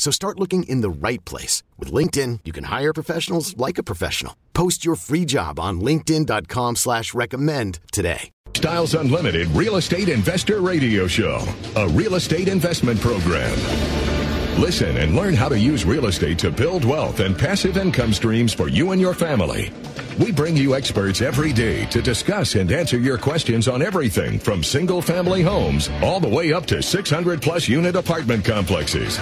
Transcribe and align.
So 0.00 0.10
start 0.10 0.40
looking 0.40 0.62
in 0.62 0.80
the 0.80 0.88
right 0.88 1.22
place. 1.26 1.62
With 1.78 1.92
LinkedIn, 1.92 2.40
you 2.46 2.52
can 2.52 2.64
hire 2.64 2.94
professionals 2.94 3.54
like 3.58 3.76
a 3.76 3.82
professional. 3.82 4.34
Post 4.54 4.82
your 4.82 4.96
free 4.96 5.26
job 5.26 5.60
on 5.60 5.82
linkedin.com 5.82 6.76
slash 6.76 7.12
recommend 7.12 7.80
today. 7.92 8.30
Styles 8.56 8.94
Unlimited 8.94 9.46
Real 9.48 9.76
Estate 9.76 10.08
Investor 10.08 10.62
Radio 10.62 11.06
Show, 11.06 11.44
a 11.76 11.86
real 11.88 12.14
estate 12.14 12.48
investment 12.48 12.98
program. 12.98 13.52
Listen 14.58 14.96
and 14.96 15.14
learn 15.14 15.34
how 15.34 15.50
to 15.50 15.58
use 15.58 15.84
real 15.84 16.06
estate 16.06 16.38
to 16.38 16.50
build 16.50 16.82
wealth 16.82 17.20
and 17.20 17.38
passive 17.38 17.76
income 17.76 18.14
streams 18.14 18.54
for 18.54 18.68
you 18.68 18.92
and 18.92 19.00
your 19.02 19.14
family. 19.14 19.70
We 20.20 20.32
bring 20.32 20.54
you 20.54 20.74
experts 20.74 21.22
every 21.22 21.50
day 21.50 21.86
to 21.86 22.02
discuss 22.02 22.54
and 22.54 22.70
answer 22.70 22.98
your 22.98 23.16
questions 23.16 23.68
on 23.68 23.80
everything 23.80 24.38
from 24.38 24.62
single 24.62 25.00
family 25.00 25.40
homes 25.40 25.88
all 26.02 26.20
the 26.20 26.28
way 26.28 26.52
up 26.52 26.66
to 26.66 26.82
600 26.82 27.40
plus 27.40 27.68
unit 27.68 27.96
apartment 27.96 28.44
complexes. 28.44 29.18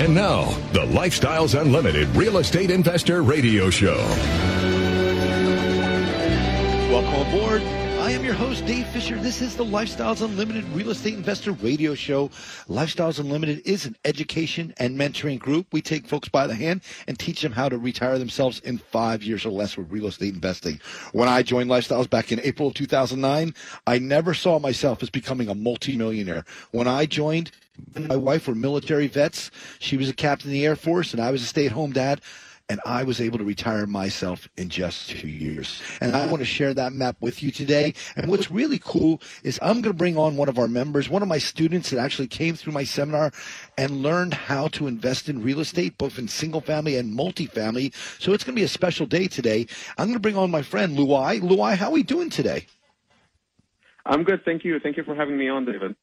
And 0.00 0.12
now, 0.12 0.46
the 0.72 0.84
Lifestyles 0.86 1.60
Unlimited 1.60 2.08
Real 2.16 2.38
Estate 2.38 2.72
Investor 2.72 3.22
Radio 3.22 3.70
Show. 3.70 3.98
Welcome 6.90 7.28
aboard. 7.28 7.87
I 8.08 8.12
am 8.12 8.24
your 8.24 8.32
host, 8.32 8.64
Dave 8.64 8.86
Fisher. 8.86 9.18
This 9.18 9.42
is 9.42 9.54
the 9.54 9.66
Lifestyles 9.66 10.22
Unlimited 10.22 10.64
Real 10.70 10.88
Estate 10.88 11.12
Investor 11.12 11.52
Radio 11.52 11.94
Show. 11.94 12.28
Lifestyles 12.66 13.18
Unlimited 13.18 13.60
is 13.66 13.84
an 13.84 13.96
education 14.06 14.72
and 14.78 14.98
mentoring 14.98 15.38
group. 15.38 15.66
We 15.72 15.82
take 15.82 16.06
folks 16.06 16.26
by 16.26 16.46
the 16.46 16.54
hand 16.54 16.80
and 17.06 17.18
teach 17.18 17.42
them 17.42 17.52
how 17.52 17.68
to 17.68 17.76
retire 17.76 18.18
themselves 18.18 18.60
in 18.60 18.78
five 18.78 19.22
years 19.22 19.44
or 19.44 19.50
less 19.50 19.76
with 19.76 19.92
real 19.92 20.06
estate 20.06 20.32
investing. 20.32 20.80
When 21.12 21.28
I 21.28 21.42
joined 21.42 21.68
Lifestyles 21.68 22.08
back 22.08 22.32
in 22.32 22.40
April 22.40 22.68
of 22.68 22.74
2009, 22.76 23.54
I 23.86 23.98
never 23.98 24.32
saw 24.32 24.58
myself 24.58 25.02
as 25.02 25.10
becoming 25.10 25.50
a 25.50 25.54
multimillionaire. 25.54 26.46
When 26.70 26.88
I 26.88 27.04
joined, 27.04 27.50
my 27.94 28.16
wife 28.16 28.48
were 28.48 28.54
military 28.54 29.08
vets. 29.08 29.50
She 29.80 29.98
was 29.98 30.08
a 30.08 30.14
captain 30.14 30.48
in 30.48 30.54
the 30.54 30.64
Air 30.64 30.76
Force, 30.76 31.12
and 31.12 31.20
I 31.20 31.30
was 31.30 31.42
a 31.42 31.46
stay 31.46 31.66
at 31.66 31.72
home 31.72 31.92
dad 31.92 32.22
and 32.68 32.80
I 32.84 33.02
was 33.02 33.20
able 33.20 33.38
to 33.38 33.44
retire 33.44 33.86
myself 33.86 34.48
in 34.56 34.68
just 34.68 35.08
two 35.08 35.28
years. 35.28 35.82
And 36.00 36.14
I 36.14 36.26
want 36.26 36.40
to 36.40 36.44
share 36.44 36.74
that 36.74 36.92
map 36.92 37.16
with 37.20 37.42
you 37.42 37.50
today. 37.50 37.94
And 38.16 38.30
what's 38.30 38.50
really 38.50 38.78
cool 38.78 39.22
is 39.42 39.58
I'm 39.62 39.80
going 39.80 39.84
to 39.84 39.92
bring 39.94 40.18
on 40.18 40.36
one 40.36 40.48
of 40.48 40.58
our 40.58 40.68
members, 40.68 41.08
one 41.08 41.22
of 41.22 41.28
my 41.28 41.38
students 41.38 41.90
that 41.90 41.98
actually 41.98 42.28
came 42.28 42.56
through 42.56 42.74
my 42.74 42.84
seminar 42.84 43.32
and 43.78 44.02
learned 44.02 44.34
how 44.34 44.68
to 44.68 44.86
invest 44.86 45.28
in 45.28 45.42
real 45.42 45.60
estate, 45.60 45.96
both 45.96 46.18
in 46.18 46.28
single 46.28 46.60
family 46.60 46.96
and 46.96 47.16
multifamily. 47.16 47.94
So 48.20 48.32
it's 48.34 48.44
going 48.44 48.54
to 48.54 48.60
be 48.60 48.64
a 48.64 48.68
special 48.68 49.06
day 49.06 49.28
today. 49.28 49.66
I'm 49.96 50.06
going 50.06 50.14
to 50.14 50.20
bring 50.20 50.36
on 50.36 50.50
my 50.50 50.62
friend 50.62 50.98
Luai. 50.98 51.40
Luai, 51.40 51.76
how 51.76 51.88
are 51.88 51.92
we 51.92 52.02
doing 52.02 52.28
today? 52.28 52.66
I'm 54.04 54.24
good, 54.24 54.44
thank 54.44 54.64
you. 54.64 54.78
Thank 54.80 54.96
you 54.96 55.04
for 55.04 55.14
having 55.14 55.38
me 55.38 55.48
on, 55.48 55.64
David. 55.64 55.94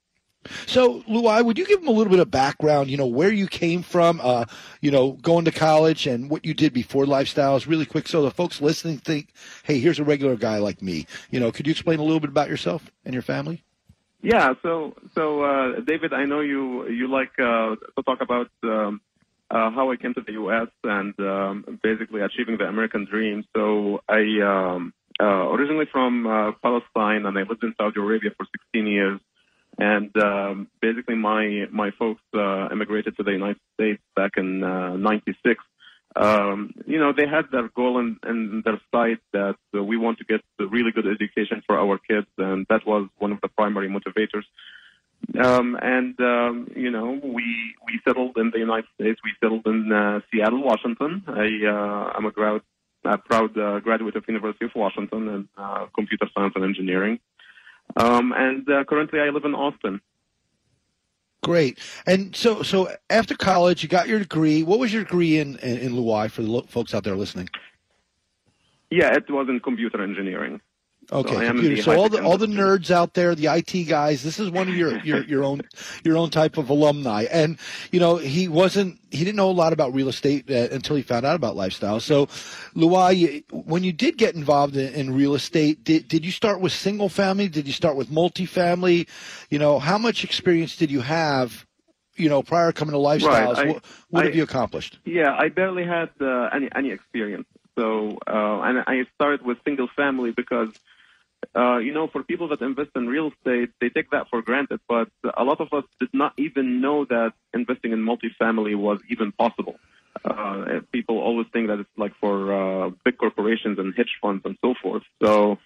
So, 0.65 1.01
Luai, 1.03 1.43
would 1.43 1.57
you 1.57 1.65
give 1.65 1.79
them 1.79 1.87
a 1.87 1.91
little 1.91 2.11
bit 2.11 2.19
of 2.19 2.31
background? 2.31 2.89
You 2.89 2.97
know, 2.97 3.07
where 3.07 3.31
you 3.31 3.47
came 3.47 3.81
from, 3.83 4.19
uh, 4.23 4.45
you 4.81 4.91
know, 4.91 5.13
going 5.13 5.45
to 5.45 5.51
college, 5.51 6.07
and 6.07 6.29
what 6.29 6.45
you 6.45 6.53
did 6.53 6.73
before 6.73 7.05
lifestyles, 7.05 7.67
really 7.67 7.85
quick, 7.85 8.07
so 8.07 8.21
the 8.21 8.31
folks 8.31 8.61
listening 8.61 8.97
think, 8.97 9.29
"Hey, 9.63 9.79
here's 9.79 9.99
a 9.99 10.03
regular 10.03 10.35
guy 10.35 10.57
like 10.57 10.81
me." 10.81 11.07
You 11.31 11.39
know, 11.39 11.51
could 11.51 11.67
you 11.67 11.71
explain 11.71 11.99
a 11.99 12.03
little 12.03 12.19
bit 12.19 12.29
about 12.29 12.49
yourself 12.49 12.89
and 13.05 13.13
your 13.13 13.23
family? 13.23 13.63
Yeah. 14.21 14.53
So, 14.63 14.95
so 15.13 15.43
uh, 15.43 15.79
David, 15.81 16.13
I 16.13 16.25
know 16.25 16.41
you 16.41 16.87
you 16.89 17.07
like 17.07 17.37
uh, 17.37 17.75
to 17.75 18.03
talk 18.05 18.21
about 18.21 18.49
um, 18.63 19.01
uh, 19.51 19.69
how 19.71 19.91
I 19.91 19.97
came 19.97 20.13
to 20.15 20.21
the 20.21 20.33
U.S. 20.33 20.67
and 20.83 21.13
um, 21.19 21.79
basically 21.83 22.21
achieving 22.21 22.57
the 22.57 22.65
American 22.65 23.05
dream. 23.05 23.45
So, 23.55 24.01
I 24.09 24.21
um, 24.41 24.93
uh, 25.19 25.49
originally 25.51 25.85
from 25.91 26.25
uh, 26.27 26.51
Palestine, 26.61 27.25
and 27.25 27.37
I 27.37 27.43
lived 27.43 27.63
in 27.63 27.73
Saudi 27.77 27.99
Arabia 27.99 28.31
for 28.35 28.45
16 28.73 28.87
years. 28.87 29.19
And 29.77 30.15
um, 30.17 30.67
basically, 30.81 31.15
my 31.15 31.65
my 31.71 31.91
folks 31.99 32.21
uh, 32.33 32.69
immigrated 32.71 33.17
to 33.17 33.23
the 33.23 33.31
United 33.31 33.59
States 33.75 34.01
back 34.15 34.31
in 34.37 34.61
'96. 34.61 35.63
Um, 36.15 36.73
you 36.87 36.97
know, 36.97 37.11
they 37.11 37.27
had 37.27 37.51
their 37.51 37.67
goal 37.67 37.99
in, 37.99 38.17
in 38.25 38.61
their 38.63 38.79
sight 38.89 39.19
that 39.33 39.57
uh, 39.77 39.83
we 39.83 39.97
want 39.97 40.17
to 40.19 40.23
get 40.23 40.39
a 40.61 40.65
really 40.65 40.91
good 40.91 41.05
education 41.05 41.61
for 41.67 41.77
our 41.77 41.97
kids, 41.97 42.27
and 42.37 42.65
that 42.69 42.87
was 42.87 43.09
one 43.17 43.33
of 43.33 43.41
the 43.41 43.49
primary 43.49 43.89
motivators. 43.89 44.45
Um, 45.43 45.77
and 45.81 46.17
um, 46.21 46.71
you 46.75 46.91
know, 46.91 47.19
we 47.21 47.75
we 47.85 47.99
settled 48.07 48.37
in 48.37 48.51
the 48.51 48.59
United 48.59 48.87
States. 48.95 49.19
We 49.23 49.31
settled 49.41 49.65
in 49.65 49.91
uh, 49.91 50.21
Seattle, 50.31 50.63
Washington. 50.63 51.23
I 51.27 51.67
uh, 51.67 52.13
I'm 52.15 52.25
a 52.25 52.31
grad, 52.31 52.61
a 53.03 53.17
proud 53.17 53.57
uh, 53.57 53.79
graduate 53.79 54.15
of 54.15 54.23
University 54.27 54.65
of 54.65 54.71
Washington 54.75 55.27
in 55.27 55.49
uh, 55.57 55.87
computer 55.93 56.27
science 56.33 56.53
and 56.55 56.63
engineering. 56.63 57.19
Um, 57.95 58.33
and 58.35 58.69
uh, 58.69 58.83
currently, 58.83 59.19
I 59.19 59.29
live 59.29 59.45
in 59.45 59.55
Austin. 59.55 60.01
Great. 61.43 61.79
And 62.07 62.35
so, 62.35 62.63
so 62.63 62.89
after 63.09 63.35
college, 63.35 63.83
you 63.83 63.89
got 63.89 64.07
your 64.07 64.19
degree. 64.19 64.63
What 64.63 64.79
was 64.79 64.91
your 64.91 65.03
degree 65.03 65.37
in 65.37 65.57
in, 65.57 65.77
in 65.77 65.91
Luai 65.93 66.29
for 66.29 66.41
the 66.41 66.63
folks 66.67 66.93
out 66.93 67.03
there 67.03 67.15
listening? 67.15 67.49
Yeah, 68.89 69.13
it 69.15 69.29
was 69.29 69.47
in 69.49 69.59
computer 69.59 70.01
engineering. 70.01 70.61
Okay, 71.11 71.33
so 71.33 71.47
computer. 71.47 71.81
So 71.83 71.95
all 71.95 72.09
the 72.09 72.23
all 72.23 72.37
the 72.37 72.47
nerds 72.47 72.89
out 72.89 73.13
there, 73.13 73.35
the 73.35 73.47
IT 73.47 73.83
guys, 73.87 74.23
this 74.23 74.39
is 74.39 74.49
one 74.49 74.67
of 74.67 74.75
your 74.75 74.97
your 74.99 75.23
your 75.23 75.43
own 75.43 75.61
your 76.03 76.17
own 76.17 76.31
type 76.31 76.57
of 76.57 76.69
alumni. 76.69 77.25
And 77.31 77.57
you 77.91 77.99
know, 77.99 78.17
he 78.17 78.47
wasn't 78.47 78.99
he 79.11 79.19
didn't 79.19 79.35
know 79.35 79.49
a 79.49 79.51
lot 79.51 79.71
about 79.71 79.93
real 79.93 80.09
estate 80.09 80.49
uh, 80.49 80.67
until 80.71 80.95
he 80.95 81.03
found 81.03 81.25
out 81.25 81.35
about 81.35 81.55
lifestyle. 81.55 81.99
So, 81.99 82.25
Luai, 82.75 83.43
when 83.51 83.83
you 83.83 83.93
did 83.93 84.17
get 84.17 84.33
involved 84.33 84.75
in, 84.75 84.93
in, 84.93 85.13
real 85.13 85.35
estate, 85.35 85.83
did 85.83 86.07
did 86.07 86.25
you 86.25 86.31
start 86.31 86.59
with 86.59 86.71
single 86.71 87.09
family? 87.09 87.49
Did 87.49 87.67
you 87.67 87.73
start 87.73 87.95
with 87.95 88.09
multifamily? 88.09 89.07
You 89.51 89.59
know, 89.59 89.77
how 89.77 89.99
much 89.99 90.23
experience 90.23 90.75
did 90.75 90.89
you 90.89 91.01
have? 91.01 91.65
You 92.15 92.29
know, 92.29 92.41
prior 92.41 92.71
coming 92.71 92.93
to 92.93 92.97
lifestyles, 92.97 93.57
right. 93.57 93.67
I, 93.67 93.71
what, 93.73 93.85
what 94.09 94.23
I, 94.23 94.25
have 94.27 94.35
you 94.35 94.43
accomplished? 94.43 94.99
Yeah, 95.03 95.35
I 95.37 95.49
barely 95.49 95.85
had 95.85 96.09
uh, 96.19 96.49
any 96.51 96.69
any 96.73 96.91
experience. 96.91 97.45
So, 97.77 98.17
uh, 98.25 98.61
and 98.61 98.79
I 98.87 99.05
started 99.15 99.41
with 99.45 99.57
single 99.65 99.89
family 99.95 100.31
because 100.31 100.69
uh, 101.55 101.77
you 101.77 101.93
know, 101.93 102.07
for 102.07 102.23
people 102.23 102.47
that 102.49 102.61
invest 102.61 102.91
in 102.95 103.07
real 103.07 103.31
estate, 103.31 103.69
they 103.81 103.89
take 103.89 104.11
that 104.11 104.29
for 104.29 104.41
granted. 104.41 104.79
But 104.87 105.09
a 105.37 105.43
lot 105.43 105.59
of 105.61 105.73
us 105.73 105.83
did 105.99 106.09
not 106.13 106.33
even 106.37 106.81
know 106.81 107.05
that 107.05 107.33
investing 107.53 107.91
in 107.91 107.99
multifamily 107.99 108.75
was 108.75 108.99
even 109.09 109.31
possible. 109.31 109.75
Uh, 110.23 110.79
people 110.91 111.19
always 111.19 111.47
think 111.51 111.67
that 111.67 111.79
it's 111.79 111.97
like 111.97 112.13
for 112.19 112.53
uh, 112.53 112.89
big 113.03 113.17
corporations 113.17 113.77
and 113.77 113.93
hedge 113.95 114.17
funds 114.21 114.43
and 114.45 114.57
so 114.61 114.73
forth. 114.81 115.03
So 115.21 115.57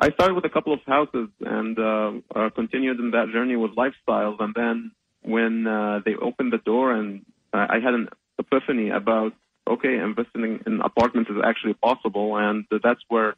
I 0.00 0.10
started 0.12 0.34
with 0.34 0.44
a 0.44 0.48
couple 0.48 0.72
of 0.72 0.80
houses 0.86 1.28
and 1.40 1.78
uh, 1.78 2.12
uh, 2.34 2.50
continued 2.50 3.00
in 3.00 3.10
that 3.12 3.30
journey 3.32 3.56
with 3.56 3.72
lifestyles. 3.72 4.40
And 4.40 4.54
then 4.54 4.92
when 5.22 5.66
uh, 5.66 6.00
they 6.04 6.14
opened 6.14 6.52
the 6.52 6.58
door 6.58 6.92
and 6.92 7.24
uh, 7.52 7.66
I 7.68 7.80
had 7.80 7.94
an 7.94 8.08
epiphany 8.38 8.90
about, 8.90 9.34
okay, 9.68 9.98
investing 9.98 10.60
in 10.66 10.80
apartments 10.80 11.30
is 11.30 11.36
actually 11.44 11.74
possible. 11.74 12.36
And 12.36 12.64
that's 12.82 13.00
where 13.08 13.34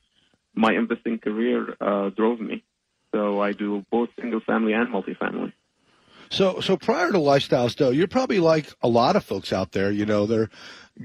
my 0.54 0.72
investing 0.72 1.18
career 1.18 1.76
uh, 1.80 2.10
drove 2.10 2.40
me. 2.40 2.64
So 3.14 3.40
I 3.40 3.52
do 3.52 3.84
both 3.90 4.08
single 4.20 4.40
family 4.40 4.72
and 4.72 4.88
multifamily. 4.88 5.52
So, 6.30 6.60
so 6.60 6.76
prior 6.76 7.10
to 7.10 7.18
lifestyles, 7.18 7.76
though, 7.76 7.90
you're 7.90 8.06
probably 8.06 8.38
like 8.38 8.72
a 8.82 8.88
lot 8.88 9.16
of 9.16 9.24
folks 9.24 9.52
out 9.52 9.72
there. 9.72 9.90
You 9.90 10.06
know, 10.06 10.26
they're 10.26 10.48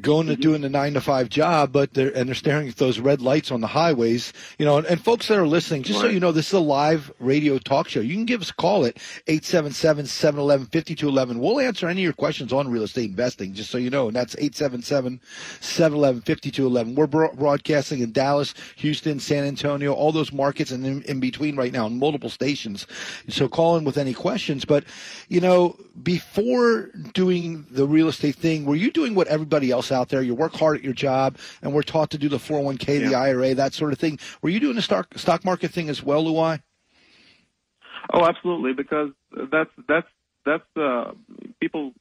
going 0.02 0.28
to 0.28 0.34
mm-hmm. 0.34 0.42
doing 0.42 0.62
the 0.62 0.70
nine 0.70 0.94
to 0.94 1.02
five 1.02 1.30
job, 1.30 1.72
but 1.72 1.94
they're 1.94 2.16
and 2.16 2.28
they're 2.28 2.36
staring 2.36 2.68
at 2.68 2.76
those 2.76 3.00
red 3.00 3.22
lights 3.22 3.52
on 3.52 3.62
the 3.62 3.68
highways. 3.68 4.34
You 4.60 4.66
know, 4.66 4.78
and, 4.78 4.86
and 4.88 5.02
folks 5.02 5.28
that 5.28 5.38
are 5.38 5.48
listening, 5.48 5.84
just 5.84 6.02
right. 6.02 6.08
so 6.08 6.12
you 6.12 6.20
know, 6.20 6.32
this 6.32 6.48
is 6.48 6.54
a 6.54 6.60
live 6.60 7.12
radio 7.20 7.58
talk 7.58 7.88
show. 7.88 8.02
You 8.02 8.16
can 8.16 8.26
give 8.26 8.42
us 8.42 8.50
a 8.50 8.56
call 8.56 8.86
at 8.86 8.96
877-711-5211. 9.28 11.38
We'll 11.38 11.60
answer 11.60 11.88
any 11.88 12.02
of 12.02 12.04
your 12.04 12.14
questions 12.14 12.52
on 12.52 12.70
real 12.70 12.84
estate 12.84 13.10
investing, 13.10 13.54
just 13.54 13.72
so 13.72 13.78
you 13.78 13.90
know. 13.90 14.08
And 14.08 14.16
that's 14.16 14.36
877-711-5211. 14.36 16.96
We're 16.96 17.08
broadcasting 17.08 18.02
in 18.02 18.12
Dallas, 18.12 18.54
Houston, 18.78 19.20
San 19.20 19.46
Antonio, 19.46 19.94
all 19.94 20.12
those 20.12 20.32
markets 20.32 20.72
and 20.72 20.84
in, 20.86 21.02
in 21.04 21.20
between 21.20 21.56
right 21.56 21.72
now, 21.72 21.86
on 21.86 22.00
multiple 22.00 22.30
stations. 22.30 22.88
So 23.30 23.48
call 23.48 23.78
in 23.78 23.86
with 23.86 23.98
any 23.98 24.14
questions. 24.14 24.66
But, 24.66 24.84
you 25.30 25.42
know, 25.42 25.78
before 26.02 26.90
doing 27.14 27.66
the 27.70 27.88
real 27.88 28.08
estate 28.08 28.36
thing, 28.36 28.66
were 28.66 28.76
you 28.76 28.92
doing 28.92 29.16
what 29.16 29.28
everybody 29.28 29.72
else 29.72 29.92
out 29.92 30.10
there? 30.10 30.22
You 30.22 30.36
work 30.36 30.54
hard 30.54 30.78
at 30.78 30.84
your 30.84 30.94
job, 30.94 31.38
and 31.62 31.74
we're 31.74 31.84
taught 31.84 32.12
to 32.12 32.18
do 32.18 32.30
the 32.30 32.38
401k, 32.38 33.02
yeah. 33.02 33.10
the 33.10 33.16
IRA, 33.16 33.56
that 33.56 33.74
sort 33.74 33.94
of 33.94 34.00
thing. 34.00 34.20
Were 34.42 34.50
you 34.50 34.60
doing 34.60 34.76
the 34.76 34.82
stock 34.82 35.08
stock 35.18 35.46
market 35.46 35.72
thing 35.72 35.90
as 35.90 36.04
well, 36.04 36.24
Luai? 36.24 36.62
Oh, 38.14 38.26
absolutely, 38.26 38.74
because 38.74 39.12
that's 39.52 39.72
that's 39.88 40.08
that's 40.46 40.78
uh, 40.78 41.12
people 41.60 41.94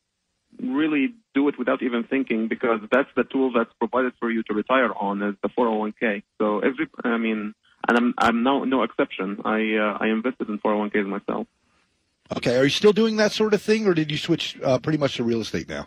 really 0.61 1.15
do 1.35 1.49
it 1.49 1.59
without 1.59 1.83
even 1.83 2.05
thinking 2.05 2.49
because 2.49 2.81
that's 2.93 3.09
the 3.17 3.25
tool 3.25 3.53
that's 3.53 3.73
provided 3.79 4.13
for 4.21 4.31
you 4.31 4.43
to 4.45 4.55
retire 4.55 4.93
on 4.95 5.23
is 5.23 5.35
the 5.43 5.49
401k. 5.49 6.23
So 6.39 6.61
every, 6.61 6.89
I 7.03 7.17
mean, 7.17 7.55
and 7.89 7.99
I'm 7.99 8.15
I'm 8.19 8.43
no 8.43 8.65
no 8.65 8.83
exception. 8.83 9.41
I 9.45 9.77
uh, 9.77 9.99
I 10.01 10.09
invested 10.09 10.49
in 10.49 10.59
401ks 10.59 11.07
myself. 11.07 11.47
Okay, 12.37 12.57
are 12.57 12.65
you 12.65 12.71
still 12.71 12.93
doing 12.93 13.17
that 13.17 13.33
sort 13.33 13.55
of 13.55 13.61
thing, 13.61 13.87
or 13.87 13.95
did 13.95 14.11
you 14.11 14.17
switch 14.17 14.59
uh, 14.63 14.79
pretty 14.79 14.99
much 14.99 15.17
to 15.17 15.25
real 15.25 15.41
estate 15.41 15.69
now? 15.69 15.87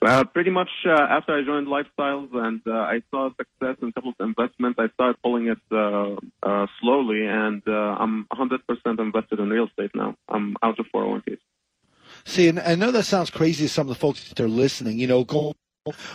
Uh, 0.00 0.22
pretty 0.24 0.50
much 0.50 0.68
uh, 0.86 0.92
after 0.92 1.36
I 1.36 1.44
joined 1.44 1.66
Lifestyles 1.66 2.32
and 2.32 2.60
uh, 2.66 2.72
I 2.72 3.02
saw 3.10 3.30
success 3.30 3.76
in 3.82 3.88
a 3.88 3.92
couple 3.92 4.10
of 4.10 4.26
investments, 4.26 4.78
I 4.78 4.88
started 4.94 5.20
pulling 5.24 5.48
it 5.48 5.58
uh, 5.72 6.14
uh, 6.42 6.66
slowly, 6.80 7.26
and 7.26 7.62
uh, 7.66 7.96
I'm 7.98 8.26
100% 8.32 8.60
invested 9.00 9.40
in 9.40 9.50
real 9.50 9.66
estate 9.66 9.90
now. 9.94 10.14
I'm 10.28 10.56
out 10.62 10.78
of 10.78 10.86
401ks. 10.94 11.38
See, 12.24 12.48
and 12.48 12.60
I 12.60 12.76
know 12.76 12.92
that 12.92 13.04
sounds 13.04 13.30
crazy 13.30 13.64
to 13.64 13.68
some 13.68 13.82
of 13.82 13.88
the 13.88 13.96
folks 13.96 14.28
that 14.28 14.40
are 14.40 14.48
listening. 14.48 14.98
You 14.98 15.08
know, 15.08 15.24
go 15.24 15.54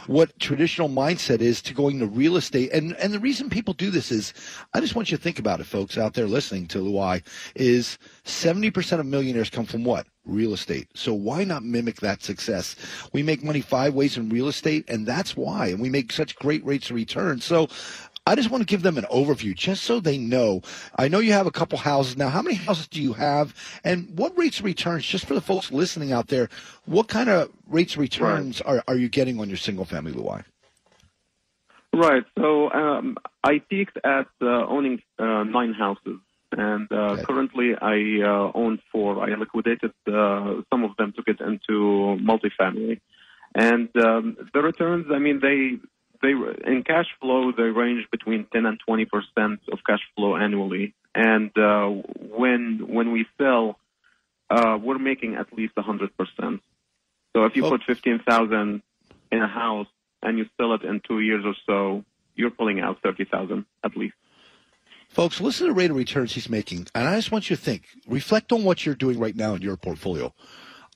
what 0.07 0.37
traditional 0.39 0.89
mindset 0.89 1.41
is 1.41 1.61
to 1.63 1.73
going 1.73 1.99
to 1.99 2.05
real 2.05 2.37
estate. 2.37 2.71
And 2.71 2.95
and 2.97 3.13
the 3.13 3.19
reason 3.19 3.49
people 3.49 3.73
do 3.73 3.89
this 3.89 4.11
is 4.11 4.33
I 4.73 4.79
just 4.79 4.95
want 4.95 5.11
you 5.11 5.17
to 5.17 5.23
think 5.23 5.39
about 5.39 5.59
it, 5.59 5.65
folks 5.65 5.97
out 5.97 6.13
there 6.13 6.27
listening 6.27 6.67
to 6.67 6.79
Luai, 6.79 7.23
is 7.55 7.97
70% 8.25 8.99
of 8.99 9.05
millionaires 9.05 9.49
come 9.49 9.65
from 9.65 9.83
what? 9.83 10.07
Real 10.25 10.53
estate. 10.53 10.87
So 10.93 11.13
why 11.13 11.43
not 11.43 11.63
mimic 11.63 11.99
that 11.99 12.23
success? 12.23 12.75
We 13.11 13.23
make 13.23 13.43
money 13.43 13.61
five 13.61 13.93
ways 13.93 14.17
in 14.17 14.29
real 14.29 14.47
estate, 14.47 14.85
and 14.87 15.05
that's 15.05 15.35
why. 15.35 15.67
And 15.67 15.79
we 15.79 15.89
make 15.89 16.11
such 16.11 16.35
great 16.37 16.65
rates 16.65 16.89
of 16.89 16.95
return. 16.95 17.41
So 17.41 17.67
I 18.25 18.35
just 18.35 18.49
want 18.49 18.61
to 18.61 18.65
give 18.65 18.83
them 18.83 18.97
an 18.97 19.05
overview 19.11 19.53
just 19.53 19.83
so 19.83 19.99
they 19.99 20.17
know. 20.17 20.61
I 20.97 21.09
know 21.09 21.19
you 21.19 21.33
have 21.33 21.45
a 21.45 21.51
couple 21.51 21.77
houses 21.77 22.15
now. 22.15 22.29
How 22.29 22.41
many 22.41 22.55
houses 22.55 22.87
do 22.87 23.01
you 23.01 23.13
have? 23.13 23.53
And 23.83 24.17
what 24.17 24.37
rates 24.37 24.59
of 24.59 24.65
returns, 24.65 25.05
just 25.05 25.25
for 25.25 25.33
the 25.33 25.41
folks 25.41 25.71
listening 25.71 26.13
out 26.13 26.27
there, 26.27 26.47
what 26.85 27.09
kind 27.09 27.29
of 27.29 27.51
rates 27.67 27.95
of 27.95 27.99
returns 27.99 28.61
right. 28.65 28.77
are, 28.77 28.83
are 28.87 28.95
you 28.95 29.09
getting 29.09 29.39
on 29.41 29.49
your 29.49 29.57
single 29.57 29.83
family 29.83 30.13
Luai? 30.13 30.45
Right. 31.93 32.23
So 32.39 32.71
um, 32.71 33.17
I 33.43 33.59
peaked 33.59 33.97
at 34.03 34.27
uh, 34.41 34.67
owning 34.67 35.01
uh, 35.19 35.43
nine 35.43 35.73
houses. 35.73 36.19
And 36.55 36.87
uh, 36.91 36.95
okay. 36.95 37.23
currently, 37.23 37.73
I 37.81 38.21
uh, 38.23 38.51
own 38.53 38.79
four. 38.91 39.21
I 39.27 39.35
liquidated 39.35 39.91
uh, 40.07 40.61
some 40.71 40.83
of 40.83 40.95
them 40.97 41.11
to 41.17 41.23
get 41.23 41.41
into 41.41 42.17
multifamily, 42.21 43.01
and 43.55 43.89
um, 43.97 44.37
the 44.53 44.61
returns. 44.61 45.07
I 45.11 45.17
mean, 45.17 45.39
they 45.39 45.79
they 46.23 46.31
in 46.31 46.83
cash 46.83 47.05
flow 47.21 47.51
they 47.51 47.63
range 47.63 48.07
between 48.09 48.47
10 48.51 48.65
and 48.65 48.79
20 48.79 49.05
percent 49.05 49.59
of 49.71 49.79
cash 49.85 49.99
flow 50.15 50.35
annually, 50.35 50.95
and 51.13 51.51
uh, 51.57 51.89
when 52.39 52.87
when 52.87 53.11
we 53.11 53.27
sell, 53.37 53.77
uh, 54.49 54.79
we're 54.81 54.97
making 54.97 55.35
at 55.35 55.53
least 55.53 55.75
100 55.75 56.17
percent. 56.17 56.61
So 57.35 57.45
if 57.45 57.55
you 57.55 57.65
oh. 57.65 57.71
put 57.71 57.83
15,000 57.83 58.81
in 59.31 59.41
a 59.41 59.47
house 59.47 59.87
and 60.21 60.37
you 60.37 60.45
sell 60.57 60.73
it 60.75 60.83
in 60.83 61.01
two 61.07 61.19
years 61.19 61.43
or 61.45 61.55
so, 61.65 62.05
you're 62.35 62.51
pulling 62.51 62.79
out 62.79 62.99
30,000 63.01 63.65
at 63.83 63.97
least. 63.97 64.13
Folks, 65.09 65.41
listen 65.41 65.67
to 65.67 65.73
the 65.73 65.77
rate 65.77 65.91
of 65.91 65.97
returns 65.97 66.33
he's 66.33 66.49
making, 66.49 66.87
and 66.95 67.07
I 67.07 67.15
just 67.15 67.31
want 67.31 67.49
you 67.49 67.55
to 67.55 67.61
think, 67.61 67.83
reflect 68.07 68.51
on 68.51 68.63
what 68.63 68.85
you're 68.85 68.95
doing 68.95 69.19
right 69.19 69.35
now 69.35 69.53
in 69.53 69.61
your 69.61 69.77
portfolio. 69.77 70.33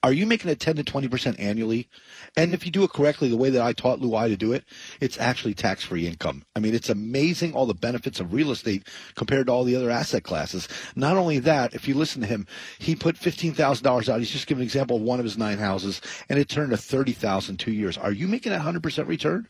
Are 0.08 0.14
you 0.14 0.26
making 0.26 0.50
it 0.50 0.62
10 0.62 0.78
to 0.78 0.86
20% 0.86 1.36
annually? 1.38 1.90
And 2.38 2.54
if 2.54 2.66
you 2.66 2.72
do 2.72 2.86
it 2.86 2.92
correctly, 2.92 3.28
the 3.28 3.36
way 3.36 3.50
that 3.50 3.62
I 3.62 3.74
taught 3.74 4.00
Luai 4.00 4.30
to 4.30 4.38
do 4.38 4.54
it, 4.54 4.64
it's 5.02 5.20
actually 5.20 5.54
tax 5.54 5.84
free 5.84 6.08
income. 6.08 6.46
I 6.56 6.62
mean, 6.62 6.74
it's 6.74 6.88
amazing 6.88 7.54
all 7.54 7.66
the 7.66 7.74
benefits 7.74 8.22
of 8.22 8.32
real 8.32 8.52
estate 8.52 8.88
compared 9.16 9.48
to 9.48 9.52
all 9.52 9.66
the 9.66 9.76
other 9.76 9.92
asset 9.92 10.24
classes. 10.24 10.70
Not 10.96 11.18
only 11.18 11.40
that, 11.40 11.74
if 11.74 11.90
you 11.90 11.94
listen 11.94 12.22
to 12.22 12.28
him, 12.28 12.48
he 12.80 12.96
put 12.96 13.18
$15,000 13.18 14.08
out. 14.08 14.20
He's 14.20 14.32
just 14.32 14.48
giving 14.48 14.62
an 14.62 14.68
example 14.68 14.96
of 14.96 15.02
one 15.02 15.20
of 15.20 15.26
his 15.26 15.38
nine 15.38 15.58
houses, 15.58 16.00
and 16.30 16.40
it 16.40 16.48
turned 16.48 16.72
to 16.72 16.78
30000 16.78 17.58
two 17.58 17.74
years. 17.74 17.98
Are 17.98 18.14
you 18.14 18.30
making 18.30 18.54
that 18.54 18.62
100% 18.62 19.08
return? 19.08 19.50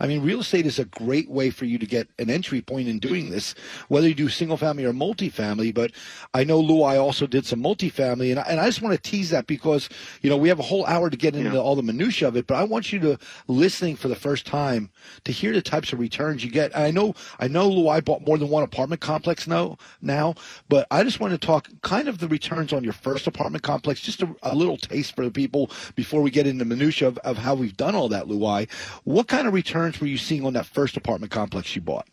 I 0.00 0.06
mean, 0.06 0.22
real 0.22 0.40
estate 0.40 0.66
is 0.66 0.78
a 0.78 0.84
great 0.84 1.28
way 1.30 1.50
for 1.50 1.64
you 1.64 1.78
to 1.78 1.86
get 1.86 2.08
an 2.18 2.30
entry 2.30 2.60
point 2.60 2.88
in 2.88 2.98
doing 2.98 3.30
this, 3.30 3.54
whether 3.88 4.08
you 4.08 4.14
do 4.14 4.28
single 4.28 4.56
family 4.56 4.84
or 4.84 4.92
multifamily. 4.92 5.74
But 5.74 5.92
I 6.34 6.44
know 6.44 6.62
Luai 6.62 7.00
also 7.00 7.26
did 7.26 7.46
some 7.46 7.62
multifamily, 7.62 8.30
and 8.30 8.40
I, 8.40 8.42
and 8.42 8.60
I 8.60 8.66
just 8.66 8.82
want 8.82 8.94
to 8.94 9.10
tease 9.10 9.30
that 9.30 9.46
because 9.46 9.88
you 10.22 10.30
know 10.30 10.36
we 10.36 10.48
have 10.48 10.58
a 10.58 10.62
whole 10.62 10.86
hour 10.86 11.10
to 11.10 11.16
get 11.16 11.34
into 11.34 11.52
yeah. 11.52 11.58
all 11.58 11.76
the 11.76 11.82
minutia 11.82 12.28
of 12.28 12.36
it. 12.36 12.46
But 12.46 12.56
I 12.56 12.64
want 12.64 12.92
you 12.92 12.98
to 13.00 13.18
listening 13.46 13.96
for 13.96 14.08
the 14.08 14.16
first 14.16 14.46
time 14.46 14.90
to 15.24 15.32
hear 15.32 15.52
the 15.52 15.62
types 15.62 15.92
of 15.92 15.98
returns 15.98 16.44
you 16.44 16.50
get. 16.50 16.72
And 16.74 16.84
I 16.84 16.90
know 16.90 17.14
I 17.38 17.48
know 17.48 17.70
Luai 17.70 18.04
bought 18.04 18.26
more 18.26 18.38
than 18.38 18.48
one 18.48 18.62
apartment 18.62 19.00
complex 19.00 19.46
now 19.46 19.78
now, 20.00 20.34
but 20.68 20.86
I 20.90 21.02
just 21.02 21.20
want 21.20 21.32
to 21.32 21.38
talk 21.38 21.68
kind 21.82 22.08
of 22.08 22.18
the 22.18 22.28
returns 22.28 22.72
on 22.72 22.84
your 22.84 22.92
first 22.92 23.26
apartment 23.26 23.62
complex, 23.62 24.00
just 24.00 24.22
a, 24.22 24.34
a 24.42 24.54
little 24.54 24.76
taste 24.76 25.14
for 25.16 25.24
the 25.24 25.30
people 25.30 25.70
before 25.94 26.22
we 26.22 26.30
get 26.30 26.46
into 26.46 26.64
minutia 26.64 27.08
of, 27.08 27.18
of 27.18 27.36
how 27.36 27.54
we've 27.54 27.76
done 27.76 27.94
all 27.94 28.08
that, 28.08 28.26
Luai. 28.26 28.70
What 29.04 29.28
kind 29.28 29.46
of 29.46 29.54
returns 29.58 30.00
were 30.00 30.06
you 30.14 30.20
seeing 30.28 30.44
on 30.48 30.52
that 30.54 30.66
first 30.66 30.96
apartment 30.96 31.30
complex 31.32 31.74
you 31.76 31.82
bought? 31.82 32.08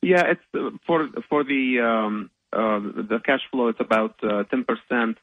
Yeah, 0.00 0.24
it's 0.32 0.46
for 0.86 1.08
for 1.28 1.40
the 1.52 1.64
um, 1.90 2.30
uh, 2.52 2.80
the 3.12 3.18
cash 3.28 3.44
flow. 3.50 3.66
It's 3.72 3.80
about 3.80 4.14
uh, 4.22 4.44
ten 4.50 4.60
uh, 4.62 4.70
percent. 4.70 5.14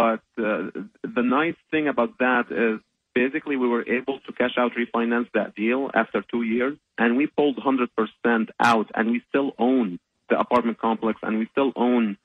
But 0.00 0.24
uh, 0.38 0.74
the 1.18 1.24
nice 1.40 1.58
thing 1.70 1.86
about 1.94 2.18
that 2.18 2.44
is 2.50 2.80
basically 3.22 3.56
we 3.64 3.68
were 3.74 3.86
able 3.98 4.16
to 4.26 4.30
cash 4.32 4.56
out 4.58 4.72
refinance 4.82 5.28
that 5.34 5.54
deal 5.54 5.90
after 5.94 6.18
two 6.32 6.42
years, 6.42 6.76
and 7.00 7.16
we 7.16 7.26
pulled 7.26 7.58
hundred 7.68 7.90
percent 8.00 8.46
out, 8.72 8.88
and 8.96 9.04
we 9.14 9.18
still 9.28 9.50
own 9.58 9.86
the 10.30 10.36
apartment 10.44 10.78
complex, 10.88 11.16
and 11.22 11.38
we 11.38 11.46
still 11.54 11.72
own 11.76 12.16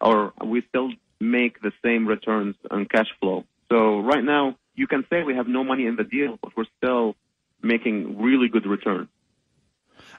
or 0.00 0.32
we 0.44 0.62
still 0.70 0.90
make 1.20 1.60
the 1.60 1.72
same 1.84 2.06
returns 2.06 2.54
on 2.70 2.86
cash 2.94 3.10
flow. 3.20 3.44
So 3.70 3.78
right 4.12 4.24
now, 4.36 4.56
you 4.80 4.86
can 4.86 5.04
say 5.10 5.16
we 5.24 5.34
have 5.34 5.48
no 5.48 5.64
money 5.64 5.86
in 5.90 5.96
the 5.96 6.04
deal, 6.04 6.38
but 6.40 6.56
we're 6.56 6.72
still 6.78 7.16
making 7.62 8.20
really 8.20 8.48
good 8.48 8.66
return. 8.66 9.08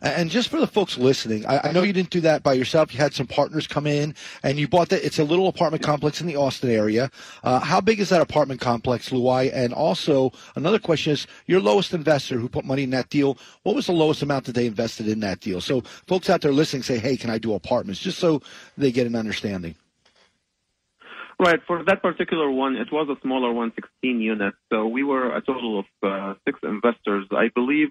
And 0.02 0.30
just 0.30 0.48
for 0.48 0.60
the 0.60 0.68
folks 0.68 0.98
listening, 0.98 1.46
I, 1.46 1.60
I, 1.66 1.72
know 1.74 1.82
you 1.82 1.92
didn't 1.92 2.10
do 2.10 2.22
that 2.22 2.42
by 2.42 2.54
yourself. 2.54 2.94
You 2.94 3.00
had 3.00 3.14
some 3.14 3.28
partners 3.28 3.68
come 3.68 3.86
in, 3.86 4.16
and 4.44 4.58
you 4.58 4.68
bought 4.68 4.90
that. 4.90 5.04
It's 5.04 5.20
a 5.20 5.26
little 5.26 5.48
apartment 5.48 5.84
complex 5.84 6.22
in 6.22 6.28
the 6.28 6.38
Austin 6.38 6.70
area. 6.70 7.12
Uh, 7.44 7.60
how 7.60 7.82
big 7.82 8.00
is 8.00 8.10
that 8.10 8.22
apartment 8.22 8.62
complex, 8.62 9.10
Luai? 9.10 9.52
And 9.54 9.74
also, 9.74 10.32
another 10.56 10.80
question 10.80 11.14
is 11.14 11.28
your 11.48 11.60
lowest 11.60 11.94
investor 11.94 12.40
who 12.40 12.48
put 12.48 12.64
money 12.64 12.84
in 12.84 12.92
that 12.92 13.10
deal. 13.10 13.38
What 13.64 13.76
was 13.76 13.88
the 13.88 13.92
lowest 13.94 14.22
amount 14.22 14.46
that 14.46 14.56
they 14.56 14.68
invested 14.68 15.08
in 15.10 15.20
that 15.20 15.42
deal? 15.42 15.60
So, 15.60 15.82
folks 16.08 16.30
out 16.30 16.42
there 16.42 16.54
listening 16.54 16.84
say, 16.84 16.98
"Hey, 16.98 17.18
can 17.18 17.30
I 17.30 17.38
do 17.38 17.54
apartments?" 17.54 18.00
Just 18.00 18.20
so 18.20 18.42
they 18.78 18.92
get 18.94 19.06
an 19.06 19.18
understanding. 19.18 19.76
Right. 21.40 21.60
For 21.66 21.84
that 21.86 22.02
particular 22.02 22.52
one, 22.52 22.76
it 22.76 22.92
was 22.92 23.08
a 23.08 23.20
smaller 23.22 23.54
one, 23.54 23.72
16 23.74 24.20
units. 24.20 24.58
So 24.70 24.88
we 24.88 25.04
were 25.04 25.34
a 25.36 25.42
total 25.42 25.80
of 25.80 25.86
uh, 26.04 26.34
six 26.46 26.60
investors. 26.64 27.28
I 27.32 27.50
believe 27.56 27.90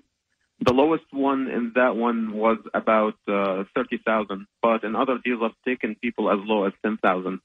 the 0.61 0.75
lowest 0.75 1.05
one 1.13 1.49
in 1.49 1.73
that 1.75 1.97
one 1.97 2.33
was 2.33 2.59
about 2.75 3.15
uh, 3.27 3.65
30,000, 3.75 4.47
but 4.61 4.85
in 4.85 4.95
other 4.95 5.19
deals, 5.25 5.41
I've 5.43 5.53
taken 5.65 5.95
people 5.95 6.31
as 6.31 6.39
low 6.43 6.65
as 6.65 6.75
10,000. 6.83 7.41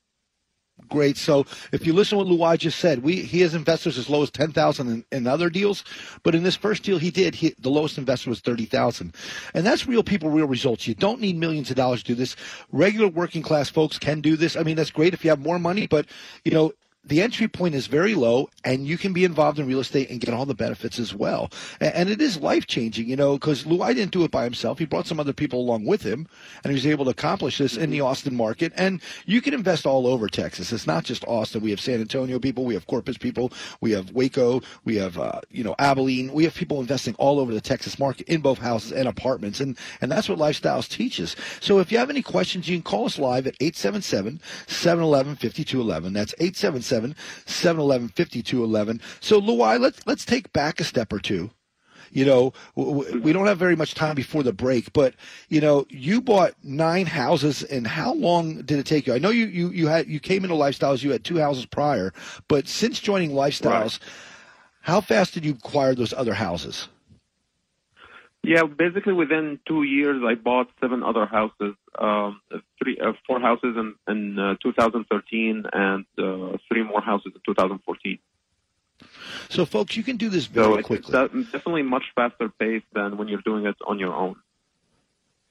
Great. 0.89 1.17
So 1.17 1.45
if 1.71 1.87
you 1.87 1.93
listen 1.93 2.17
to 2.17 2.23
what 2.23 2.33
Luai 2.33 2.57
just 2.57 2.79
said, 2.79 3.03
we 3.03 3.21
he 3.21 3.41
has 3.41 3.55
investors 3.55 3.97
as 3.97 4.09
low 4.09 4.21
as 4.23 4.29
ten 4.31 4.51
thousand 4.51 4.89
in, 4.89 5.05
in 5.11 5.27
other 5.27 5.49
deals, 5.49 5.83
but 6.23 6.35
in 6.35 6.43
this 6.43 6.55
first 6.55 6.83
deal 6.83 6.97
he 6.97 7.09
did, 7.11 7.35
he, 7.35 7.55
the 7.59 7.69
lowest 7.69 7.97
investor 7.97 8.29
was 8.29 8.41
thirty 8.41 8.65
thousand, 8.65 9.15
and 9.53 9.65
that's 9.65 9.87
real 9.87 10.03
people, 10.03 10.29
real 10.29 10.47
results. 10.47 10.87
You 10.87 10.95
don't 10.95 11.21
need 11.21 11.37
millions 11.37 11.69
of 11.69 11.77
dollars 11.77 12.03
to 12.03 12.07
do 12.07 12.15
this. 12.15 12.35
Regular 12.71 13.07
working 13.07 13.41
class 13.41 13.69
folks 13.69 13.97
can 13.97 14.19
do 14.21 14.35
this. 14.35 14.55
I 14.55 14.63
mean, 14.63 14.75
that's 14.75 14.91
great 14.91 15.13
if 15.13 15.23
you 15.23 15.29
have 15.29 15.39
more 15.39 15.59
money, 15.59 15.87
but 15.87 16.05
you 16.43 16.51
know 16.51 16.73
the 17.05 17.22
entry 17.22 17.48
point 17.48 17.75
is 17.75 17.88
very 17.88 18.15
low 18.15 18.50
and 18.63 18.88
you 18.88 18.98
can 18.98 19.12
be 19.12 19.25
involved 19.25 19.60
in 19.60 19.67
real 19.67 19.81
estate 19.81 20.10
and 20.10 20.22
get 20.22 20.33
all 20.33 20.45
the 20.45 20.53
benefits 20.55 21.00
as 21.00 21.13
well. 21.13 21.51
And 21.81 22.10
it 22.10 22.22
is 22.22 22.38
life 22.38 22.65
changing, 22.65 23.10
you 23.10 23.17
know, 23.17 23.33
because 23.33 23.65
Luai 23.65 23.93
didn't 23.93 24.12
do 24.12 24.24
it 24.24 24.31
by 24.31 24.45
himself. 24.45 24.79
He 24.79 24.86
brought 24.86 25.07
some 25.07 25.19
other 25.19 25.33
people 25.33 25.60
along 25.60 25.86
with 25.86 26.01
him 26.03 26.27
and 26.63 26.72
he 26.72 26.75
was 26.75 26.88
able 26.88 27.05
to 27.05 27.12
accomplish 27.12 27.57
this 27.57 27.75
in 27.75 27.89
the 27.89 28.00
Austin 28.00 28.36
market. 28.36 28.72
And 28.77 29.01
you 29.25 29.41
can 29.41 29.53
invest 29.53 29.86
all 29.86 30.07
over 30.07 30.29
Texas. 30.29 30.72
It's 30.72 30.88
not 30.88 31.03
just 31.03 31.25
Austin. 31.25 31.62
We 31.62 31.72
have 31.72 31.81
San 31.81 32.00
Antonio 32.00 32.39
people, 32.39 32.63
we 32.63 32.74
have 32.74 32.88
Corpus 32.88 33.17
people, 33.17 33.51
we 33.81 33.91
have 33.91 34.12
Waco, 34.12 34.62
we 34.86 34.95
have, 34.95 35.17
uh, 35.17 35.41
you 35.51 35.63
know, 35.63 35.75
Abilene. 35.79 36.31
We 36.31 36.45
have 36.45 36.55
people 36.55 36.79
investing 36.79 37.15
all 37.15 37.39
over 37.39 37.53
the 37.53 37.62
Texas 37.62 38.00
market 38.00 38.29
in 38.29 38.39
both 38.39 38.60
houses 38.60 38.93
and 38.93 39.10
apartments. 39.10 39.60
And, 39.60 39.77
and 40.00 40.10
that's 40.10 40.29
what 40.29 40.39
Lifestyles 40.39 40.88
teaches. 40.88 41.36
So 41.60 41.79
if 41.79 41.91
you 41.91 41.98
have 41.98 42.10
any 42.10 42.22
questions, 42.22 42.69
you 42.69 42.77
can 42.77 42.83
call 42.83 43.05
us 43.05 43.19
live 43.19 43.45
at 43.45 43.55
877 43.60 44.39
711 44.67 45.36
5211. 45.36 46.13
That's 46.13 46.33
877 46.39 46.92
711 47.45 48.09
5211. 48.09 49.01
So, 49.19 49.41
Luai, 49.41 49.79
let's, 49.79 50.05
let's 50.05 50.25
take 50.25 50.51
back 50.53 50.79
a 50.79 50.83
step 50.83 51.12
or 51.12 51.19
two. 51.19 51.51
You 52.13 52.25
know, 52.25 52.53
we 52.75 53.33
don't 53.33 53.47
have 53.47 53.57
very 53.57 53.75
much 53.75 53.95
time 53.95 54.13
before 54.15 54.43
the 54.43 54.53
break, 54.53 54.93
but 54.93 55.15
you 55.50 55.59
know, 55.59 55.88
you 55.89 56.21
bought 56.21 56.53
nine 56.63 57.07
houses, 57.07 57.63
and 57.63 57.88
how 57.88 58.13
long 58.13 58.62
did 58.62 58.77
it 58.77 58.85
take 58.85 59.07
you? 59.07 59.15
I 59.15 59.17
know 59.17 59.31
you 59.31 59.47
you 59.47 59.69
you 59.69 59.88
had 59.88 60.07
you 60.07 60.19
came 60.19 60.43
into 60.43 60.55
Lifestyles, 60.55 61.01
you 61.01 61.12
had 61.12 61.23
two 61.23 61.39
houses 61.39 61.65
prior, 61.65 62.13
but 62.47 62.67
since 62.67 63.00
joining 63.00 63.31
Lifestyles, 63.31 64.00
right. 64.00 64.09
how 64.81 65.01
fast 65.01 65.33
did 65.33 65.43
you 65.43 65.53
acquire 65.53 65.95
those 65.95 66.13
other 66.13 66.35
houses? 66.35 66.88
Yeah, 68.43 68.63
basically 68.63 69.13
within 69.13 69.59
two 69.65 69.83
years, 69.83 70.21
I 70.25 70.35
bought 70.35 70.69
seven 70.81 71.01
other 71.01 71.25
houses, 71.25 71.75
um, 71.97 72.41
three, 72.77 72.97
uh, 73.00 73.13
four 73.25 73.39
houses 73.39 73.77
in, 73.77 73.95
in 74.07 74.38
uh, 74.38 74.55
2013, 74.62 75.63
and 75.71 76.05
uh, 76.17 76.57
three 76.67 76.83
more 76.83 77.01
houses 77.01 77.31
in 77.33 77.41
2014. 77.45 78.19
So, 79.50 79.65
folks, 79.65 79.95
you 79.95 80.03
can 80.03 80.17
do 80.17 80.27
this 80.27 80.45
very 80.45 80.65
so 80.65 80.83
quickly. 80.83 81.17
It's 81.17 81.51
definitely 81.51 81.83
much 81.83 82.03
faster 82.15 82.50
pace 82.59 82.83
than 82.93 83.17
when 83.17 83.29
you're 83.29 83.41
doing 83.45 83.65
it 83.65 83.75
on 83.88 83.97
your 83.97 84.13
own. 84.13 84.35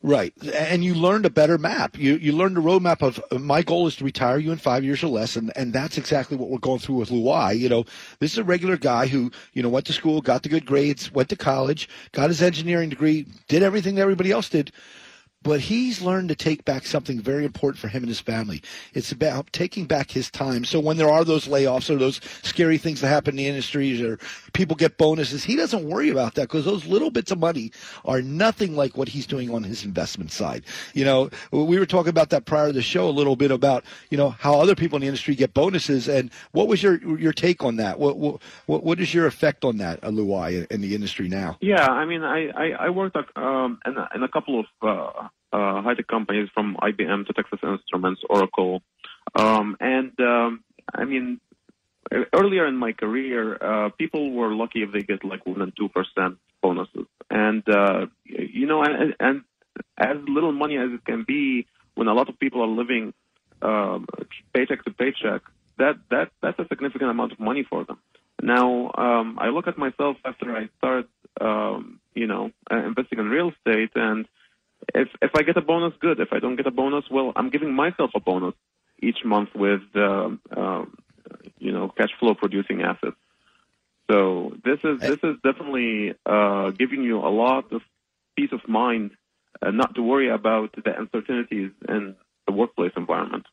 Right, 0.04 0.34
and 0.52 0.84
you 0.84 0.94
learned 0.94 1.26
a 1.26 1.30
better 1.30 1.58
map. 1.58 1.96
You 1.96 2.16
you 2.16 2.32
learned 2.32 2.58
a 2.58 2.60
roadmap 2.60 3.02
of 3.02 3.22
uh, 3.30 3.38
my 3.38 3.62
goal 3.62 3.86
is 3.86 3.94
to 3.96 4.04
retire 4.04 4.36
you 4.36 4.50
in 4.50 4.58
five 4.58 4.82
years 4.82 5.00
or 5.04 5.06
less, 5.06 5.36
and 5.36 5.52
and 5.54 5.72
that's 5.72 5.96
exactly 5.96 6.36
what 6.36 6.50
we're 6.50 6.58
going 6.58 6.80
through 6.80 6.96
with 6.96 7.10
Luai. 7.10 7.56
You 7.56 7.68
know, 7.68 7.84
this 8.18 8.32
is 8.32 8.38
a 8.38 8.42
regular 8.42 8.76
guy 8.76 9.06
who 9.06 9.30
you 9.52 9.62
know 9.62 9.68
went 9.68 9.86
to 9.86 9.92
school, 9.92 10.20
got 10.20 10.42
the 10.42 10.48
good 10.48 10.66
grades, 10.66 11.12
went 11.12 11.28
to 11.28 11.36
college, 11.36 11.88
got 12.10 12.30
his 12.30 12.42
engineering 12.42 12.88
degree, 12.88 13.28
did 13.46 13.62
everything 13.62 13.94
that 13.94 14.02
everybody 14.02 14.32
else 14.32 14.48
did, 14.48 14.72
but 15.42 15.60
he's 15.60 16.00
learned 16.00 16.28
to 16.28 16.34
take 16.34 16.64
back 16.64 16.86
something 16.86 17.20
very 17.20 17.44
important 17.44 17.78
for 17.78 17.88
him 17.88 18.02
and 18.02 18.08
his 18.08 18.20
family. 18.20 18.62
It's 18.94 19.12
about 19.12 19.52
taking 19.52 19.86
back 19.86 20.10
his 20.10 20.30
time. 20.30 20.64
So 20.64 20.80
when 20.80 20.96
there 20.96 21.10
are 21.10 21.24
those 21.24 21.48
layoffs 21.48 21.90
or 21.90 21.96
those 21.96 22.20
scary 22.42 22.78
things 22.78 23.00
that 23.00 23.08
happen 23.08 23.32
in 23.32 23.36
the 23.36 23.48
industries 23.48 24.00
or 24.00 24.18
people 24.52 24.76
get 24.76 24.98
bonuses, 24.98 25.44
he 25.44 25.56
doesn't 25.56 25.84
worry 25.84 26.10
about 26.10 26.34
that 26.34 26.42
because 26.42 26.64
those 26.64 26.86
little 26.86 27.10
bits 27.10 27.30
of 27.30 27.38
money 27.38 27.72
are 28.04 28.22
nothing 28.22 28.76
like 28.76 28.96
what 28.96 29.08
he's 29.08 29.26
doing 29.26 29.52
on 29.52 29.62
his 29.62 29.84
investment 29.84 30.30
side. 30.30 30.64
You 30.94 31.04
know, 31.04 31.30
we 31.50 31.78
were 31.78 31.86
talking 31.86 32.10
about 32.10 32.30
that 32.30 32.44
prior 32.44 32.68
to 32.68 32.72
the 32.72 32.82
show 32.82 33.08
a 33.08 33.10
little 33.10 33.36
bit 33.36 33.50
about, 33.50 33.84
you 34.10 34.18
know, 34.18 34.30
how 34.30 34.60
other 34.60 34.74
people 34.74 34.96
in 34.96 35.00
the 35.02 35.08
industry 35.08 35.34
get 35.34 35.54
bonuses 35.54 36.08
and 36.08 36.30
what 36.52 36.68
was 36.68 36.82
your 36.82 36.96
your 37.18 37.32
take 37.32 37.62
on 37.64 37.76
that? 37.76 37.98
What 37.98 38.16
what 38.16 38.40
what 38.66 39.00
is 39.00 39.12
your 39.14 39.26
effect 39.26 39.64
on 39.64 39.78
that, 39.78 40.00
Luai, 40.02 40.70
in 40.70 40.80
the 40.80 40.94
industry 40.94 41.28
now? 41.28 41.56
Yeah, 41.60 41.86
I 41.86 42.04
mean, 42.04 42.22
I 42.22 42.48
I, 42.48 42.70
I 42.86 42.90
worked 42.90 43.16
um, 43.36 43.80
in, 43.86 43.96
a, 43.96 44.08
in 44.14 44.22
a 44.22 44.28
couple 44.28 44.60
of 44.60 44.66
uh, 44.82 45.28
uh, 45.52 45.82
high-tech 45.82 46.06
companies 46.06 46.48
from 46.54 46.76
IBM 46.76 47.26
to 47.26 47.32
Texas 47.32 47.60
Instruments, 47.62 48.22
Oracle, 48.28 48.82
um, 49.34 49.76
and 49.80 50.12
um, 50.20 50.64
I 50.94 51.04
mean, 51.04 51.40
earlier 52.32 52.66
in 52.66 52.76
my 52.76 52.92
career, 52.92 53.56
uh, 53.60 53.90
people 53.90 54.32
were 54.32 54.54
lucky 54.54 54.82
if 54.82 54.92
they 54.92 55.02
get 55.02 55.24
like 55.24 55.46
one 55.46 55.62
and 55.62 55.72
two 55.76 55.88
percent 55.88 56.38
bonuses, 56.60 57.06
and 57.30 57.62
uh, 57.68 58.06
you 58.24 58.66
know, 58.66 58.82
and, 58.82 59.14
and 59.20 59.42
as 59.98 60.16
little 60.28 60.52
money 60.52 60.76
as 60.76 60.90
it 60.92 61.04
can 61.04 61.24
be, 61.26 61.66
when 61.94 62.08
a 62.08 62.14
lot 62.14 62.28
of 62.28 62.38
people 62.38 62.62
are 62.62 62.66
living 62.66 63.14
um, 63.62 64.06
paycheck 64.54 64.84
to 64.84 64.90
paycheck, 64.90 65.42
that 65.78 65.96
that 66.10 66.30
that's 66.42 66.58
a 66.58 66.66
significant 66.68 67.10
amount 67.10 67.32
of 67.32 67.40
money 67.40 67.64
for 67.68 67.84
them. 67.84 67.98
Now, 68.42 68.90
um, 68.96 69.38
I 69.40 69.48
look 69.48 69.68
at 69.68 69.78
myself 69.78 70.16
after 70.24 70.56
I 70.56 70.68
start, 70.78 71.06
um, 71.40 72.00
you 72.14 72.26
know, 72.26 72.50
investing 72.70 73.20
in 73.20 73.28
real 73.28 73.50
estate, 73.50 73.92
and 73.94 74.26
if 74.94 75.08
if 75.20 75.30
I 75.34 75.42
get 75.42 75.56
a 75.56 75.60
bonus, 75.60 75.94
good. 76.00 76.20
If 76.20 76.32
I 76.32 76.38
don't 76.38 76.56
get 76.56 76.66
a 76.66 76.70
bonus, 76.70 77.04
well, 77.10 77.32
I'm 77.36 77.50
giving 77.50 77.74
myself 77.74 78.10
a 78.14 78.20
bonus 78.20 78.54
each 79.00 79.24
month 79.24 79.50
with 79.54 79.82
uh, 79.94 80.30
uh, 80.56 80.84
you 81.58 81.72
know 81.72 81.88
cash 81.88 82.10
flow 82.18 82.34
producing 82.34 82.82
assets. 82.82 83.16
So 84.10 84.56
this 84.64 84.80
is 84.84 85.00
this 85.00 85.18
is 85.22 85.36
definitely 85.42 86.14
uh, 86.26 86.70
giving 86.70 87.02
you 87.02 87.18
a 87.18 87.30
lot 87.30 87.72
of 87.72 87.82
peace 88.36 88.50
of 88.52 88.66
mind, 88.68 89.12
uh, 89.60 89.70
not 89.70 89.94
to 89.94 90.02
worry 90.02 90.30
about 90.30 90.74
the 90.84 90.98
uncertainties 90.98 91.70
in 91.88 92.16
the 92.46 92.52
workplace 92.52 92.92
environment. 92.96 93.46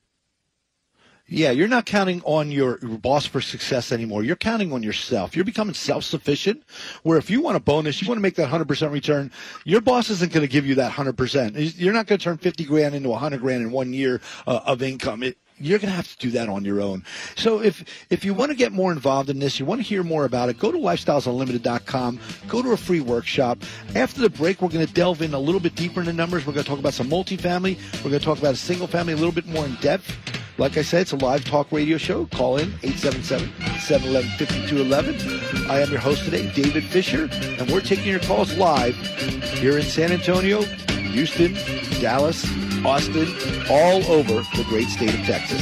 Yeah, 1.30 1.52
you're 1.52 1.68
not 1.68 1.86
counting 1.86 2.22
on 2.26 2.52
your 2.52 2.78
boss 2.78 3.26
for 3.28 3.40
success 3.40 3.92
anymore. 3.92 4.24
You're 4.24 4.36
counting 4.36 4.74
on 4.74 4.82
yourself. 4.82 5.36
You're 5.36 5.46
becoming 5.46 5.76
self-sufficient. 5.76 6.64
Where 7.04 7.20
if 7.20 7.30
you 7.30 7.42
want 7.42 7.56
a 7.56 7.60
bonus, 7.60 8.02
you 8.02 8.08
want 8.08 8.18
to 8.18 8.22
make 8.22 8.36
that 8.36 8.50
100% 8.50 8.92
return. 8.92 9.32
Your 9.64 9.82
boss 9.82 10.10
isn't 10.10 10.34
going 10.34 10.46
to 10.46 10.52
give 10.52 10.66
you 10.66 10.76
that 10.76 10.92
100%. 10.92 11.78
You're 11.78 11.94
not 11.94 12.08
going 12.08 12.18
to 12.18 12.24
turn 12.24 12.38
50 12.38 12.64
grand 12.66 12.96
into 12.96 13.10
100 13.10 13.40
grand 13.42 13.62
in 13.62 13.72
one 13.72 13.94
year 13.94 14.22
uh, 14.48 14.62
of 14.66 14.82
income. 14.82 15.22
It, 15.22 15.38
you're 15.60 15.78
going 15.78 15.90
to 15.90 15.96
have 15.96 16.08
to 16.08 16.18
do 16.18 16.32
that 16.32 16.50
on 16.50 16.64
your 16.64 16.82
own. 16.82 17.04
So 17.36 17.62
if 17.62 17.84
if 18.10 18.24
you 18.24 18.34
want 18.34 18.52
to 18.52 18.56
get 18.56 18.72
more 18.72 18.92
involved 18.92 19.30
in 19.30 19.40
this, 19.40 19.60
you 19.60 19.66
want 19.66 19.82
to 19.82 19.86
hear 19.86 20.04
more 20.04 20.24
about 20.24 20.48
it, 20.48 20.58
go 20.58 20.72
to 20.72 20.78
lifestylesunlimited.com, 20.78 22.20
go 22.48 22.62
to 22.62 22.72
a 22.72 22.78
free 22.78 23.02
workshop. 23.02 23.60
After 23.94 24.22
the 24.22 24.30
break, 24.30 24.62
we're 24.62 24.70
going 24.70 24.88
to 24.88 24.94
delve 24.94 25.22
in 25.22 25.34
a 25.34 25.40
little 25.40 25.60
bit 25.60 25.76
deeper 25.76 26.00
into 26.00 26.14
numbers. 26.14 26.46
We're 26.46 26.54
going 26.54 26.64
to 26.64 26.70
talk 26.70 26.80
about 26.80 26.94
some 26.94 27.10
multifamily. 27.10 27.78
We're 27.96 28.10
going 28.10 28.20
to 28.20 28.26
talk 28.26 28.40
about 28.40 28.54
a 28.54 28.58
single 28.58 28.88
family 28.88 29.14
a 29.14 29.18
little 29.18 29.34
bit 29.34 29.48
more 29.48 29.66
in 29.66 29.76
depth. 29.76 30.39
Like 30.60 30.78
I 30.78 30.82
said, 30.82 31.04
it's 31.04 31.14
a 31.14 31.16
live 31.16 31.46
talk 31.46 31.72
radio 31.72 31.98
show. 31.98 32.26
Call 32.26 32.58
in 32.58 32.72
877-711-5211. 32.82 35.70
I 35.70 35.80
am 35.80 35.90
your 35.90 36.02
host 36.02 36.26
today, 36.26 36.52
David 36.52 36.84
Fisher, 36.84 37.30
and 37.32 37.72
we're 37.72 37.80
taking 37.80 38.08
your 38.08 38.20
calls 38.20 38.58
live 38.58 38.94
here 39.60 39.78
in 39.78 39.84
San 39.84 40.12
Antonio, 40.12 40.64
Houston, 40.64 41.54
Dallas, 42.02 42.44
Austin, 42.84 43.30
all 43.70 44.04
over 44.12 44.42
the 44.58 44.66
great 44.68 44.90
state 44.90 45.14
of 45.14 45.26
Texas. 45.26 45.62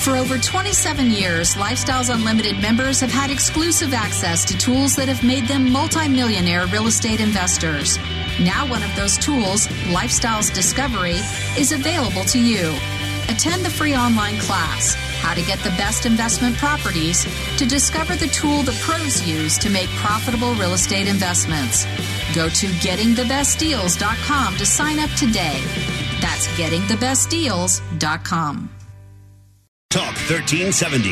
For 0.00 0.16
over 0.16 0.38
27 0.38 1.10
years, 1.10 1.54
Lifestyles 1.56 2.08
Unlimited 2.12 2.58
members 2.58 3.00
have 3.00 3.12
had 3.12 3.30
exclusive 3.30 3.92
access 3.92 4.46
to 4.46 4.56
tools 4.56 4.96
that 4.96 5.08
have 5.08 5.22
made 5.22 5.46
them 5.46 5.70
multimillionaire 5.70 6.64
real 6.68 6.86
estate 6.86 7.20
investors. 7.20 7.98
Now, 8.40 8.66
one 8.66 8.82
of 8.82 8.96
those 8.96 9.18
tools, 9.18 9.66
Lifestyles 9.92 10.50
Discovery, 10.54 11.16
is 11.58 11.72
available 11.72 12.24
to 12.24 12.38
you. 12.38 12.74
Attend 13.28 13.62
the 13.62 13.68
free 13.68 13.94
online 13.94 14.38
class, 14.38 14.94
How 15.20 15.34
to 15.34 15.42
Get 15.42 15.58
the 15.58 15.68
Best 15.76 16.06
Investment 16.06 16.56
Properties, 16.56 17.26
to 17.58 17.66
discover 17.66 18.16
the 18.16 18.28
tool 18.28 18.62
the 18.62 18.72
pros 18.80 19.28
use 19.28 19.58
to 19.58 19.68
make 19.68 19.90
profitable 19.90 20.54
real 20.54 20.72
estate 20.72 21.08
investments. 21.08 21.84
Go 22.34 22.48
to 22.48 22.68
gettingthebestdeals.com 22.80 24.56
to 24.56 24.64
sign 24.64 24.98
up 24.98 25.10
today. 25.10 25.60
That's 26.22 26.48
gettingthebestdeals.com. 26.56 28.79
Talk 29.90 30.14
1370. 30.30 31.10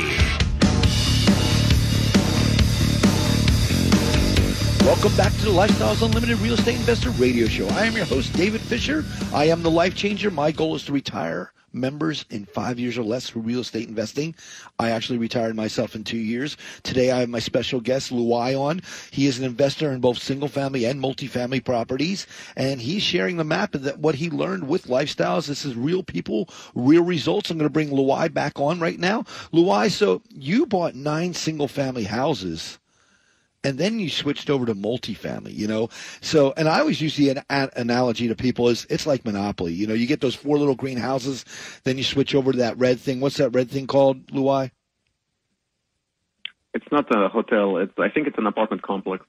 Welcome 4.86 5.16
back 5.16 5.32
to 5.32 5.46
the 5.46 5.50
Lifestyles 5.50 6.00
Unlimited 6.00 6.38
Real 6.38 6.54
Estate 6.54 6.76
Investor 6.76 7.10
Radio 7.10 7.48
Show. 7.48 7.66
I 7.70 7.86
am 7.86 7.96
your 7.96 8.04
host, 8.04 8.32
David 8.34 8.60
Fisher. 8.60 9.04
I 9.34 9.46
am 9.46 9.64
the 9.64 9.70
life 9.70 9.96
changer. 9.96 10.30
My 10.30 10.52
goal 10.52 10.76
is 10.76 10.84
to 10.84 10.92
retire 10.92 11.52
members 11.72 12.24
in 12.30 12.44
five 12.44 12.78
years 12.78 12.98
or 12.98 13.02
less 13.02 13.28
for 13.28 13.40
real 13.40 13.60
estate 13.60 13.88
investing. 13.88 14.34
I 14.78 14.90
actually 14.90 15.18
retired 15.18 15.56
myself 15.56 15.94
in 15.94 16.04
two 16.04 16.18
years. 16.18 16.56
Today 16.82 17.10
I 17.10 17.20
have 17.20 17.28
my 17.28 17.38
special 17.38 17.80
guest, 17.80 18.10
Luai, 18.10 18.58
on. 18.58 18.80
He 19.10 19.26
is 19.26 19.38
an 19.38 19.44
investor 19.44 19.92
in 19.92 20.00
both 20.00 20.18
single 20.18 20.48
family 20.48 20.84
and 20.84 21.00
multifamily 21.00 21.64
properties, 21.64 22.26
and 22.56 22.80
he's 22.80 23.02
sharing 23.02 23.36
the 23.36 23.44
map 23.44 23.74
of 23.74 23.82
that 23.82 23.98
what 23.98 24.16
he 24.16 24.30
learned 24.30 24.68
with 24.68 24.86
lifestyles. 24.86 25.46
This 25.46 25.64
is 25.64 25.74
real 25.74 26.02
people, 26.02 26.48
real 26.74 27.02
results. 27.02 27.50
I'm 27.50 27.58
going 27.58 27.68
to 27.68 27.72
bring 27.72 27.90
Luai 27.90 28.32
back 28.32 28.58
on 28.58 28.80
right 28.80 28.98
now. 28.98 29.22
Luai, 29.52 29.90
so 29.90 30.22
you 30.28 30.66
bought 30.66 30.94
nine 30.94 31.34
single 31.34 31.68
family 31.68 32.04
houses 32.04 32.78
and 33.64 33.78
then 33.78 33.98
you 33.98 34.08
switched 34.08 34.50
over 34.50 34.66
to 34.66 34.74
multifamily, 34.74 35.54
you 35.54 35.66
know. 35.66 35.88
So, 36.20 36.52
and 36.56 36.68
I 36.68 36.80
always 36.80 37.00
use 37.00 37.16
the 37.16 37.30
an, 37.30 37.42
an 37.50 37.70
analogy 37.76 38.28
to 38.28 38.34
people 38.34 38.68
is 38.68 38.86
it's 38.88 39.06
like 39.06 39.24
Monopoly. 39.24 39.72
You 39.72 39.86
know, 39.86 39.94
you 39.94 40.06
get 40.06 40.20
those 40.20 40.34
four 40.34 40.58
little 40.58 40.74
green 40.74 40.98
houses, 40.98 41.44
then 41.84 41.98
you 41.98 42.04
switch 42.04 42.34
over 42.34 42.52
to 42.52 42.58
that 42.58 42.78
red 42.78 43.00
thing. 43.00 43.20
What's 43.20 43.36
that 43.38 43.50
red 43.50 43.70
thing 43.70 43.86
called, 43.86 44.26
Luai? 44.28 44.70
It's 46.74 46.86
not 46.92 47.12
a 47.14 47.28
hotel. 47.28 47.78
It's 47.78 47.92
I 47.98 48.08
think 48.08 48.28
it's 48.28 48.38
an 48.38 48.46
apartment 48.46 48.82
complex. 48.82 49.24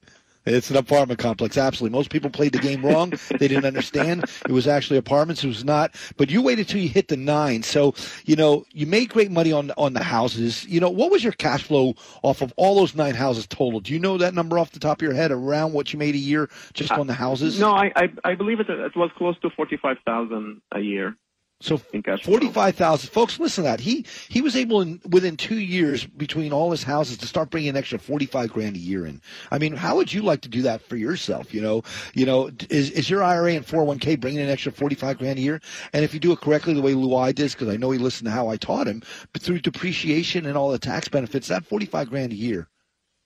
It's 0.49 0.69
an 0.69 0.77
apartment 0.77 1.19
complex. 1.19 1.57
Absolutely. 1.57 1.95
Most 1.97 2.09
people 2.09 2.29
played 2.29 2.53
the 2.53 2.59
game 2.59 2.85
wrong. 2.85 3.13
they 3.29 3.47
didn't 3.47 3.65
understand. 3.65 4.25
It 4.47 4.51
was 4.51 4.67
actually 4.67 4.97
apartments. 4.97 5.43
It 5.43 5.47
was 5.47 5.63
not. 5.63 5.93
But 6.17 6.29
you 6.29 6.41
waited 6.41 6.67
till 6.67 6.81
you 6.81 6.89
hit 6.89 7.07
the 7.07 7.17
nine. 7.17 7.63
So, 7.63 7.93
you 8.25 8.35
know, 8.35 8.65
you 8.71 8.87
made 8.87 9.09
great 9.09 9.31
money 9.31 9.51
on 9.51 9.71
on 9.77 9.93
the 9.93 10.03
houses. 10.03 10.65
You 10.65 10.79
know, 10.79 10.89
what 10.89 11.11
was 11.11 11.23
your 11.23 11.33
cash 11.33 11.63
flow 11.63 11.95
off 12.23 12.41
of 12.41 12.53
all 12.57 12.75
those 12.75 12.95
nine 12.95 13.15
houses 13.15 13.47
total? 13.47 13.79
Do 13.79 13.93
you 13.93 13.99
know 13.99 14.17
that 14.17 14.33
number 14.33 14.57
off 14.57 14.71
the 14.71 14.79
top 14.79 14.99
of 14.99 15.01
your 15.03 15.13
head 15.13 15.31
around 15.31 15.73
what 15.73 15.93
you 15.93 15.99
made 15.99 16.15
a 16.15 16.19
year 16.19 16.49
just 16.73 16.91
uh, 16.91 16.99
on 16.99 17.07
the 17.07 17.13
houses? 17.13 17.59
No, 17.59 17.71
I 17.71 17.91
I, 17.95 18.09
I 18.23 18.35
believe 18.35 18.59
it, 18.59 18.69
it 18.69 18.95
was 18.95 19.11
close 19.17 19.37
to 19.41 19.49
forty 19.51 19.77
five 19.77 19.97
thousand 20.05 20.61
a 20.71 20.79
year. 20.79 21.15
So 21.61 21.77
forty-five 22.23 22.75
thousand 22.75 23.09
folks. 23.09 23.37
Listen 23.37 23.65
to 23.65 23.69
that. 23.69 23.81
He 23.81 24.05
he 24.29 24.41
was 24.41 24.55
able 24.55 24.79
in 24.79 25.01
within 25.09 25.35
two 25.35 25.59
years 25.59 26.05
between 26.05 26.53
all 26.53 26.71
his 26.71 26.83
houses 26.83 27.17
to 27.17 27.27
start 27.27 27.49
bringing 27.49 27.71
an 27.71 27.75
extra 27.75 27.99
forty-five 27.99 28.53
grand 28.53 28.77
a 28.77 28.79
year 28.79 29.05
in. 29.05 29.21
I 29.51 29.57
mean, 29.57 29.75
how 29.75 29.97
would 29.97 30.13
you 30.13 30.21
like 30.21 30.39
to 30.41 30.49
do 30.49 30.61
that 30.61 30.81
for 30.81 30.95
yourself? 30.95 31.53
You 31.53 31.61
know, 31.61 31.83
you 32.13 32.25
know, 32.25 32.49
is 32.69 32.91
is 32.91 33.09
your 33.09 33.23
IRA 33.23 33.55
and 33.55 33.65
four 33.65 33.79
hundred 33.79 33.83
oh 33.83 33.87
one 33.87 33.99
k 33.99 34.15
bringing 34.15 34.39
an 34.39 34.49
extra 34.49 34.71
forty-five 34.71 35.17
grand 35.17 35.37
a 35.37 35.41
year? 35.41 35.59
And 35.91 36.05
if 36.05 36.13
you 36.13 36.21
do 36.21 36.31
it 36.31 36.39
correctly, 36.39 36.73
the 36.73 36.81
way 36.81 36.93
Luai 36.93 37.35
did, 37.35 37.51
because 37.51 37.67
I 37.67 37.75
know 37.75 37.91
he 37.91 37.99
listened 37.99 38.27
to 38.27 38.31
how 38.31 38.47
I 38.47 38.55
taught 38.55 38.87
him, 38.87 39.03
but 39.33 39.41
through 39.41 39.59
depreciation 39.59 40.45
and 40.45 40.57
all 40.57 40.71
the 40.71 40.79
tax 40.79 41.09
benefits, 41.09 41.49
that 41.49 41.65
forty-five 41.65 42.09
grand 42.09 42.31
a 42.31 42.35
year 42.35 42.69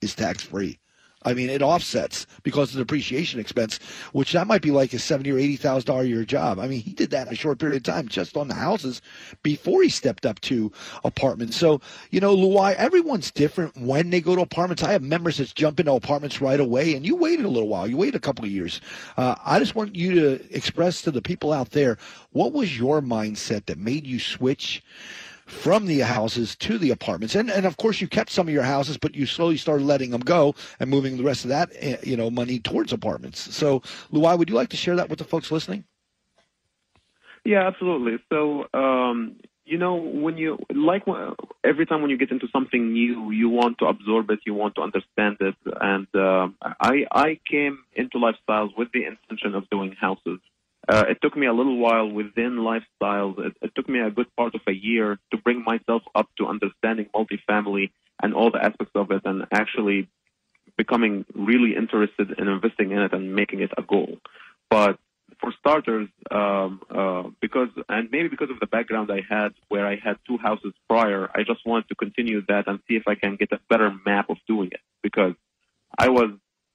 is 0.02 0.16
tax-free. 0.16 0.80
I 1.26 1.34
mean, 1.34 1.50
it 1.50 1.62
offsets 1.62 2.26
because 2.44 2.70
of 2.70 2.76
the 2.76 2.82
depreciation 2.84 3.40
expense, 3.40 3.80
which 4.12 4.34
that 4.34 4.48
might 4.48 4.62
be 4.62 4.72
like 4.72 4.94
a 4.94 5.00
seventy 5.00 5.32
or 5.32 5.38
eighty 5.38 5.56
thousand 5.56 5.88
dollar 5.88 6.04
a 6.04 6.08
year 6.08 6.26
job. 6.26 6.60
I 6.60 6.68
mean, 6.68 6.82
he 6.82 6.94
did 6.94 7.12
that 7.12 7.28
in 7.28 7.34
a 7.34 7.36
short 7.36 7.60
period 7.60 7.78
of 7.78 7.84
time 7.84 8.08
just 8.08 8.38
on 8.38 8.48
the 8.48 8.54
houses 8.54 9.02
before 9.42 9.84
he 9.84 9.90
stepped 9.90 10.26
up 10.26 10.40
to 10.42 10.72
apartments. 11.04 11.58
So, 11.58 11.82
you 12.12 12.20
know, 12.20 12.36
Luai, 12.36 12.76
everyone's 12.76 13.32
different 13.32 13.76
when 13.78 14.10
they 14.10 14.22
go 14.22 14.36
to 14.36 14.42
apartments. 14.42 14.84
I 14.84 14.92
have 14.92 15.02
members 15.02 15.38
that 15.38 15.54
jump 15.56 15.80
into 15.80 15.94
apartments 15.94 16.42
right 16.42 16.60
away, 16.60 16.96
and 16.96 17.06
you 17.06 17.16
waited 17.16 17.46
a 17.46 17.50
little 17.50 17.70
while. 17.70 17.88
You 17.88 17.98
waited 17.98 18.16
a 18.16 18.20
couple 18.20 18.46
of 18.46 18.52
years. 18.52 18.82
Uh, 19.18 19.36
I 19.46 19.60
just 19.60 19.76
want 19.76 19.96
you 19.96 20.14
to 20.16 20.56
express 20.56 21.02
to 21.04 21.12
the 21.12 21.22
people 21.22 21.54
out 21.54 21.72
there 21.72 21.98
what 22.32 22.54
was 22.54 22.78
your 22.78 23.02
mindset 23.02 23.66
that 23.66 23.78
made 23.78 24.06
you 24.06 24.20
switch 24.20 24.84
from 25.46 25.86
the 25.86 26.00
houses 26.00 26.56
to 26.58 26.78
the 26.78 26.92
apartments. 26.92 27.36
And 27.36 27.50
and 27.50 27.66
of 27.66 27.78
course 27.78 28.02
you 28.02 28.08
kept 28.08 28.32
some 28.32 28.48
of 28.48 28.54
your 28.54 28.64
houses, 28.64 28.98
but 28.98 29.16
you 29.16 29.26
slowly 29.26 29.58
started 29.58 29.86
letting 29.86 30.12
them 30.12 30.22
go 30.22 30.56
and 30.80 30.90
moving 30.90 31.18
the 31.18 31.24
rest 31.24 31.46
of 31.46 31.50
that 31.50 31.70
eh, 31.80 31.98
you 32.04 32.18
know 32.18 32.30
money 32.30 32.60
towards 32.60 32.94
apartments. 32.94 33.56
So, 33.56 33.82
Luai, 34.12 34.38
would 34.38 34.50
you 34.50 34.56
like 34.56 34.70
to 34.70 34.78
share 34.78 34.96
that 34.96 35.10
with 35.10 35.20
the 35.20 35.26
folks 35.26 35.52
listening? 35.52 35.86
Yeah, 37.46 37.68
absolutely. 37.68 38.20
So, 38.32 38.68
um, 38.74 39.36
you 39.66 39.78
know, 39.78 39.96
when 39.96 40.38
you 40.38 40.60
like 40.74 41.04
every 41.64 41.86
time 41.86 42.02
when 42.02 42.10
you 42.10 42.18
get 42.18 42.32
into 42.32 42.48
something 42.52 42.94
new, 42.94 43.32
you 43.32 43.50
want 43.50 43.78
to 43.80 43.86
absorb 43.86 44.30
it, 44.30 44.40
you 44.46 44.54
want 44.54 44.76
to 44.76 44.82
understand 44.82 45.38
it, 45.40 45.56
and 45.80 46.08
uh, 46.14 46.50
I 46.62 47.06
I 47.12 47.40
came 47.50 47.80
into 47.94 48.18
lifestyles 48.18 48.78
with 48.78 48.90
the 48.94 49.06
intention 49.06 49.56
of 49.56 49.70
doing 49.70 49.96
houses. 50.00 50.40
Uh, 50.88 51.06
it 51.10 51.20
took 51.22 51.38
me 51.38 51.48
a 51.48 51.54
little 51.54 51.78
while 51.78 52.10
within 52.10 52.58
lifestyles. 52.58 53.40
It, 53.40 53.54
it, 53.62 53.72
took 53.76 53.88
me 53.88 54.00
a 54.00 54.12
good 54.12 54.28
part 54.36 54.54
of 54.54 54.62
a 54.68 54.74
year 54.74 55.18
to 55.32 55.38
bring 55.38 55.64
myself 55.64 56.04
up 56.14 56.30
to 56.38 56.48
understanding 56.48 57.08
multifamily 57.16 57.92
and 58.22 58.34
all 58.34 58.52
the 58.52 58.64
aspects 58.64 58.92
of 58.96 59.12
it, 59.12 59.22
and 59.24 59.46
actually 59.52 60.10
becoming 60.78 61.26
really 61.34 61.76
interested 61.76 62.32
in 62.38 62.48
investing 62.48 62.92
in 62.92 63.00
it 63.00 63.14
and 63.14 63.34
making 63.34 63.62
it 63.62 63.72
a 63.78 63.82
goal. 63.82 64.18
But 64.70 65.00
for 65.40 65.54
starters, 65.58 66.10
um, 66.32 66.82
uh, 66.90 67.24
because 67.42 67.70
and 67.88 68.10
maybe 68.12 68.28
because 68.28 68.50
of 68.50 68.60
the 68.60 68.68
background 68.68 69.10
I 69.10 69.22
had, 69.28 69.54
where 69.70 69.88
I 69.88 69.96
had 69.96 70.18
two 70.28 70.38
houses 70.38 70.74
prior, 70.90 71.30
I 71.34 71.44
just 71.44 71.66
wanted 71.66 71.88
to 71.90 71.96
continue 71.96 72.42
that 72.50 72.68
and 72.68 72.80
see 72.90 72.96
if 72.96 73.08
I 73.08 73.16
can 73.16 73.38
get 73.38 73.54
a 73.54 73.60
better 73.70 73.92
map 74.06 74.30
of 74.30 74.38
doing 74.48 74.70
it 74.72 74.82
because 75.02 75.34
I 75.98 76.10
was 76.10 76.32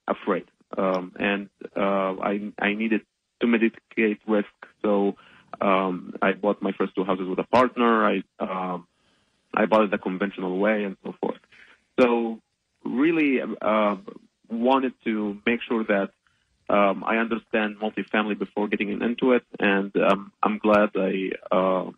afraid 0.06 0.46
um, 0.76 1.12
and 1.18 1.48
uh, 1.76 2.14
I 2.20 2.52
I 2.58 2.74
needed 2.74 3.02
to 3.40 3.46
mitigate 3.46 4.20
risk. 4.26 4.48
So 4.82 5.16
um, 5.60 6.14
I 6.22 6.32
bought 6.32 6.62
my 6.62 6.72
first 6.72 6.94
two 6.94 7.04
houses 7.04 7.28
with 7.28 7.38
a 7.38 7.44
partner. 7.44 8.04
I 8.04 8.22
um, 8.38 8.86
I 9.54 9.66
bought 9.66 9.84
it 9.84 9.90
the 9.90 9.98
conventional 9.98 10.58
way 10.58 10.84
and 10.84 10.96
so 11.04 11.14
forth. 11.20 11.38
So 11.98 12.40
really 12.84 13.40
uh, 13.40 13.96
wanted 14.50 14.92
to 15.04 15.38
make 15.46 15.60
sure 15.68 15.84
that 15.84 16.10
um, 16.68 17.02
I 17.04 17.16
understand 17.16 17.76
multifamily 17.80 18.38
before 18.38 18.68
getting 18.68 18.90
into 18.90 19.32
it, 19.32 19.42
and 19.58 19.90
um, 19.96 20.32
I'm 20.42 20.58
glad 20.58 20.90
I, 20.94 21.30
uh, 21.50 21.90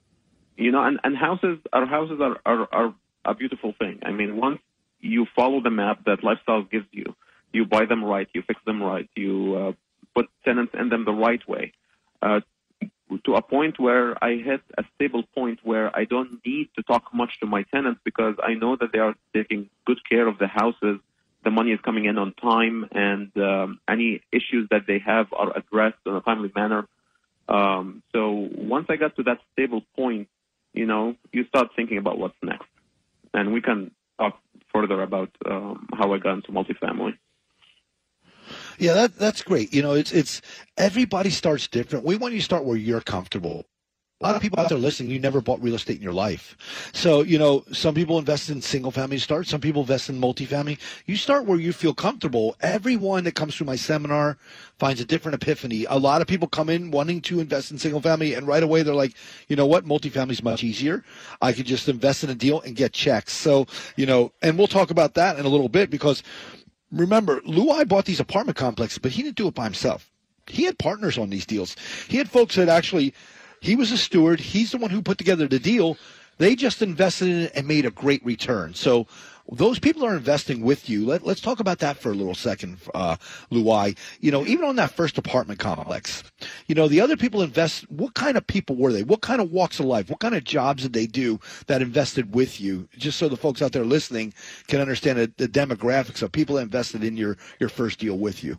you 0.57 0.71
know, 0.71 0.83
and, 0.85 1.01
and 1.03 1.17
houses, 1.17 1.59
our 1.73 1.87
houses 1.87 2.21
are, 2.21 2.39
are, 2.47 2.69
are 2.73 2.95
a 3.25 3.35
beautiful 3.35 3.75
thing. 3.79 4.01
I 4.05 4.13
mean, 4.13 4.37
once 4.37 4.61
you 5.01 5.27
follow 5.35 5.61
the 5.61 5.71
map 5.71 6.05
that 6.07 6.23
lifestyle 6.23 6.63
gives 6.63 6.87
you, 6.93 7.17
you 7.53 7.65
buy 7.65 7.87
them 7.87 8.05
right, 8.05 8.29
you 8.33 8.43
fix 8.47 8.61
them 8.65 8.81
right, 8.81 9.11
you 9.17 9.57
uh, 9.57 9.73
put 10.15 10.27
tenants 10.45 10.73
in 10.79 10.89
them 10.89 11.05
the 11.05 11.13
right 11.13 11.47
way, 11.49 11.73
uh, 12.23 12.41
to 13.25 13.35
a 13.35 13.43
point 13.43 13.81
where 13.81 14.23
I 14.23 14.37
hit 14.37 14.61
a 14.79 14.85
stable 14.95 15.25
point 15.35 15.59
where 15.65 15.95
I 15.97 16.05
don't 16.05 16.41
need 16.47 16.71
to 16.77 16.83
talk 16.83 17.13
much 17.13 17.41
to 17.41 17.47
my 17.47 17.65
tenants 17.65 18.01
because 18.05 18.37
I 18.43 18.55
know 18.55 18.77
that 18.77 18.93
they 18.93 19.01
are 19.01 19.15
taking 19.35 19.69
good 19.85 19.99
care 20.09 20.29
of 20.29 20.39
the 20.39 20.47
houses 20.47 21.01
the 21.45 21.51
money 21.51 21.73
is 21.73 21.81
coming 21.83 22.05
in 22.05 22.19
on 22.19 22.35
time, 22.35 22.87
and 22.93 23.31
um, 23.39 23.81
any 23.89 24.21
issues 24.31 24.69
that 24.71 24.83
they 24.87 24.99
have 24.99 25.27
are 25.33 25.57
addressed 25.57 25.99
in 26.05 26.15
a 26.15 26.21
timely 26.21 26.53
manner. 26.55 26.87
Um, 27.49 28.03
so 28.13 28.49
once 28.55 28.87
I 28.91 28.97
got 28.97 29.17
to 29.17 29.23
that 29.25 29.39
stable 29.53 29.83
point, 29.97 30.29
you 30.75 30.87
know, 30.87 31.17
you 31.33 31.47
start 31.47 31.69
thinking 31.75 31.99
about 31.99 32.19
what's 32.19 32.37
next, 32.43 32.69
and 33.33 33.53
we 33.53 33.63
can 33.63 33.91
talk 34.19 34.39
further 34.73 35.03
about 35.03 35.31
um, 35.47 35.89
how 35.95 36.13
I 36.13 36.19
got 36.19 36.35
into 36.35 36.53
multifamily. 36.53 37.17
Yeah, 38.79 38.95
that 38.95 39.17
that's 39.17 39.43
great. 39.43 39.73
You 39.73 39.83
know, 39.83 39.95
it's 39.95 40.13
it's 40.13 40.43
everybody 40.77 41.31
starts 41.31 41.69
different. 41.69 42.05
We 42.05 42.17
want 42.17 42.35
you 42.35 42.41
to 42.41 42.45
start 42.45 42.65
where 42.65 42.77
you're 42.77 43.01
comfortable 43.01 43.67
a 44.23 44.27
lot 44.27 44.37
of 44.37 44.43
people 44.43 44.61
out 44.61 44.69
there 44.69 44.77
listening, 44.77 45.11
you 45.11 45.19
never 45.19 45.41
bought 45.41 45.63
real 45.63 45.75
estate 45.75 45.97
in 45.97 46.03
your 46.03 46.13
life. 46.13 46.55
So, 46.93 47.23
you 47.23 47.39
know, 47.39 47.65
some 47.73 47.95
people 47.95 48.19
invest 48.19 48.51
in 48.51 48.61
single 48.61 48.91
family 48.91 49.17
start, 49.17 49.47
some 49.47 49.63
people 49.63 49.81
invest 49.81 50.11
in 50.11 50.21
multifamily. 50.21 50.79
You 51.07 51.17
start 51.17 51.47
where 51.47 51.59
you 51.59 51.73
feel 51.73 51.95
comfortable. 51.95 52.55
Everyone 52.61 53.25
that 53.25 53.35
comes 53.35 53.57
through 53.57 53.67
my 53.67 53.77
seminar 53.77 54.37
finds 54.79 55.01
a 55.01 55.07
different 55.07 55.43
epiphany. 55.43 55.87
A 55.89 55.97
lot 55.97 56.21
of 56.21 56.29
people 56.29 56.49
come 56.49 56.69
in 56.69 56.91
wanting 56.91 57.23
to 57.23 57.41
invest 57.41 57.71
in 57.71 57.79
single 57.79 58.03
family 58.03 58.35
and 58.35 58.47
right 58.47 58.63
away 58.63 58.83
they're 58.83 58.95
like, 58.95 59.15
you 59.49 59.57
know 59.57 59.65
what, 59.67 59.87
multifamily 59.87 60.33
is 60.33 60.43
much 60.43 60.63
easier. 60.63 61.03
I 61.41 61.55
could 61.55 61.65
just 61.65 61.89
invest 61.89 62.23
in 62.23 62.29
a 62.29 62.35
deal 62.35 62.61
and 62.61 62.77
get 62.77 62.93
checks. 62.93 63.33
So, 63.33 63.69
you 63.97 64.05
know, 64.05 64.33
and 64.43 64.59
we'll 64.59 64.67
talk 64.67 64.91
about 64.91 65.15
that 65.15 65.39
in 65.39 65.47
a 65.47 65.49
little 65.49 65.71
bit 65.71 65.89
because 65.89 66.23
remember, 66.93 67.41
Luai 67.43 67.87
bought 67.87 68.05
these 68.05 68.21
apartment 68.21 68.57
complexes, 68.57 68.99
but 68.99 69.13
he 69.13 69.23
didn't 69.23 69.37
do 69.37 69.49
it 69.49 69.55
by 69.55 69.65
himself. 69.65 70.11
He 70.47 70.65
had 70.65 70.79
partners 70.79 71.19
on 71.19 71.31
these 71.31 71.47
deals. 71.47 71.77
He 72.09 72.17
had 72.17 72.29
folks 72.29 72.57
that 72.57 72.69
actually 72.69 73.15
he 73.61 73.77
was 73.77 73.93
a 73.93 73.99
steward. 73.99 74.41
He's 74.41 74.73
the 74.73 74.79
one 74.79 74.91
who 74.91 75.03
put 75.03 75.19
together 75.19 75.47
the 75.47 75.59
deal. 75.59 75.97
They 76.39 76.57
just 76.57 76.83
invested 76.83 77.29
in 77.29 77.41
it 77.43 77.53
and 77.55 77.69
made 77.69 77.85
a 77.85 77.91
great 77.91 78.25
return. 78.25 78.75
So 78.75 79.07
those 79.51 79.79
people 79.79 80.05
are 80.05 80.17
investing 80.17 80.63
with 80.63 80.89
you. 80.89 81.07
Let, 81.07 81.27
us 81.27 81.41
talk 81.41 81.61
about 81.61 81.79
that 81.81 81.97
for 81.97 82.11
a 82.11 82.15
little 82.15 82.35
second, 82.35 82.79
uh, 82.95 83.17
Luai. 83.51 83.97
You 84.21 84.31
know, 84.31 84.47
even 84.47 84.65
on 84.65 84.77
that 84.77 84.93
first 84.93 85.19
apartment 85.19 85.59
complex, 85.59 86.23
you 86.67 86.75
know, 86.75 86.89
the 86.89 87.01
other 87.01 87.17
people 87.17 87.43
invest. 87.43 87.91
What 87.91 88.15
kind 88.15 88.37
of 88.37 88.47
people 88.47 88.77
were 88.77 88.93
they? 88.93 89.03
What 89.03 89.21
kind 89.21 89.41
of 89.41 89.51
walks 89.51 89.81
of 89.81 89.87
life? 89.87 90.09
What 90.09 90.21
kind 90.21 90.35
of 90.35 90.45
jobs 90.45 90.83
did 90.83 90.93
they 90.93 91.07
do 91.07 91.41
that 91.67 91.83
invested 91.83 92.35
with 92.35 92.61
you? 92.61 92.89
Just 92.97 93.19
so 93.19 93.29
the 93.29 93.37
folks 93.37 93.63
out 93.63 93.73
there 93.73 93.85
listening 93.85 94.35
can 94.69 94.81
understand 94.81 95.19
the, 95.19 95.33
the 95.37 95.49
demographics 95.49 96.23
of 96.23 96.33
people 96.33 96.57
that 96.57 96.63
invested 96.63 97.05
in 97.05 97.17
your 97.17 97.37
your 97.59 97.69
first 97.69 97.99
deal 97.99 98.19
with 98.19 98.45
you. 98.45 98.59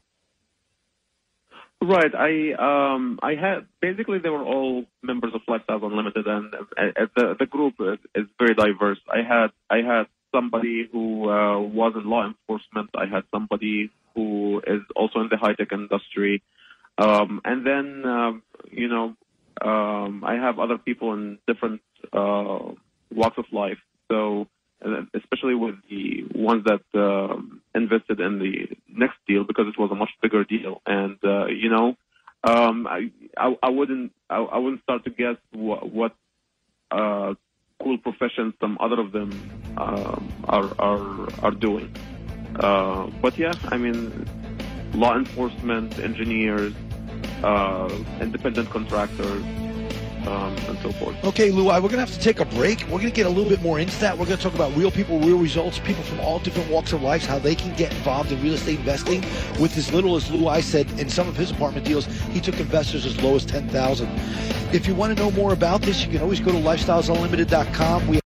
Right. 1.84 2.13
I 2.13 2.94
um 2.94 3.20
I 3.24 3.34
had 3.34 3.65
basically 3.82 4.20
they 4.20 4.30
were 4.30 4.44
all 4.44 4.86
members 5.02 5.34
of 5.34 5.41
Lifestyles 5.50 5.84
Unlimited, 5.84 6.28
and 6.28 6.54
uh, 6.54 7.06
the 7.15 7.36
the 7.39 7.46
group 7.48 7.74
is, 7.80 7.98
is, 8.13 8.28
very 8.38 8.54
diverse. 8.54 9.00
I 9.10 9.24
had 9.28 9.48
I 9.67 9.78
had 9.78 10.06
somebody 10.34 10.88
who 10.91 11.30
uh, 11.30 11.60
was 11.60 11.94
in 11.96 12.10
law 12.10 12.26
enforcement. 12.26 12.89
I 12.96 13.06
had 13.06 13.24
somebody 13.32 13.91
who 14.15 14.62
is 14.65 14.82
also 14.96 15.20
in 15.20 15.30
the 15.30 15.38
high 15.38 15.54
tech 15.54 15.72
industry, 15.72 16.41
um, 16.98 17.41
and 17.46 17.65
then 17.65 18.04
uh, 18.06 18.32
you 18.70 18.88
know 18.88 19.15
um, 19.62 20.24
I 20.26 20.36
have 20.36 20.60
other 20.60 20.78
people 20.78 21.13
in 21.13 21.38
different 21.48 21.82
uh, 22.13 22.74
walks 23.12 23.38
of 23.38 23.46
life. 23.52 23.80
So 24.10 24.48
especially 25.13 25.56
with 25.56 25.76
the 25.89 26.24
ones 26.34 26.65
that 26.65 26.82
um, 27.00 27.62
invested 27.76 28.20
in 28.20 28.39
the 28.39 28.76
next 28.89 29.17
deal 29.28 29.44
because 29.44 29.65
it 29.67 29.80
was 29.80 29.91
a 29.91 29.96
much 29.96 30.10
bigger 30.22 30.44
deal. 30.44 30.82
And 30.86 31.17
uh, 31.24 31.48
you 31.48 31.70
know, 31.70 31.96
um, 32.44 32.88
I, 32.88 33.12
I, 33.38 33.56
I 33.62 33.70
wouldn't 33.70 34.12
I, 34.30 34.38
I 34.38 34.58
wouldn't 34.58 34.82
start 34.84 35.04
to 35.04 35.10
guess 35.12 35.36
what, 35.52 35.91
what 35.91 36.15
uh, 36.89 37.36
cool 37.84 37.98
professions 37.98 38.54
some 38.62 38.78
other 38.80 39.00
of 39.00 39.12
them 39.12 39.32
um, 39.78 40.32
are 40.46 40.70
are 40.80 41.30
are 41.44 41.52
doing. 41.52 41.94
Uh, 42.60 43.08
but 43.22 43.38
yeah, 43.38 43.54
I 43.70 43.78
mean, 43.78 44.28
law 44.94 45.17
enforcement, 45.17 46.00
engineers, 46.00 46.74
uh, 47.44 47.89
independent 48.20 48.70
contractors 48.70 49.44
um, 50.28 50.56
and 50.67 50.78
so 50.80 50.91
forth. 50.91 51.15
Okay, 51.24 51.52
Lou, 51.52 51.65
we're 51.65 51.80
going 51.80 51.91
to 51.94 52.00
have 52.00 52.13
to 52.13 52.20
take 52.20 52.39
a 52.39 52.46
break. 52.46 52.82
We're 52.84 53.00
going 53.00 53.10
to 53.10 53.12
get 53.12 53.26
a 53.26 53.30
little 53.30 53.50
bit 53.50 53.62
more 53.62 53.80
into 53.80 53.98
that. 54.00 54.17
We're 54.17 54.26
going 54.26 54.38
to 54.38 54.44
talk 54.44 54.54
about 54.54 54.76
real 54.76 54.91
people, 54.91 55.20
real 55.20 55.38
results, 55.38 55.80
people 55.80 56.04
from 56.04 56.20
all 56.20 56.39
different 56.39 56.70
walks 56.70 56.94
of 56.94 57.02
life, 57.02 57.26
how 57.26 57.39
they 57.39 57.56
can 57.56 57.76
get 57.76 57.91
involved 57.91 58.32
in 58.32 58.41
real 58.41 58.54
estate 58.54 58.80
investing. 58.80 59.22
With 59.60 59.78
as 59.78 59.91
little 59.91 60.15
as 60.15 60.30
Luai 60.30 60.62
said, 60.62 60.89
in 61.00 61.10
some 61.10 61.28
of 61.28 61.36
his 61.36 61.52
apartment 61.52 61.86
deals, 61.86 62.06
he 62.06 62.39
took 62.39 62.60
investors 62.60 63.06
as 63.06 63.22
low 63.22 63.36
as 63.36 63.46
10000 63.46 64.08
If 64.74 64.88
you 64.88 64.96
want 64.96 65.16
to 65.16 65.22
know 65.22 65.32
more 65.32 65.54
about 65.54 65.82
this, 65.82 66.06
you 66.06 66.12
can 66.12 66.22
always 66.22 66.40
go 66.40 66.52
to 66.52 66.58
lifestylesunlimited.com. 66.58 68.08
We 68.08 68.22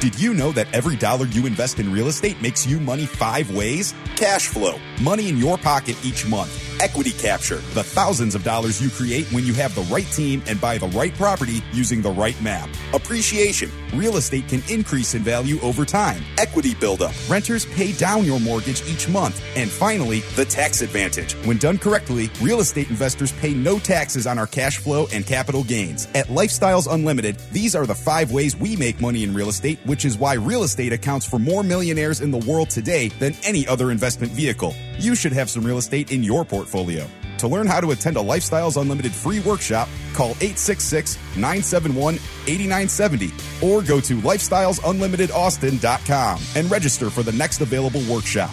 did 0.00 0.20
you 0.20 0.34
know 0.34 0.52
that 0.52 0.72
every 0.72 0.94
dollar 0.94 1.26
you 1.26 1.46
invest 1.46 1.80
in 1.80 1.90
real 1.90 2.06
estate 2.06 2.40
makes 2.40 2.66
you 2.66 2.78
money 2.78 3.06
five 3.06 3.50
ways? 3.52 3.92
Cash 4.14 4.46
flow, 4.46 4.78
money 5.02 5.28
in 5.28 5.36
your 5.36 5.58
pocket 5.58 5.96
each 6.04 6.26
month 6.28 6.66
Equity 6.80 7.12
Capture, 7.12 7.56
the 7.74 7.82
thousands 7.82 8.34
of 8.34 8.44
dollars 8.44 8.82
you 8.82 8.90
create 8.90 9.26
when 9.32 9.44
you 9.44 9.54
have 9.54 9.74
the 9.74 9.82
right 9.82 10.06
team 10.12 10.42
and 10.46 10.60
buy 10.60 10.78
the 10.78 10.88
right 10.88 11.14
property 11.14 11.62
using 11.72 12.02
the 12.02 12.10
right 12.10 12.40
map. 12.42 12.68
Appreciation, 12.92 13.70
real 13.96 14.16
estate 14.16 14.48
can 14.48 14.62
increase 14.68 15.14
in 15.14 15.22
value 15.22 15.60
over 15.60 15.84
time. 15.84 16.22
Equity 16.38 16.74
buildup. 16.74 17.14
Renters 17.28 17.66
pay 17.66 17.92
down 17.92 18.24
your 18.24 18.38
mortgage 18.38 18.86
each 18.88 19.08
month. 19.08 19.42
And 19.56 19.70
finally, 19.70 20.20
the 20.36 20.44
tax 20.44 20.82
advantage. 20.82 21.34
When 21.46 21.58
done 21.58 21.78
correctly, 21.78 22.30
real 22.40 22.60
estate 22.60 22.90
investors 22.90 23.32
pay 23.32 23.54
no 23.54 23.78
taxes 23.78 24.26
on 24.26 24.38
our 24.38 24.46
cash 24.46 24.78
flow 24.78 25.06
and 25.12 25.26
capital 25.26 25.64
gains. 25.64 26.06
At 26.14 26.26
Lifestyles 26.26 26.92
Unlimited, 26.92 27.38
these 27.52 27.74
are 27.74 27.86
the 27.86 27.94
five 27.94 28.32
ways 28.32 28.56
we 28.56 28.76
make 28.76 29.00
money 29.00 29.24
in 29.24 29.34
real 29.34 29.48
estate, 29.48 29.78
which 29.86 30.04
is 30.04 30.18
why 30.18 30.34
real 30.34 30.62
estate 30.62 30.92
accounts 30.92 31.26
for 31.26 31.38
more 31.38 31.62
millionaires 31.62 32.20
in 32.20 32.30
the 32.30 32.38
world 32.50 32.70
today 32.70 33.08
than 33.08 33.34
any 33.44 33.66
other 33.66 33.90
investment 33.90 34.32
vehicle. 34.32 34.74
You 34.98 35.14
should 35.14 35.32
have 35.32 35.50
some 35.50 35.64
real 35.64 35.78
estate 35.78 36.12
in 36.12 36.22
your 36.22 36.44
portfolio. 36.44 37.06
To 37.38 37.48
learn 37.48 37.66
how 37.66 37.80
to 37.80 37.90
attend 37.90 38.16
a 38.16 38.20
Lifestyles 38.20 38.80
Unlimited 38.80 39.12
free 39.12 39.40
workshop, 39.40 39.88
call 40.14 40.30
866 40.40 41.18
971 41.36 42.14
8970 42.46 43.32
or 43.62 43.82
go 43.82 44.00
to 44.00 44.16
lifestylesunlimitedaustin.com 44.18 46.40
and 46.54 46.70
register 46.70 47.10
for 47.10 47.22
the 47.22 47.32
next 47.32 47.60
available 47.60 48.02
workshop. 48.10 48.50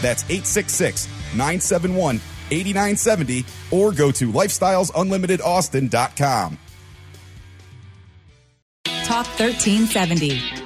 That's 0.00 0.22
866 0.24 1.08
971 1.34 2.20
8970 2.50 3.44
or 3.70 3.92
go 3.92 4.10
to 4.12 4.32
lifestylesunlimitedaustin.com. 4.32 6.58
Talk 9.04 9.26
1370. 9.26 10.59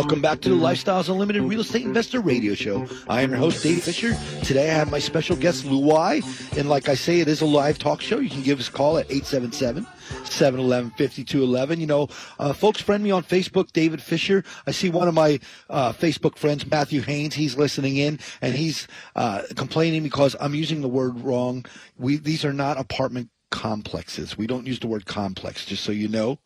Welcome 0.00 0.22
back 0.22 0.40
to 0.40 0.48
the 0.48 0.54
Lifestyles 0.54 1.10
Unlimited 1.10 1.42
Real 1.42 1.60
Estate 1.60 1.84
Investor 1.84 2.20
Radio 2.20 2.54
Show. 2.54 2.88
I 3.06 3.20
am 3.20 3.28
your 3.28 3.38
host, 3.38 3.62
Dave 3.62 3.82
Fisher. 3.82 4.16
Today 4.42 4.70
I 4.70 4.72
have 4.72 4.90
my 4.90 4.98
special 4.98 5.36
guest, 5.36 5.66
Luai. 5.66 6.22
And 6.58 6.70
like 6.70 6.88
I 6.88 6.94
say, 6.94 7.20
it 7.20 7.28
is 7.28 7.42
a 7.42 7.46
live 7.46 7.78
talk 7.78 8.00
show. 8.00 8.18
You 8.18 8.30
can 8.30 8.40
give 8.40 8.58
us 8.58 8.68
a 8.68 8.72
call 8.72 8.96
at 8.96 9.04
877 9.10 9.86
711 10.24 10.90
5211. 10.92 11.80
You 11.80 11.86
know, 11.86 12.08
uh, 12.38 12.54
folks, 12.54 12.80
friend 12.80 13.04
me 13.04 13.10
on 13.10 13.22
Facebook, 13.22 13.72
David 13.72 14.00
Fisher. 14.00 14.42
I 14.66 14.70
see 14.70 14.88
one 14.88 15.06
of 15.06 15.12
my 15.12 15.38
uh, 15.68 15.92
Facebook 15.92 16.38
friends, 16.38 16.66
Matthew 16.66 17.02
Haynes. 17.02 17.34
He's 17.34 17.58
listening 17.58 17.98
in 17.98 18.20
and 18.40 18.54
he's 18.54 18.88
uh, 19.16 19.42
complaining 19.54 20.02
because 20.02 20.34
I'm 20.40 20.54
using 20.54 20.80
the 20.80 20.88
word 20.88 21.20
wrong. 21.20 21.66
We 21.98 22.16
These 22.16 22.46
are 22.46 22.54
not 22.54 22.80
apartment 22.80 23.28
complexes. 23.50 24.38
We 24.38 24.46
don't 24.46 24.66
use 24.66 24.80
the 24.80 24.86
word 24.86 25.04
complex, 25.04 25.66
just 25.66 25.84
so 25.84 25.92
you 25.92 26.08
know. 26.08 26.38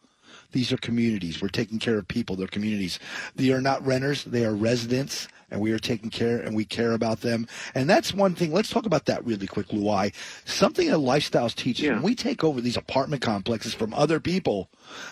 These 0.55 0.73
are 0.73 0.77
communities. 0.77 1.43
We're 1.43 1.49
taking 1.49 1.81
care 1.81 1.99
of 1.99 2.07
people. 2.07 2.37
They're 2.37 2.47
communities. 2.47 3.01
They 3.35 3.51
are 3.51 3.61
not 3.61 3.85
renters. 3.85 4.23
They 4.23 4.45
are 4.45 4.55
residents, 4.55 5.27
and 5.51 5.61
we 5.61 5.73
are 5.73 5.81
taking 5.81 6.11
care 6.11 6.39
and 6.39 6.55
we 6.55 6.65
care 6.65 6.93
about 6.93 7.23
them. 7.23 7.49
And 7.75 7.91
that's 7.91 8.15
one 8.15 8.37
thing. 8.37 8.53
Let's 8.53 8.71
talk 8.71 8.87
about 8.87 9.07
that 9.07 9.25
really 9.27 9.49
quick, 9.49 9.69
Luai. 9.69 10.15
Something 10.45 10.89
that 10.91 10.99
Lifestyles 10.99 11.57
teaches. 11.57 11.87
Yeah. 11.87 11.95
When 11.95 12.03
we 12.03 12.15
take 12.15 12.45
over 12.45 12.61
these 12.61 12.77
apartment 12.77 13.21
complexes 13.21 13.75
from 13.75 13.93
other 13.95 14.21
people 14.21 14.71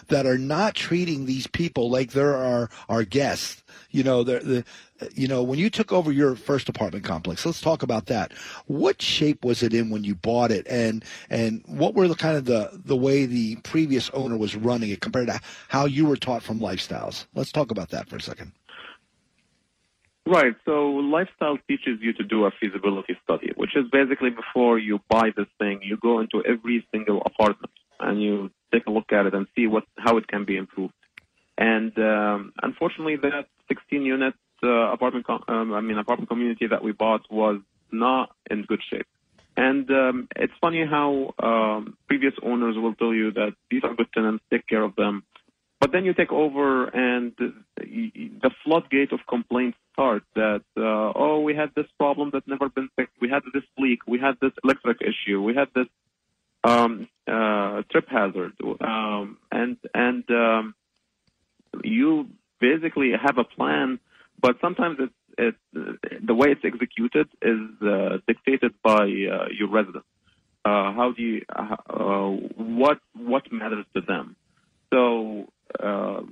that 0.08 0.26
are 0.26 0.38
not 0.38 0.76
treating 0.76 1.26
these 1.26 1.48
people 1.48 1.90
like 1.90 2.12
they're 2.12 2.36
our, 2.36 2.70
our 2.88 3.02
guests, 3.02 3.64
you 3.90 4.04
know, 4.04 4.22
they're, 4.22 4.40
the, 4.40 4.64
you 5.14 5.28
know, 5.28 5.42
when 5.42 5.58
you 5.58 5.70
took 5.70 5.92
over 5.92 6.12
your 6.12 6.34
first 6.36 6.68
apartment 6.68 7.04
complex, 7.04 7.44
let's 7.44 7.60
talk 7.60 7.82
about 7.82 8.06
that. 8.06 8.32
What 8.66 9.00
shape 9.00 9.44
was 9.44 9.62
it 9.62 9.74
in 9.74 9.90
when 9.90 10.04
you 10.04 10.14
bought 10.14 10.50
it, 10.50 10.66
and 10.68 11.04
and 11.30 11.62
what 11.66 11.94
were 11.94 12.08
the 12.08 12.14
kind 12.14 12.36
of 12.36 12.44
the 12.44 12.70
the 12.84 12.96
way 12.96 13.26
the 13.26 13.56
previous 13.56 14.10
owner 14.10 14.36
was 14.36 14.56
running 14.56 14.90
it 14.90 15.00
compared 15.00 15.28
to 15.28 15.40
how 15.68 15.84
you 15.84 16.06
were 16.06 16.16
taught 16.16 16.42
from 16.42 16.60
lifestyles? 16.60 17.26
Let's 17.34 17.52
talk 17.52 17.70
about 17.70 17.90
that 17.90 18.08
for 18.08 18.16
a 18.16 18.20
second. 18.20 18.52
Right. 20.24 20.54
So 20.64 20.86
lifestyle 20.90 21.58
teaches 21.66 21.98
you 22.00 22.12
to 22.12 22.22
do 22.22 22.44
a 22.44 22.52
feasibility 22.52 23.18
study, 23.24 23.50
which 23.56 23.74
is 23.74 23.86
basically 23.90 24.30
before 24.30 24.78
you 24.78 25.00
buy 25.08 25.30
this 25.36 25.48
thing, 25.58 25.80
you 25.82 25.96
go 25.96 26.20
into 26.20 26.44
every 26.44 26.86
single 26.92 27.22
apartment 27.26 27.72
and 27.98 28.22
you 28.22 28.50
take 28.72 28.86
a 28.86 28.90
look 28.90 29.12
at 29.12 29.26
it 29.26 29.34
and 29.34 29.46
see 29.56 29.66
what 29.66 29.84
how 29.98 30.16
it 30.18 30.28
can 30.28 30.44
be 30.44 30.56
improved. 30.56 30.94
And 31.58 31.96
um, 31.98 32.52
unfortunately, 32.62 33.16
that 33.16 33.46
16 33.68 34.02
unit 34.02 34.34
uh, 34.62 34.92
apartment, 34.92 35.26
com- 35.26 35.44
um, 35.48 35.72
I 35.72 35.80
mean 35.80 35.98
apartment 35.98 36.28
community 36.28 36.66
that 36.68 36.82
we 36.82 36.92
bought 36.92 37.22
was 37.30 37.60
not 37.90 38.34
in 38.50 38.62
good 38.62 38.80
shape. 38.90 39.06
And 39.56 39.90
um, 39.90 40.28
it's 40.36 40.52
funny 40.60 40.84
how 40.88 41.34
um, 41.38 41.96
previous 42.08 42.32
owners 42.42 42.76
will 42.76 42.94
tell 42.94 43.12
you 43.12 43.32
that 43.32 43.52
these 43.70 43.82
are 43.84 43.94
good 43.94 44.10
tenants, 44.14 44.42
take 44.50 44.66
care 44.66 44.82
of 44.82 44.96
them. 44.96 45.24
But 45.78 45.90
then 45.92 46.04
you 46.04 46.14
take 46.14 46.30
over, 46.30 46.86
and 46.86 47.32
the 47.36 48.50
floodgate 48.64 49.12
of 49.12 49.18
complaints 49.28 49.76
start. 49.92 50.22
That 50.36 50.62
uh, 50.76 51.12
oh, 51.16 51.40
we 51.40 51.56
had 51.56 51.70
this 51.74 51.86
problem 51.98 52.30
that's 52.32 52.46
never 52.46 52.68
been 52.68 52.88
fixed. 52.96 53.14
We 53.20 53.28
had 53.28 53.42
this 53.52 53.64
leak. 53.76 53.98
We 54.06 54.20
had 54.20 54.34
this 54.40 54.52
electric 54.62 54.98
issue. 55.02 55.42
We 55.42 55.56
had 55.56 55.68
this 55.74 55.88
um, 56.62 57.08
uh, 57.26 57.82
trip 57.90 58.08
hazard, 58.08 58.52
um, 58.80 59.38
and 59.50 59.76
and 59.92 60.24
um, 60.30 60.74
you 61.82 62.28
basically 62.60 63.10
have 63.20 63.38
a 63.38 63.44
plan, 63.44 63.98
but 64.42 64.56
sometimes 64.60 64.96
it's 64.98 65.14
it, 65.38 65.54
the 66.26 66.34
way 66.34 66.48
it's 66.50 66.64
executed 66.64 67.28
is 67.40 67.60
uh, 67.82 68.18
dictated 68.26 68.74
by 68.82 69.02
uh, 69.02 69.46
your 69.50 69.68
residents. 69.70 70.06
Uh, 70.64 70.92
how 70.92 71.12
do 71.16 71.22
you, 71.22 71.42
uh, 71.54 72.26
what 72.56 72.98
what 73.16 73.50
matters 73.52 73.86
to 73.94 74.00
them? 74.00 74.36
So 74.92 75.48
uh, 75.82 76.22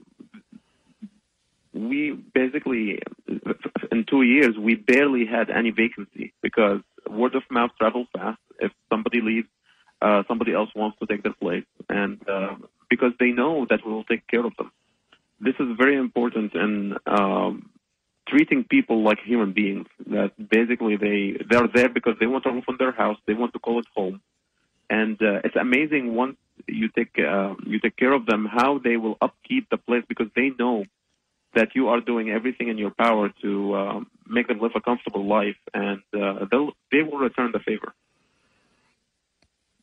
we 1.72 2.12
basically, 2.12 3.00
in 3.90 4.04
two 4.08 4.22
years, 4.22 4.56
we 4.58 4.74
barely 4.74 5.26
had 5.26 5.50
any 5.50 5.70
vacancy 5.70 6.32
because 6.42 6.80
word 7.08 7.34
of 7.34 7.42
mouth 7.50 7.70
travels 7.78 8.06
fast. 8.12 8.38
If 8.60 8.72
somebody 8.88 9.20
leaves, 9.20 9.48
uh, 10.02 10.22
somebody 10.28 10.52
else 10.52 10.70
wants 10.76 10.98
to 11.00 11.06
take 11.06 11.22
their 11.22 11.32
place, 11.32 11.64
and 11.88 12.20
because 12.88 13.12
they 13.18 13.30
know 13.30 13.66
that 13.70 13.80
we 13.84 13.92
will 13.92 14.04
take 14.04 14.26
care 14.28 14.44
of 14.44 14.54
them. 14.56 14.70
This 15.40 15.54
is 15.58 15.68
very 15.78 15.96
important 15.96 16.54
in 16.54 16.96
um, 17.06 17.70
treating 18.28 18.64
people 18.64 19.02
like 19.02 19.18
human 19.20 19.52
beings. 19.52 19.87
That 20.06 20.33
basically 20.50 20.96
they 20.96 21.37
they're 21.48 21.68
there 21.68 21.88
because 21.88 22.14
they 22.20 22.26
want 22.26 22.46
a 22.46 22.50
roof 22.50 22.64
on 22.68 22.76
their 22.78 22.92
house. 22.92 23.18
They 23.26 23.35
want 23.35 23.52
to 23.54 23.59
call 23.59 23.78
it 23.78 23.87
home, 23.94 24.20
and 24.88 25.20
uh, 25.22 25.40
it's 25.44 25.56
amazing 25.56 26.14
once 26.14 26.37
you 26.66 26.88
take 26.88 27.18
uh, 27.18 27.54
you 27.66 27.80
take 27.80 27.96
care 27.96 28.12
of 28.12 28.26
them 28.26 28.46
how 28.46 28.78
they 28.78 28.96
will 28.96 29.16
upkeep 29.20 29.68
the 29.70 29.78
place 29.78 30.04
because 30.09 30.28
they 30.37 30.50
know 30.59 30.85
that 31.54 31.74
you 31.74 31.88
are 31.88 32.00
doing 32.00 32.30
everything 32.30 32.68
in 32.68 32.78
your 32.78 32.92
power 32.92 33.30
to 33.42 33.74
um, 33.74 34.06
make 34.26 34.46
them 34.46 34.61
live 34.61 34.72
a 34.76 34.80
comfortable 34.80 35.26
life, 35.26 35.56
and 35.74 36.02
uh, 36.14 36.44
they'll 36.50 36.72
they 36.92 37.02
will 37.02 37.18
return 37.18 37.50
the 37.52 37.59
favor. 37.61 37.92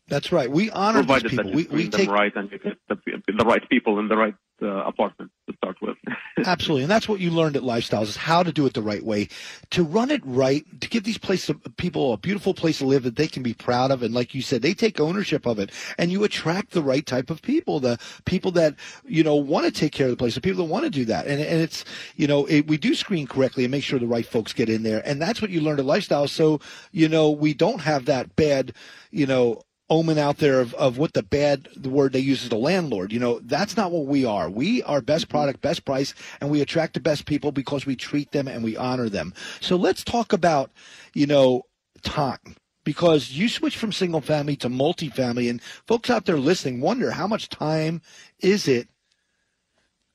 That's 0.07 0.31
right. 0.31 0.49
We 0.49 0.69
honor 0.71 1.03
these 1.03 1.23
people. 1.23 1.51
We, 1.51 1.65
we 1.65 1.89
take 1.89 2.09
right 2.09 2.33
and 2.35 2.49
you 2.51 2.59
get 2.59 2.77
the, 2.87 2.97
the 3.27 3.45
right 3.45 3.67
people 3.69 3.99
in 3.99 4.07
the 4.07 4.15
right 4.15 4.35
uh, 4.61 4.85
apartment 4.85 5.31
to 5.47 5.55
start 5.57 5.77
with. 5.81 5.97
Absolutely, 6.45 6.83
and 6.83 6.91
that's 6.91 7.09
what 7.09 7.19
you 7.19 7.31
learned 7.31 7.55
at 7.55 7.63
Lifestyles 7.63 8.03
is 8.03 8.17
how 8.17 8.43
to 8.43 8.51
do 8.51 8.65
it 8.65 8.73
the 8.73 8.81
right 8.81 9.03
way, 9.03 9.27
to 9.71 9.83
run 9.83 10.11
it 10.11 10.21
right, 10.23 10.63
to 10.81 10.89
give 10.89 11.03
these 11.03 11.17
places 11.17 11.55
people 11.77 12.13
a 12.13 12.17
beautiful 12.17 12.53
place 12.53 12.77
to 12.77 12.85
live 12.85 13.03
that 13.03 13.15
they 13.15 13.27
can 13.27 13.43
be 13.43 13.53
proud 13.53 13.91
of, 13.91 14.01
and 14.03 14.13
like 14.13 14.33
you 14.33 14.41
said, 14.41 14.61
they 14.61 14.73
take 14.73 14.99
ownership 14.99 15.45
of 15.45 15.59
it, 15.59 15.71
and 15.97 16.11
you 16.11 16.23
attract 16.23 16.71
the 16.71 16.81
right 16.81 17.05
type 17.05 17.29
of 17.29 17.41
people, 17.41 17.79
the 17.79 17.99
people 18.25 18.51
that 18.51 18.75
you 19.05 19.23
know 19.23 19.35
want 19.35 19.65
to 19.65 19.71
take 19.71 19.91
care 19.91 20.07
of 20.07 20.11
the 20.11 20.17
place, 20.17 20.35
the 20.35 20.41
people 20.41 20.65
that 20.65 20.71
want 20.71 20.85
to 20.85 20.91
do 20.91 21.05
that, 21.05 21.27
and 21.27 21.41
and 21.41 21.61
it's 21.61 21.83
you 22.15 22.27
know 22.27 22.45
it, 22.45 22.67
we 22.67 22.77
do 22.77 22.95
screen 22.95 23.27
correctly 23.27 23.65
and 23.65 23.71
make 23.71 23.83
sure 23.83 23.99
the 23.99 24.07
right 24.07 24.25
folks 24.25 24.53
get 24.53 24.69
in 24.69 24.83
there, 24.83 25.01
and 25.05 25.21
that's 25.21 25.41
what 25.41 25.51
you 25.51 25.61
learned 25.61 25.79
at 25.79 25.85
Lifestyles. 25.85 26.29
So 26.29 26.59
you 26.91 27.09
know 27.09 27.31
we 27.31 27.53
don't 27.53 27.81
have 27.81 28.05
that 28.05 28.35
bad, 28.35 28.73
you 29.11 29.25
know 29.25 29.61
omen 29.89 30.17
out 30.17 30.37
there 30.37 30.59
of, 30.59 30.73
of 30.75 30.97
what 30.97 31.13
the 31.13 31.23
bad 31.23 31.69
the 31.75 31.89
word 31.89 32.13
they 32.13 32.19
use 32.19 32.43
is 32.43 32.49
the 32.49 32.57
landlord. 32.57 33.13
You 33.13 33.19
know 33.19 33.39
that's 33.39 33.77
not 33.77 33.91
what 33.91 34.05
we 34.05 34.25
are. 34.25 34.49
We 34.49 34.83
are 34.83 35.01
best 35.01 35.29
product 35.29 35.61
best 35.61 35.85
price 35.85 36.13
and 36.41 36.49
we 36.49 36.61
attract 36.61 36.93
the 36.93 36.99
best 36.99 37.25
people 37.25 37.51
because 37.51 37.85
we 37.85 37.95
treat 37.95 38.31
them 38.31 38.47
and 38.47 38.63
we 38.63 38.75
honor 38.75 39.09
them. 39.09 39.33
So 39.61 39.75
let's 39.75 40.03
talk 40.03 40.33
about 40.33 40.71
you 41.13 41.27
know 41.27 41.63
time. 42.03 42.55
Because 42.83 43.31
you 43.31 43.49
switch 43.49 43.75
from 43.75 43.91
single 43.91 44.21
family 44.21 44.55
to 44.57 44.69
multifamily 44.69 45.49
and 45.49 45.61
folks 45.85 46.09
out 46.09 46.25
there 46.25 46.37
listening 46.37 46.79
wonder 46.79 47.11
how 47.11 47.27
much 47.27 47.49
time 47.49 48.01
is 48.39 48.67
it 48.67 48.87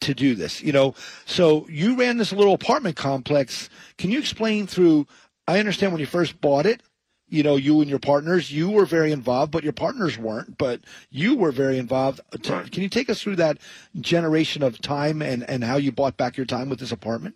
to 0.01 0.15
do 0.15 0.35
this 0.35 0.63
you 0.63 0.73
know? 0.73 0.95
So 1.27 1.67
you 1.69 1.97
ran 1.97 2.19
this 2.19 2.33
little 2.33 2.55
apartment 2.55 2.97
complex. 2.97 3.69
Can 3.99 4.11
you 4.11 4.19
explain 4.19 4.67
through 4.67 5.07
i 5.49 5.59
understand 5.59 5.93
when 5.93 6.01
you 6.01 6.07
first 6.07 6.41
bought 6.41 6.67
it 6.67 6.83
you 7.33 7.43
know, 7.43 7.57
you 7.57 7.81
and 7.81 7.89
your 7.89 7.99
partners, 7.99 8.53
you 8.53 8.69
were 8.69 8.85
very 8.85 9.11
involved, 9.11 9.51
but 9.51 9.65
your 9.65 9.73
partners 9.73 10.19
weren't, 10.19 10.59
but 10.59 10.81
you 11.11 11.35
were 11.35 11.51
very 11.51 11.79
involved. 11.79 12.21
Right. 12.47 12.71
Can 12.71 12.83
you 12.83 12.91
take 12.91 13.09
us 13.09 13.23
through 13.23 13.37
that 13.37 13.57
generation 13.99 14.63
of 14.63 14.81
time 14.83 15.23
and, 15.23 15.49
and 15.49 15.65
how 15.65 15.77
you 15.77 15.93
bought 15.93 16.19
back 16.19 16.37
your 16.37 16.45
time 16.45 16.69
with 16.69 16.79
this 16.79 16.93
apartment? 16.93 17.35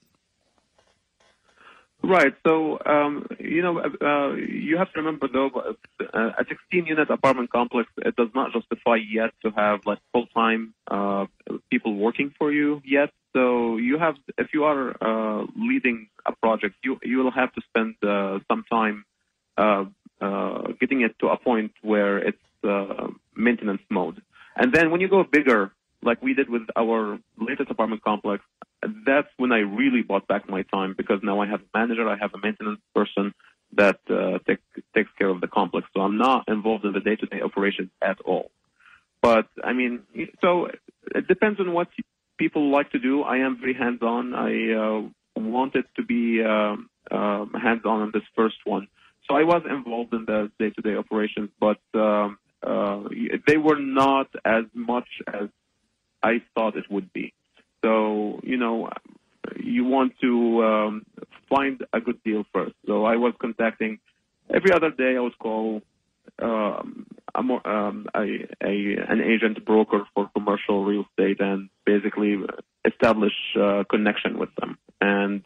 Right. 2.02 2.34
So, 2.46 2.78
um, 2.84 3.26
you 3.40 3.62
know, 3.62 3.78
uh, 3.80 4.34
you 4.34 4.76
have 4.76 4.92
to 4.92 5.00
remember 5.00 5.28
though, 5.32 5.48
uh, 5.48 6.30
a 6.38 6.44
16 6.46 6.84
unit 6.86 7.08
apartment 7.10 7.50
complex, 7.50 7.88
it 7.96 8.14
does 8.16 8.28
not 8.34 8.52
justify 8.52 8.96
yet 8.96 9.30
to 9.44 9.50
have 9.50 9.80
like 9.86 9.98
full 10.12 10.26
time 10.26 10.74
uh, 10.88 11.24
people 11.70 11.94
working 11.96 12.34
for 12.38 12.52
you 12.52 12.82
yet. 12.84 13.10
So 13.32 13.78
you 13.78 13.98
have, 13.98 14.16
if 14.36 14.48
you 14.52 14.64
are 14.64 14.94
uh, 15.00 15.46
leading 15.56 16.08
a 16.26 16.32
project, 16.32 16.76
you 16.84 16.98
you 17.02 17.18
will 17.18 17.30
have 17.30 17.52
to 17.54 17.62
spend 17.62 17.96
uh, 18.02 18.38
some 18.48 18.64
time 18.70 19.04
uh, 19.04 19.06
uh, 19.06 19.15
getting 20.80 21.00
it 21.02 21.18
to 21.20 21.28
a 21.28 21.36
point 21.36 21.72
where 21.82 22.18
it's 22.18 22.38
uh, 22.64 23.08
maintenance 23.34 23.82
mode. 23.90 24.22
And 24.56 24.72
then 24.72 24.90
when 24.90 25.00
you 25.00 25.08
go 25.08 25.24
bigger, 25.24 25.72
like 26.02 26.22
we 26.22 26.34
did 26.34 26.48
with 26.48 26.62
our 26.76 27.18
latest 27.38 27.70
apartment 27.70 28.02
complex, 28.02 28.42
that's 29.04 29.28
when 29.36 29.52
I 29.52 29.58
really 29.58 30.02
bought 30.02 30.26
back 30.28 30.48
my 30.48 30.62
time 30.62 30.94
because 30.96 31.20
now 31.22 31.40
I 31.40 31.46
have 31.46 31.60
a 31.60 31.78
manager, 31.78 32.08
I 32.08 32.16
have 32.16 32.32
a 32.34 32.38
maintenance 32.38 32.80
person 32.94 33.34
that 33.72 33.98
uh, 34.08 34.38
take, 34.46 34.60
takes 34.94 35.10
care 35.18 35.28
of 35.28 35.40
the 35.40 35.48
complex. 35.48 35.86
So 35.94 36.00
I'm 36.00 36.18
not 36.18 36.44
involved 36.48 36.84
in 36.84 36.92
the 36.92 37.00
day-to-day 37.00 37.40
operations 37.42 37.90
at 38.00 38.20
all. 38.20 38.50
But 39.22 39.48
I 39.64 39.72
mean, 39.72 40.02
so 40.40 40.68
it 41.14 41.26
depends 41.26 41.58
on 41.58 41.72
what 41.72 41.88
people 42.38 42.70
like 42.70 42.90
to 42.92 42.98
do. 42.98 43.22
I 43.22 43.38
am 43.38 43.58
very 43.58 43.74
hands-on. 43.74 44.34
I 44.34 44.72
uh, 44.72 45.08
wanted 45.40 45.86
to 45.96 46.02
be 46.04 46.42
uh, 46.42 46.76
uh, 47.10 47.46
hands-on 47.60 48.02
on 48.02 48.10
this 48.12 48.22
first 48.34 48.56
one. 48.64 48.88
So 49.28 49.36
I 49.36 49.44
was 49.44 49.62
involved 49.68 50.14
in 50.14 50.24
the 50.24 50.50
day-to-day 50.58 50.96
operations, 50.96 51.50
but 51.58 51.80
um, 51.94 52.38
uh, 52.62 53.00
they 53.46 53.56
were 53.56 53.80
not 53.80 54.28
as 54.44 54.64
much 54.74 55.08
as 55.26 55.48
I 56.22 56.42
thought 56.54 56.76
it 56.76 56.90
would 56.90 57.12
be. 57.12 57.32
So, 57.84 58.40
you 58.42 58.56
know, 58.56 58.90
you 59.58 59.84
want 59.84 60.12
to 60.20 60.64
um, 60.64 61.06
find 61.48 61.84
a 61.92 62.00
good 62.00 62.22
deal 62.22 62.44
first. 62.52 62.74
So 62.86 63.04
I 63.04 63.16
was 63.16 63.34
contacting 63.40 63.98
every 64.52 64.72
other 64.72 64.90
day. 64.90 65.16
I 65.16 65.20
would 65.20 65.38
call 65.38 65.82
um, 66.40 67.06
a 67.34 67.42
more, 67.42 67.66
um, 67.66 68.06
a, 68.14 68.46
a, 68.62 68.96
an 69.08 69.20
agent 69.20 69.64
broker 69.64 70.04
for 70.14 70.30
commercial 70.34 70.84
real 70.84 71.04
estate 71.10 71.40
and 71.40 71.68
basically 71.84 72.38
establish 72.84 73.34
uh, 73.60 73.84
connection 73.88 74.38
with 74.38 74.50
them. 74.56 74.78
And 75.00 75.44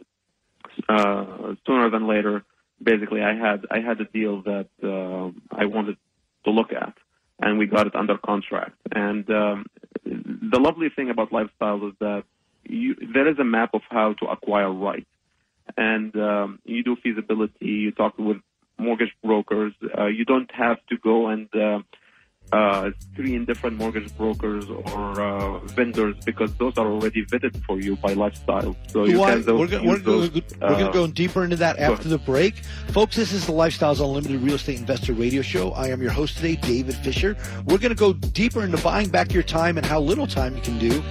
uh, 0.88 1.54
sooner 1.66 1.90
than 1.90 2.06
later, 2.06 2.44
basically, 2.82 3.22
I 3.22 3.34
had 3.34 3.66
I 3.70 3.80
had 3.80 4.00
a 4.00 4.04
deal 4.04 4.42
that 4.42 4.68
uh, 4.82 5.30
I 5.54 5.66
wanted 5.66 5.96
to 6.44 6.50
look 6.50 6.72
at, 6.72 6.94
and 7.40 7.58
we 7.58 7.66
got 7.66 7.86
it 7.86 7.94
under 7.94 8.16
contract. 8.18 8.76
And 8.92 9.28
um, 9.30 9.66
the 10.04 10.58
lovely 10.58 10.88
thing 10.94 11.10
about 11.10 11.32
lifestyle 11.32 11.86
is 11.88 11.94
that 12.00 12.24
you, 12.64 12.94
there 13.14 13.28
is 13.28 13.38
a 13.38 13.44
map 13.44 13.70
of 13.74 13.82
how 13.88 14.14
to 14.14 14.26
acquire 14.26 14.72
right, 14.72 15.06
and 15.76 16.14
um, 16.16 16.58
you 16.64 16.82
do 16.82 16.96
feasibility. 16.96 17.66
You 17.66 17.92
talk 17.92 18.18
with 18.18 18.38
mortgage 18.78 19.14
brokers. 19.22 19.74
Uh, 19.98 20.06
you 20.06 20.24
don't 20.24 20.50
have 20.52 20.78
to 20.88 20.96
go 20.96 21.28
and 21.28 21.48
uh, 21.54 21.80
uh, 22.52 22.90
screen 23.12 23.44
different 23.44 23.76
mortgage 23.76 24.16
brokers 24.16 24.68
or 24.68 25.20
uh, 25.20 25.58
vendors 25.66 26.16
because 26.24 26.52
those 26.54 26.76
are 26.78 26.86
already 26.86 27.24
vetted 27.26 27.62
for 27.64 27.80
you 27.80 27.96
by 27.96 28.12
lifestyle. 28.12 28.76
So 28.88 29.04
you 29.04 29.20
Why, 29.20 29.32
can 29.32 29.42
those, 29.42 29.60
we're 29.60 29.66
going 29.68 29.88
we're, 29.88 29.98
those, 29.98 30.30
we're 30.32 30.40
going 30.60 30.86
to 30.86 30.92
go 30.92 31.06
deeper 31.06 31.44
into 31.44 31.56
that 31.56 31.78
after 31.78 32.08
the 32.08 32.18
break. 32.18 32.56
Folks, 32.88 33.16
this 33.16 33.32
is 33.32 33.46
the 33.46 33.52
Lifestyles 33.52 34.00
Unlimited 34.00 34.40
Real 34.40 34.54
Estate 34.54 34.78
Investor 34.78 35.12
Radio 35.12 35.42
Show. 35.42 35.72
I 35.72 35.88
am 35.88 36.00
your 36.02 36.10
host 36.10 36.36
today, 36.36 36.56
David 36.56 36.96
Fisher. 36.96 37.36
We're 37.66 37.78
going 37.78 37.90
to 37.90 37.94
go 37.94 38.12
deeper 38.12 38.64
into 38.64 38.78
buying 38.78 39.10
back 39.10 39.32
your 39.32 39.44
time 39.44 39.76
and 39.76 39.86
how 39.86 40.00
little 40.00 40.26
time 40.26 40.56
you 40.56 40.62
can 40.62 40.78
do 40.78 41.02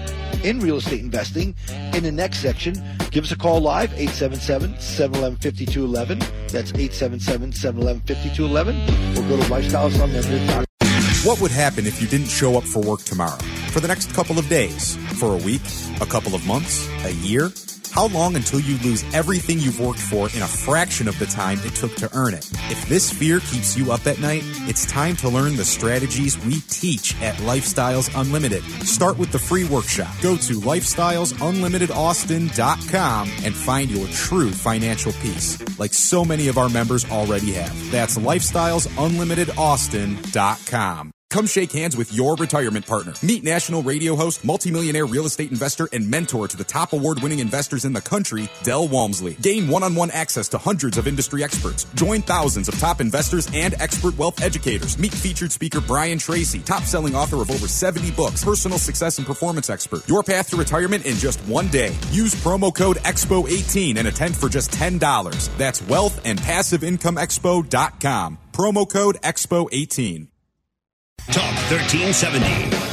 in 0.44 0.60
real 0.60 0.76
estate 0.78 1.02
investing 1.02 1.56
in 1.94 2.04
the 2.04 2.12
next 2.12 2.40
section. 2.40 2.76
Give 3.12 3.24
us 3.24 3.32
a 3.32 3.38
call 3.38 3.62
live, 3.62 3.92
877-711-5211. 3.92 6.50
That's 6.50 6.74
877-711-5211. 6.74 9.18
Or 9.18 9.22
go 9.28 9.38
to 9.38 9.44
lifestylesunlimited.com. 9.50 10.66
What 11.24 11.42
would 11.42 11.52
happen 11.52 11.86
if 11.86 12.02
you 12.02 12.08
didn't 12.08 12.30
show 12.30 12.58
up 12.58 12.64
for 12.64 12.82
work 12.82 13.02
tomorrow? 13.02 13.38
For 13.72 13.82
the 13.82 13.90
next 13.90 14.14
couple 14.14 14.40
of 14.40 14.48
days? 14.48 14.96
For 15.20 15.34
a 15.34 15.38
week? 15.38 15.62
A 16.00 16.06
couple 16.06 16.34
of 16.34 16.48
months? 16.48 16.88
A 17.04 17.12
year? 17.12 17.52
How 17.92 18.08
long 18.08 18.36
until 18.36 18.60
you 18.60 18.78
lose 18.78 19.04
everything 19.14 19.60
you've 19.60 19.80
worked 19.80 20.00
for 20.00 20.30
in 20.30 20.42
a 20.42 20.48
fraction 20.48 21.08
of 21.08 21.18
the 21.20 21.26
time 21.26 21.60
it 21.64 21.76
took 21.76 21.96
to 21.96 22.10
earn 22.16 22.34
it? 22.34 22.50
If 22.70 22.88
this 22.88 23.12
fear 23.12 23.40
keeps 23.40 23.76
you 23.76 23.92
up 23.92 24.06
at 24.08 24.20
night, 24.20 24.44
it's 24.68 24.86
time 24.86 25.16
to 25.18 25.28
learn 25.30 25.56
the 25.56 25.66
strategies 25.66 26.38
we 26.46 26.62
teach 26.62 27.20
at 27.22 27.36
Lifestyles 27.36 28.10
Unlimited. 28.20 28.64
Start 28.88 29.18
with 29.18 29.32
the 29.32 29.40
free 29.40 29.66
workshop. 29.66 30.14
Go 30.22 30.38
to 30.38 30.54
lifestylesunlimitedaustin.com 30.62 33.32
and 33.44 33.56
find 33.56 33.92
your 33.92 34.08
true 34.10 34.52
financial 34.52 35.12
peace, 35.14 35.58
like 35.80 35.94
so 35.94 36.24
many 36.24 36.48
of 36.48 36.58
our 36.58 36.70
members 36.70 37.10
already 37.10 37.52
have. 37.54 37.92
That's 37.92 38.18
lifestylesunlimitedaustin.com. 38.18 41.12
Come 41.32 41.46
shake 41.46 41.72
hands 41.72 41.96
with 41.96 42.12
your 42.12 42.36
retirement 42.38 42.88
partner. 42.88 43.14
Meet 43.22 43.44
national 43.44 43.84
radio 43.84 44.16
host, 44.16 44.44
multimillionaire 44.44 45.06
real 45.06 45.28
estate 45.28 45.52
investor, 45.52 45.88
and 45.94 46.10
mentor 46.10 46.48
to 46.48 46.58
the 46.58 46.64
top 46.64 46.92
award 46.92 47.22
winning 47.22 47.38
investors 47.38 47.86
in 47.86 47.94
the 47.94 48.02
country, 48.02 48.50
Del 48.64 48.88
Walmsley. 48.88 49.36
Gain 49.36 49.68
one 49.68 49.84
on 49.84 49.94
one 49.94 50.10
access 50.10 50.50
to 50.50 50.58
hundreds 50.58 50.98
of 50.98 51.06
industry 51.06 51.44
experts. 51.44 51.84
Join 51.94 52.24
thousands 52.24 52.68
of 52.68 52.80
top 52.80 53.00
investors 53.00 53.48
and 53.54 53.76
expert 53.80 54.18
wealth 54.18 54.42
educators. 54.42 54.98
Meet 54.98 55.14
featured 55.14 55.52
speaker 55.52 55.82
Brian 55.82 56.18
Tracy, 56.18 56.62
top 56.62 56.82
selling 56.82 57.14
author 57.14 57.44
of 57.44 57.52
over 57.52 57.68
70 57.68 58.10
books, 58.10 58.44
personal 58.44 58.80
success 58.80 59.20
and 59.20 59.28
performance 59.28 59.70
expert. 59.70 60.10
Your 60.10 60.24
path 60.24 60.50
to 60.50 60.58
retirement 60.58 61.06
in 61.06 61.18
just 61.18 61.40
one 61.42 61.68
day. 61.68 61.96
Use 62.10 62.34
promo 62.34 62.74
code 62.74 62.98
EXPO18 62.98 63.98
and 63.98 64.08
attend 64.08 64.36
for 64.36 64.50
just 64.50 64.72
$10. 64.72 65.00
That's 65.60 65.82
wealthandpassiveincomeexpo.com. 65.82 68.38
Promo 68.52 68.90
code 68.90 69.18
EXPO18. 69.22 70.28
Talk 71.28 71.54
1370. 71.70 72.89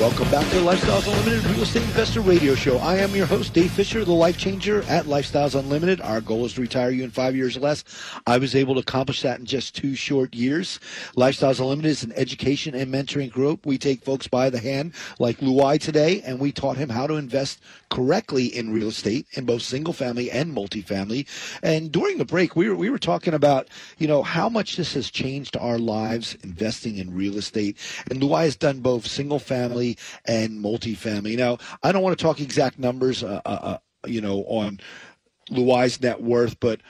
Welcome 0.00 0.30
back 0.30 0.48
to 0.50 0.58
Lifestyles 0.58 1.08
Unlimited 1.08 1.44
Real 1.50 1.62
Estate 1.64 1.82
Investor 1.82 2.20
Radio 2.20 2.54
Show. 2.54 2.78
I 2.78 2.98
am 2.98 3.16
your 3.16 3.26
host, 3.26 3.52
Dave 3.52 3.72
Fisher, 3.72 4.04
the 4.04 4.12
life 4.12 4.38
changer 4.38 4.82
at 4.82 5.06
Lifestyles 5.06 5.58
Unlimited. 5.58 6.00
Our 6.00 6.20
goal 6.20 6.44
is 6.44 6.52
to 6.52 6.60
retire 6.60 6.90
you 6.92 7.02
in 7.02 7.10
five 7.10 7.34
years 7.34 7.56
or 7.56 7.60
less. 7.60 7.82
I 8.24 8.38
was 8.38 8.54
able 8.54 8.74
to 8.74 8.80
accomplish 8.80 9.22
that 9.22 9.40
in 9.40 9.44
just 9.44 9.74
two 9.74 9.96
short 9.96 10.36
years. 10.36 10.78
Lifestyles 11.16 11.58
Unlimited 11.58 11.90
is 11.90 12.04
an 12.04 12.12
education 12.12 12.76
and 12.76 12.94
mentoring 12.94 13.28
group. 13.28 13.66
We 13.66 13.76
take 13.76 14.04
folks 14.04 14.28
by 14.28 14.50
the 14.50 14.60
hand, 14.60 14.94
like 15.18 15.38
Luai 15.38 15.80
today, 15.80 16.22
and 16.22 16.38
we 16.38 16.52
taught 16.52 16.76
him 16.76 16.90
how 16.90 17.08
to 17.08 17.14
invest 17.14 17.60
correctly 17.90 18.46
in 18.46 18.72
real 18.72 18.88
estate 18.88 19.26
in 19.32 19.46
both 19.46 19.62
single 19.62 19.92
family 19.92 20.30
and 20.30 20.54
multifamily. 20.54 21.26
And 21.64 21.90
during 21.90 22.18
the 22.18 22.24
break, 22.24 22.54
we 22.54 22.68
were, 22.68 22.76
we 22.76 22.88
were 22.88 22.98
talking 23.00 23.34
about, 23.34 23.66
you 23.98 24.06
know, 24.06 24.22
how 24.22 24.48
much 24.48 24.76
this 24.76 24.94
has 24.94 25.10
changed 25.10 25.56
our 25.56 25.78
lives 25.78 26.36
investing 26.44 26.98
in 26.98 27.12
real 27.12 27.36
estate. 27.36 27.76
And 28.08 28.20
Luai 28.20 28.44
has 28.44 28.54
done 28.54 28.78
both 28.78 29.04
single 29.04 29.40
family 29.40 29.87
and 30.24 30.62
multifamily. 30.62 31.36
Now, 31.36 31.58
I 31.82 31.92
don't 31.92 32.02
want 32.02 32.18
to 32.18 32.22
talk 32.22 32.40
exact 32.40 32.78
numbers, 32.78 33.22
uh, 33.22 33.40
uh, 33.46 33.48
uh, 33.48 33.78
you 34.06 34.20
know, 34.20 34.44
on 34.44 34.80
Luai's 35.50 36.00
net 36.00 36.22
worth, 36.22 36.58
but 36.60 36.80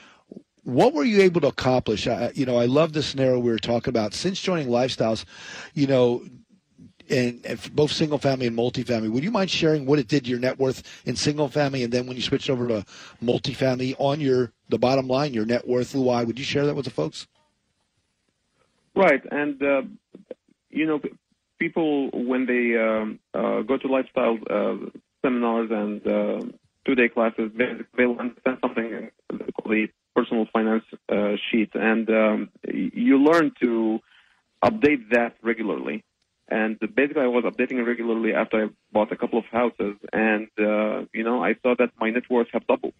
what 0.65 0.93
were 0.93 1.05
you 1.05 1.23
able 1.23 1.41
to 1.41 1.47
accomplish? 1.47 2.07
I, 2.07 2.31
you 2.35 2.45
know, 2.45 2.59
I 2.59 2.67
love 2.67 2.93
the 2.93 3.03
scenario 3.03 3.39
we 3.39 3.51
were 3.51 3.59
talking 3.59 3.91
about. 3.91 4.13
Since 4.13 4.41
joining 4.41 4.69
Lifestyles, 4.69 5.25
you 5.73 5.87
know, 5.87 6.23
and, 7.09 7.41
and 7.47 7.75
both 7.75 7.91
single 7.91 8.19
family 8.19 8.47
and 8.47 8.57
multifamily, 8.57 9.11
would 9.11 9.25
you 9.25 9.31
mind 9.31 9.51
sharing 9.51 9.87
what 9.87 9.99
it 9.99 10.09
did 10.09 10.25
to 10.25 10.31
your 10.31 10.39
net 10.39 10.59
worth 10.59 10.83
in 11.07 11.17
single 11.17 11.49
family, 11.49 11.83
and 11.85 11.93
then 11.93 12.07
when 12.07 12.17
you 12.17 12.23
switched 12.23 12.51
over 12.51 12.69
to 12.69 12.85
multifamily 13.23 13.95
on 13.99 14.21
your 14.21 14.53
the 14.69 14.79
bottom 14.79 15.09
line, 15.09 15.33
your 15.33 15.47
net 15.47 15.67
worth, 15.67 15.95
Luai? 15.95 16.27
Would 16.27 16.39
you 16.39 16.45
share 16.45 16.67
that 16.67 16.75
with 16.75 16.85
the 16.85 16.91
folks? 16.91 17.27
Right, 18.95 19.23
and 19.31 19.63
uh, 19.63 19.83
you 20.69 20.85
know, 20.87 21.01
people 21.59 22.11
when 22.11 22.47
they 22.47 22.77
um, 22.79 23.19
uh, 23.35 23.63
go 23.63 23.77
to 23.77 23.89
lifestyle 23.89 24.39
uh, 24.51 24.77
seminars 25.23 25.71
and 25.71 26.07
uh, 26.07 26.41
two-day 26.87 27.09
classes, 27.09 27.51
they, 27.57 27.73
they'll 27.97 28.19
understand 28.19 28.59
something 28.63 29.11
called 29.29 29.71
the 29.71 29.89
personal 30.15 30.47
finance 30.53 30.85
uh, 31.09 31.33
sheet, 31.51 31.71
and 31.75 32.09
um, 32.11 32.51
you 32.73 33.19
learn 33.19 33.53
to 33.61 34.01
update 34.65 35.11
that 35.11 35.37
regularly. 35.43 36.05
And 36.51 36.79
basically, 36.95 37.23
I 37.23 37.27
was 37.27 37.45
updating 37.45 37.73
it 37.79 37.83
regularly 37.83 38.33
after 38.33 38.65
I 38.65 38.69
bought 38.91 39.13
a 39.13 39.17
couple 39.17 39.39
of 39.39 39.45
houses, 39.47 39.97
and 40.13 40.49
uh, 40.59 41.05
you 41.13 41.23
know, 41.23 41.45
I 41.45 41.55
saw 41.63 41.75
that 41.79 41.91
my 42.01 42.11
net 42.11 42.23
worth 42.31 42.49
have 42.53 42.67
doubled. 42.67 42.95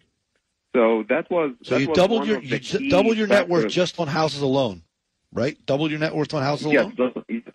So 0.75 1.03
that 1.09 1.31
was 1.31 1.53
so 1.63 1.73
that 1.75 1.81
you 1.81 1.87
was 1.89 1.95
doubled 1.95 2.27
your 2.27 2.41
you 2.41 2.89
doubled 2.91 3.17
your 3.17 3.25
net 3.25 3.49
worth 3.49 3.69
just 3.71 3.99
on 3.99 4.07
houses 4.07 4.41
alone, 4.41 4.83
right? 5.33 5.57
Doubled 5.65 5.89
your 5.89 5.99
net 5.99 6.13
worth 6.15 6.31
on 6.35 6.43
houses 6.43 6.67
Yes, 6.67 6.83
alone. 6.83 6.95
that's- 7.27 7.53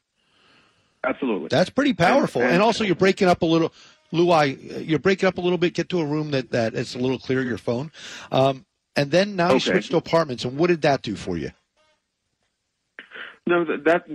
absolutely. 1.07 1.49
That's 1.49 1.71
pretty 1.71 1.93
powerful. 1.95 2.41
And- 2.43 2.47
And, 2.51 2.55
and- 2.57 2.63
also, 2.63 2.85
you're 2.85 2.95
breaking 2.97 3.29
up 3.29 3.43
a 3.43 3.47
little. 3.47 3.73
Luai, 4.13 4.87
you're 4.89 4.99
breaking 5.01 5.27
up 5.27 5.39
a 5.39 5.41
little 5.41 5.59
bit. 5.59 5.75
Get 5.75 5.89
to 5.89 6.01
a 6.01 6.05
room 6.05 6.31
that 6.33 6.51
that 6.53 6.75
it's 6.75 6.95
a 6.95 6.99
little 6.99 7.19
clearer. 7.19 7.43
Your 7.43 7.59
phone, 7.59 7.91
um, 8.31 8.65
and 8.95 9.11
then 9.11 9.35
now 9.35 9.49
you 9.51 9.57
Okay. 9.57 9.71
switched 9.73 9.91
to 9.91 9.97
apartments. 9.97 10.45
And 10.45 10.57
what 10.57 10.69
did 10.69 10.83
that 10.83 11.03
do 11.03 11.17
for 11.17 11.37
you? 11.37 11.51
No, 13.47 13.65
th- 13.65 13.81
that 13.85 14.07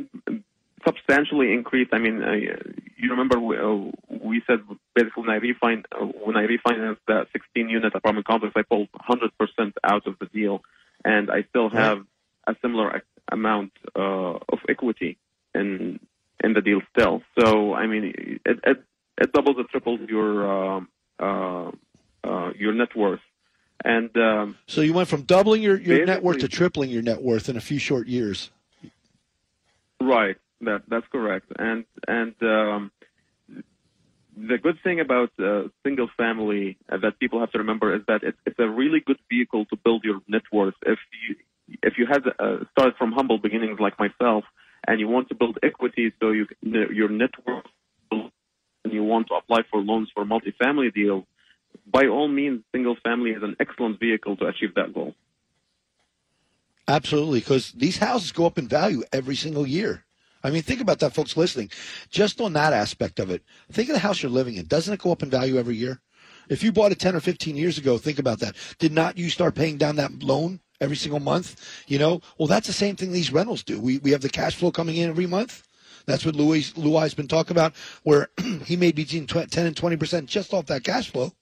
substantially 0.87 1.53
increased. 1.53 1.89
I 1.93 1.99
mean, 1.99 2.23
uh, 2.23 2.31
you 2.31 3.09
remember 3.11 3.39
we, 3.39 3.57
uh, 3.57 3.91
we 4.09 4.41
said 4.47 4.59
basically 4.95 5.23
when 5.23 5.29
I 5.29 5.39
refin- 5.39 5.85
uh, 5.91 6.05
when 6.05 6.35
I 6.37 6.47
refinanced 6.47 6.99
that 7.07 7.27
16 7.33 7.69
unit 7.69 7.93
apartment 7.93 8.25
complex, 8.25 8.53
I 8.55 8.61
pulled 8.63 8.87
100 8.93 9.31
percent 9.37 9.77
out 9.83 10.07
of 10.07 10.17
the 10.19 10.27
deal, 10.27 10.63
and 11.03 11.29
I 11.29 11.43
still 11.49 11.69
have 11.69 12.05
a 12.47 12.55
similar 12.61 13.03
amount 13.31 13.73
uh, 13.95 14.33
of 14.53 14.59
equity 14.69 15.17
in 15.53 15.99
in 16.43 16.53
the 16.53 16.61
deal 16.61 16.81
still. 16.91 17.21
So 17.39 17.73
I 17.73 17.87
mean, 17.87 18.39
it 18.45 18.59
it, 18.63 18.83
it 19.17 19.33
doubles 19.33 19.57
or 19.57 19.65
triples 19.65 19.99
your 20.07 20.49
um, 20.49 20.89
uh, 21.19 21.71
uh, 22.23 22.51
your 22.57 22.73
net 22.73 22.95
worth, 22.95 23.21
and 23.83 24.15
um, 24.17 24.57
So 24.67 24.81
you 24.81 24.93
went 24.93 25.07
from 25.07 25.23
doubling 25.23 25.61
your, 25.61 25.79
your 25.79 26.05
net 26.05 26.23
worth 26.23 26.39
to 26.39 26.47
tripling 26.47 26.89
your 26.89 27.01
net 27.01 27.21
worth 27.21 27.49
in 27.49 27.57
a 27.57 27.61
few 27.61 27.79
short 27.79 28.07
years. 28.07 28.51
Right. 30.01 30.37
That 30.61 30.83
that's 30.87 31.07
correct. 31.11 31.47
And 31.57 31.85
and 32.07 32.35
um, 32.41 32.91
the 34.35 34.57
good 34.57 34.77
thing 34.83 34.99
about 34.99 35.31
uh, 35.39 35.63
single 35.83 36.09
family 36.17 36.77
uh, 36.91 36.97
that 36.97 37.19
people 37.19 37.39
have 37.39 37.51
to 37.51 37.57
remember 37.59 37.95
is 37.95 38.01
that 38.07 38.23
it's, 38.23 38.37
it's 38.45 38.59
a 38.59 38.67
really 38.67 38.99
good 38.99 39.19
vehicle 39.29 39.65
to 39.65 39.75
build 39.77 40.03
your 40.03 40.21
net 40.27 40.43
worth. 40.51 40.75
If 40.85 40.99
you 41.27 41.35
if 41.83 41.97
you 41.97 42.05
had 42.07 42.23
uh, 42.27 42.65
started 42.71 42.95
from 42.97 43.11
humble 43.11 43.37
beginnings 43.37 43.79
like 43.79 43.97
myself, 43.99 44.43
and 44.87 44.99
you 44.99 45.07
want 45.07 45.29
to 45.29 45.35
build 45.35 45.57
equity 45.63 46.13
so 46.19 46.31
you 46.31 46.47
your 46.61 47.09
net 47.09 47.31
worth 47.45 47.65
and 48.83 48.93
you 48.93 49.03
want 49.03 49.27
to 49.27 49.35
apply 49.35 49.61
for 49.69 49.81
loans 49.81 50.09
for 50.13 50.25
multifamily 50.25 50.93
deal, 50.93 51.27
by 51.85 52.07
all 52.07 52.27
means, 52.27 52.61
single 52.71 52.95
family 53.03 53.31
is 53.31 53.43
an 53.43 53.55
excellent 53.59 53.99
vehicle 53.99 54.35
to 54.37 54.45
achieve 54.45 54.75
that 54.75 54.93
goal. 54.93 55.15
Absolutely, 56.87 57.39
because 57.39 57.71
these 57.73 57.97
houses 57.97 58.31
go 58.31 58.45
up 58.45 58.57
in 58.57 58.67
value 58.67 59.03
every 59.13 59.35
single 59.35 59.67
year. 59.67 60.05
I 60.43 60.49
mean, 60.49 60.61
think 60.61 60.81
about 60.81 60.99
that, 60.99 61.13
folks 61.13 61.35
listening. 61.35 61.69
Just 62.09 62.39
on 62.41 62.53
that 62.53 62.73
aspect 62.73 63.19
of 63.19 63.29
it, 63.29 63.43
think 63.71 63.89
of 63.89 63.93
the 63.93 63.99
house 63.99 64.23
you're 64.23 64.31
living 64.31 64.55
in. 64.55 64.65
Doesn't 64.65 64.93
it 64.93 64.99
go 64.99 65.11
up 65.11 65.21
in 65.21 65.29
value 65.29 65.57
every 65.57 65.75
year? 65.75 65.99
If 66.47 66.63
you 66.63 66.71
bought 66.71 66.91
it 66.91 66.99
10 66.99 67.15
or 67.15 67.19
15 67.19 67.55
years 67.55 67.77
ago, 67.77 67.97
think 67.97 68.17
about 68.17 68.39
that. 68.39 68.55
Did 68.79 68.91
not 68.91 69.17
you 69.17 69.29
start 69.29 69.53
paying 69.53 69.77
down 69.77 69.97
that 69.97 70.23
loan 70.23 70.61
every 70.81 70.95
single 70.95 71.19
month? 71.19 71.83
You 71.87 71.99
know, 71.99 72.21
well, 72.37 72.47
that's 72.47 72.67
the 72.67 72.73
same 72.73 72.95
thing 72.95 73.11
these 73.11 73.31
rentals 73.31 73.63
do. 73.63 73.79
We, 73.79 73.97
we 73.99 74.11
have 74.11 74.21
the 74.21 74.29
cash 74.29 74.55
flow 74.55 74.71
coming 74.71 74.97
in 74.97 75.09
every 75.09 75.27
month. 75.27 75.63
That's 76.05 76.25
what 76.25 76.35
Luai 76.35 76.73
Luai 76.73 77.01
has 77.01 77.13
been 77.13 77.27
talking 77.27 77.51
about, 77.51 77.73
where 78.03 78.29
he 78.65 78.75
made 78.75 78.95
between 78.95 79.27
10 79.27 79.47
and 79.53 79.77
20 79.77 79.97
percent 79.97 80.29
just 80.29 80.53
off 80.53 80.65
that 80.67 80.83
cash 80.83 81.11
flow. 81.11 81.33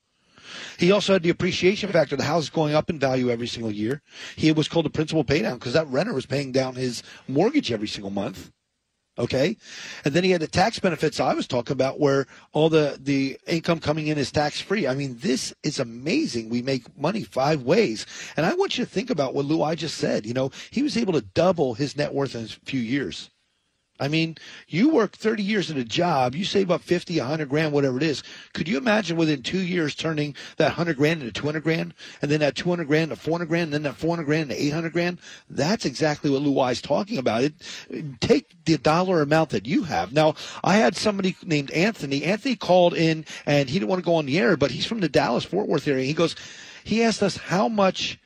He 0.78 0.92
also 0.92 1.14
had 1.14 1.24
the 1.24 1.30
appreciation 1.30 1.92
factor. 1.92 2.16
The 2.16 2.24
house 2.24 2.44
is 2.44 2.50
going 2.50 2.74
up 2.74 2.90
in 2.90 3.00
value 3.00 3.30
every 3.30 3.48
single 3.48 3.72
year. 3.72 4.02
He 4.36 4.52
was 4.52 4.68
called 4.68 4.86
a 4.86 4.90
principal 4.90 5.24
paydown 5.24 5.56
because 5.56 5.74
that 5.74 5.88
renter 5.88 6.14
was 6.14 6.26
paying 6.26 6.52
down 6.52 6.76
his 6.76 7.04
mortgage 7.28 7.72
every 7.72 7.88
single 7.88 8.12
month. 8.12 8.52
Okay. 9.20 9.58
And 10.06 10.14
then 10.14 10.24
he 10.24 10.32
had 10.32 10.42
the 10.42 10.48
tax 10.48 10.80
benefits 10.80 11.20
I 11.20 11.34
was 11.34 11.48
talking 11.48 11.74
about 11.74 12.00
where 12.00 12.28
all 12.54 12.70
the, 12.70 13.00
the 13.02 13.40
income 13.48 13.80
coming 13.80 14.08
in 14.08 14.18
is 14.18 14.32
tax 14.32 14.62
free. 14.62 14.88
I 14.88 14.94
mean, 14.94 15.18
this 15.20 15.54
is 15.64 15.80
amazing. 15.80 16.50
We 16.50 16.62
make 16.62 16.98
money 16.98 17.24
five 17.24 17.64
ways. 17.64 18.06
And 18.36 18.46
I 18.46 18.54
want 18.54 18.78
you 18.78 18.86
to 18.86 18.90
think 18.90 19.10
about 19.10 19.34
what 19.34 19.46
Luai 19.46 19.76
just 19.76 19.98
said. 19.98 20.26
You 20.26 20.34
know, 20.34 20.52
he 20.70 20.84
was 20.84 20.98
able 20.98 21.14
to 21.14 21.22
double 21.22 21.74
his 21.74 21.98
net 21.98 22.14
worth 22.14 22.36
in 22.36 22.46
a 22.46 22.48
few 22.48 22.80
years. 22.80 23.32
I 24.00 24.08
mean, 24.08 24.38
you 24.68 24.90
work 24.90 25.16
30 25.16 25.44
years 25.44 25.72
at 25.72 25.78
a 25.78 25.84
job, 25.84 26.36
you 26.36 26.46
save 26.46 26.72
up 26.72 26.82
50, 26.82 27.18
100 27.18 27.50
grand, 27.50 27.72
whatever 27.72 27.98
it 27.98 28.04
is. 28.04 28.24
Could 28.54 28.68
you 28.68 28.78
imagine 28.78 29.18
within 29.18 29.44
two 29.44 29.60
years 29.60 29.96
turning 29.96 30.36
that 30.58 30.68
100 30.68 30.98
grand 30.98 31.22
into 31.22 31.32
200 31.32 31.64
grand, 31.64 31.94
and 32.22 32.30
then 32.30 32.40
that 32.42 32.56
200 32.56 32.88
grand 32.88 33.10
to 33.10 33.16
400 33.16 33.46
grand, 33.46 33.64
and 33.66 33.74
then 33.74 33.84
that 33.84 33.96
400 33.96 34.24
grand 34.24 34.50
to 34.50 34.62
800 34.62 34.94
grand? 34.94 35.20
That's 35.50 35.86
exactly 35.86 36.30
what 36.30 36.42
Lou 36.42 36.64
is 36.68 36.82
talking 36.82 37.18
about. 37.18 37.44
It 37.44 37.54
take 38.22 38.66
the 38.66 38.78
dollar 38.78 39.22
amount 39.22 39.50
that 39.52 39.66
you 39.66 39.84
have. 39.84 40.14
Now, 40.14 40.36
I 40.64 40.76
had 40.76 40.96
somebody 40.96 41.36
named 41.44 41.72
Anthony. 41.72 42.24
Anthony 42.24 42.56
called 42.56 42.94
in, 42.94 43.26
and 43.46 43.70
he 43.70 43.80
didn't 43.80 43.90
want 43.90 44.02
to 44.02 44.06
go 44.06 44.16
on 44.16 44.26
the 44.26 44.40
air, 44.40 44.58
but 44.58 44.72
he's 44.72 44.86
from 44.86 45.00
the 45.00 45.10
Dallas 45.10 45.46
Fort 45.46 45.68
Worth 45.68 45.88
area. 45.88 46.06
He 46.06 46.14
goes, 46.14 46.36
he 46.84 47.04
asked 47.04 47.24
us 47.24 47.38
how 47.38 47.68
much 47.68 48.20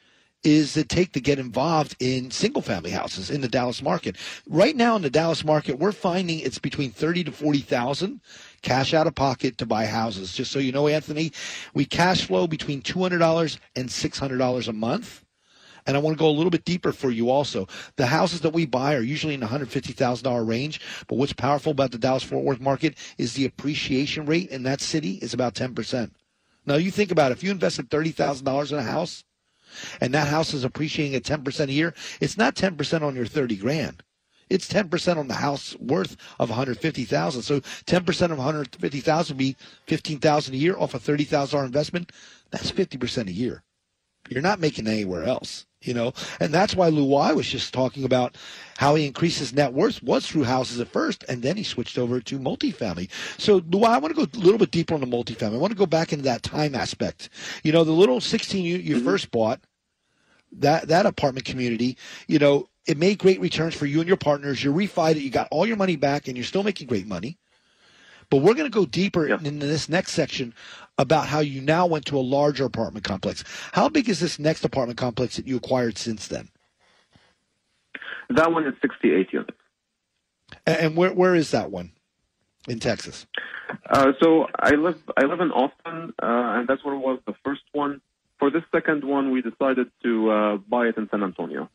is 0.43 0.75
it 0.75 0.89
take 0.89 1.11
to 1.13 1.19
get 1.19 1.39
involved 1.39 1.95
in 1.99 2.31
single 2.31 2.61
family 2.61 2.91
houses 2.91 3.29
in 3.29 3.41
the 3.41 3.47
Dallas 3.47 3.81
market. 3.81 4.15
Right 4.47 4.75
now 4.75 4.95
in 4.95 5.01
the 5.01 5.09
Dallas 5.09 5.45
market, 5.45 5.79
we're 5.79 5.91
finding 5.91 6.39
it's 6.39 6.59
between 6.59 6.91
30 6.91 7.25
to 7.25 7.31
40,000 7.31 8.19
cash 8.61 8.93
out 8.93 9.07
of 9.07 9.15
pocket 9.15 9.57
to 9.59 9.65
buy 9.65 9.85
houses. 9.85 10.33
Just 10.33 10.51
so 10.51 10.59
you 10.59 10.71
know, 10.71 10.87
Anthony, 10.87 11.31
we 11.73 11.85
cash 11.85 12.25
flow 12.25 12.47
between 12.47 12.81
$200 12.81 13.57
and 13.75 13.89
$600 13.89 14.67
a 14.67 14.73
month. 14.73 15.25
And 15.87 15.97
I 15.97 15.99
want 15.99 16.15
to 16.15 16.19
go 16.19 16.29
a 16.29 16.31
little 16.31 16.51
bit 16.51 16.63
deeper 16.63 16.91
for 16.91 17.09
you 17.09 17.31
also. 17.31 17.67
The 17.95 18.05
houses 18.05 18.41
that 18.41 18.53
we 18.53 18.67
buy 18.67 18.93
are 18.95 19.01
usually 19.01 19.33
in 19.33 19.39
the 19.39 19.47
$150,000 19.47 20.47
range. 20.47 20.79
But 21.07 21.15
what's 21.15 21.33
powerful 21.33 21.71
about 21.71 21.91
the 21.91 21.97
Dallas 21.97 22.21
Fort 22.21 22.45
Worth 22.45 22.61
market 22.61 22.95
is 23.17 23.33
the 23.33 23.45
appreciation 23.45 24.27
rate 24.27 24.49
in 24.49 24.61
that 24.63 24.79
city 24.79 25.13
is 25.23 25.33
about 25.33 25.55
10%. 25.55 26.11
Now 26.67 26.75
you 26.75 26.91
think 26.91 27.09
about 27.09 27.31
it. 27.31 27.37
If 27.37 27.43
you 27.43 27.49
invested 27.49 27.89
$30,000 27.89 28.71
in 28.71 28.77
a 28.77 28.83
house, 28.83 29.23
and 29.99 30.13
that 30.13 30.27
house 30.27 30.53
is 30.53 30.63
appreciating 30.63 31.15
at 31.15 31.23
10% 31.23 31.67
a 31.67 31.71
year, 31.71 31.93
it's 32.19 32.37
not 32.37 32.55
10% 32.55 33.01
on 33.01 33.15
your 33.15 33.25
30 33.25 33.55
grand. 33.57 34.03
It's 34.49 34.67
10% 34.67 35.17
on 35.17 35.29
the 35.29 35.35
house 35.35 35.77
worth 35.79 36.17
of 36.37 36.49
150,000. 36.49 37.41
So 37.41 37.61
10% 37.61 38.31
of 38.31 38.37
150,000 38.37 39.33
would 39.33 39.37
be 39.37 39.55
15,000 39.87 40.53
a 40.53 40.57
year 40.57 40.77
off 40.77 40.93
a 40.93 40.99
$30,000 40.99 41.65
investment. 41.65 42.11
That's 42.49 42.69
50% 42.69 43.27
a 43.27 43.31
year. 43.31 43.63
You're 44.29 44.41
not 44.41 44.59
making 44.59 44.87
anywhere 44.87 45.25
else, 45.25 45.65
you 45.81 45.93
know? 45.93 46.13
And 46.39 46.53
that's 46.53 46.75
why 46.75 46.89
Luai 46.89 47.35
was 47.35 47.47
just 47.47 47.73
talking 47.73 48.03
about 48.03 48.37
how 48.77 48.95
he 48.95 49.05
increased 49.05 49.39
his 49.39 49.53
net 49.53 49.73
worth 49.73 50.01
was 50.01 50.25
through 50.25 50.43
houses 50.43 50.79
at 50.79 50.87
first, 50.87 51.25
and 51.27 51.41
then 51.41 51.57
he 51.57 51.63
switched 51.63 51.97
over 51.97 52.21
to 52.21 52.39
multifamily. 52.39 53.09
So 53.37 53.61
Luai, 53.61 53.89
I 53.89 53.97
want 53.97 54.15
to 54.15 54.25
go 54.25 54.39
a 54.39 54.41
little 54.41 54.59
bit 54.59 54.71
deeper 54.71 54.93
on 54.93 55.01
the 55.01 55.07
multifamily. 55.07 55.55
I 55.55 55.57
want 55.57 55.71
to 55.71 55.77
go 55.77 55.85
back 55.85 56.13
into 56.13 56.25
that 56.25 56.43
time 56.43 56.75
aspect. 56.75 57.29
You 57.63 57.71
know, 57.71 57.83
the 57.83 57.91
little 57.91 58.21
16 58.21 58.63
you, 58.63 58.77
you 58.77 58.95
mm-hmm. 58.97 59.05
first 59.05 59.31
bought, 59.31 59.59
that 60.53 60.87
that 60.89 61.05
apartment 61.05 61.45
community, 61.45 61.97
you 62.27 62.39
know, 62.39 62.67
it 62.85 62.97
made 62.97 63.19
great 63.19 63.39
returns 63.39 63.75
for 63.75 63.85
you 63.85 63.99
and 63.99 64.07
your 64.07 64.17
partners. 64.17 64.63
You 64.63 64.73
refied 64.73 65.11
it, 65.11 65.21
you 65.21 65.29
got 65.29 65.47
all 65.51 65.65
your 65.65 65.77
money 65.77 65.95
back, 65.95 66.27
and 66.27 66.35
you're 66.35 66.45
still 66.45 66.63
making 66.63 66.87
great 66.87 67.07
money. 67.07 67.37
But 68.31 68.37
we're 68.37 68.55
going 68.55 68.69
to 68.69 68.75
go 68.75 68.87
deeper 68.87 69.27
yeah. 69.27 69.37
in 69.43 69.59
this 69.59 69.87
next 69.87 70.13
section 70.13 70.55
about 70.97 71.27
how 71.27 71.39
you 71.39 71.61
now 71.61 71.85
went 71.85 72.05
to 72.05 72.17
a 72.17 72.21
larger 72.21 72.65
apartment 72.65 73.05
complex. 73.05 73.43
How 73.73 73.89
big 73.89 74.09
is 74.09 74.19
this 74.19 74.39
next 74.39 74.65
apartment 74.65 74.97
complex 74.97 75.35
that 75.35 75.47
you 75.47 75.57
acquired 75.57 75.99
since 75.99 76.27
then? 76.27 76.49
That 78.29 78.51
one 78.51 78.65
is 78.65 78.73
68 78.81 79.31
units. 79.31 79.51
And 80.65 80.97
where 80.97 81.13
where 81.13 81.35
is 81.35 81.51
that 81.51 81.69
one? 81.69 81.91
In 82.67 82.79
Texas. 82.79 83.27
Uh, 83.89 84.13
so 84.21 84.47
I 84.57 84.71
live 84.71 84.97
I 85.15 85.25
live 85.25 85.39
in 85.39 85.51
Austin, 85.51 86.13
uh, 86.21 86.57
and 86.57 86.67
that's 86.67 86.83
where 86.83 86.95
it 86.95 86.99
was 86.99 87.19
the 87.25 87.33
first 87.43 87.61
one 87.71 88.01
for 88.41 88.49
this 88.49 88.63
second 88.71 89.03
one, 89.03 89.29
we 89.29 89.43
decided 89.43 89.91
to 90.01 90.31
uh, 90.31 90.57
buy 90.57 90.87
it 90.87 90.97
in 90.97 91.07
San 91.11 91.21
Antonio. 91.21 91.69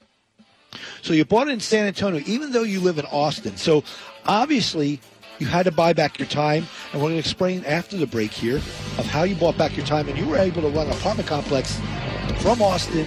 So 1.01 1.13
you 1.13 1.25
bought 1.25 1.47
it 1.47 1.53
in 1.53 1.61
San 1.61 1.87
Antonio, 1.87 2.21
even 2.27 2.51
though 2.51 2.65
you 2.65 2.81
live 2.81 2.99
in 2.99 3.07
Austin. 3.07 3.57
So 3.57 3.85
obviously, 4.27 5.01
you 5.39 5.47
had 5.47 5.65
to 5.65 5.73
buy 5.73 5.93
back 5.93 6.19
your 6.19 6.29
time, 6.29 6.67
and 6.93 7.01
we're 7.01 7.09
going 7.09 7.15
to 7.15 7.19
explain 7.19 7.65
after 7.65 7.97
the 7.97 8.07
break 8.07 8.31
here 8.31 8.57
of 8.57 9.07
how 9.07 9.25
you 9.25 9.35
bought 9.35 9.57
back 9.59 9.77
your 9.77 9.87
time, 9.87 10.09
and 10.09 10.19
you 10.19 10.27
were 10.27 10.39
able 10.39 10.63
to 10.63 10.69
run 10.69 10.87
an 10.87 10.93
apartment 10.93 11.29
complex 11.29 11.79
from 12.41 12.63
Austin, 12.63 13.07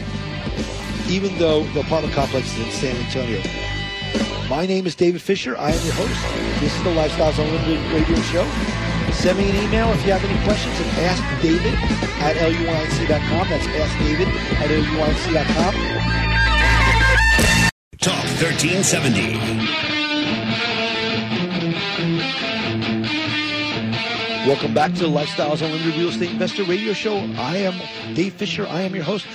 even 1.07 1.37
though 1.37 1.63
the 1.73 1.81
apartment 1.81 2.13
complex 2.13 2.53
is 2.57 2.65
in 2.65 2.71
San 2.71 2.95
Antonio. 2.97 3.41
My 4.49 4.65
name 4.65 4.87
is 4.87 4.95
David 4.95 5.21
Fisher. 5.21 5.57
I 5.57 5.71
am 5.71 5.85
your 5.85 5.93
host. 5.93 6.59
This 6.59 6.75
is 6.75 6.83
the 6.83 6.89
Lifestyles 6.89 7.37
Unlimited 7.37 7.79
radio 7.91 8.19
show. 8.23 8.47
Send 9.13 9.37
me 9.37 9.49
an 9.49 9.55
email 9.55 9.91
if 9.93 10.05
you 10.05 10.11
have 10.11 10.23
any 10.23 10.43
questions 10.43 10.79
and 10.79 10.89
at 10.89 11.17
askdavid 11.17 11.73
at 12.21 12.35
luinc.com. 12.37 13.49
That's 13.49 13.67
askdavid 13.67 14.27
at 14.57 14.69
luinc.com. 14.69 15.73
Talk 17.99 18.23
1370. 18.41 19.88
Welcome 24.49 24.73
back 24.73 24.95
to 24.95 25.03
Lifestyles 25.03 25.61
Unlimited 25.61 25.93
Real 25.93 26.09
Estate 26.09 26.31
Investor 26.31 26.63
Radio 26.63 26.91
Show. 26.91 27.17
I 27.37 27.57
am 27.57 28.15
Dave 28.15 28.33
Fisher. 28.33 28.65
I 28.65 28.81
am 28.81 28.95
your 28.95 29.03
host. 29.03 29.27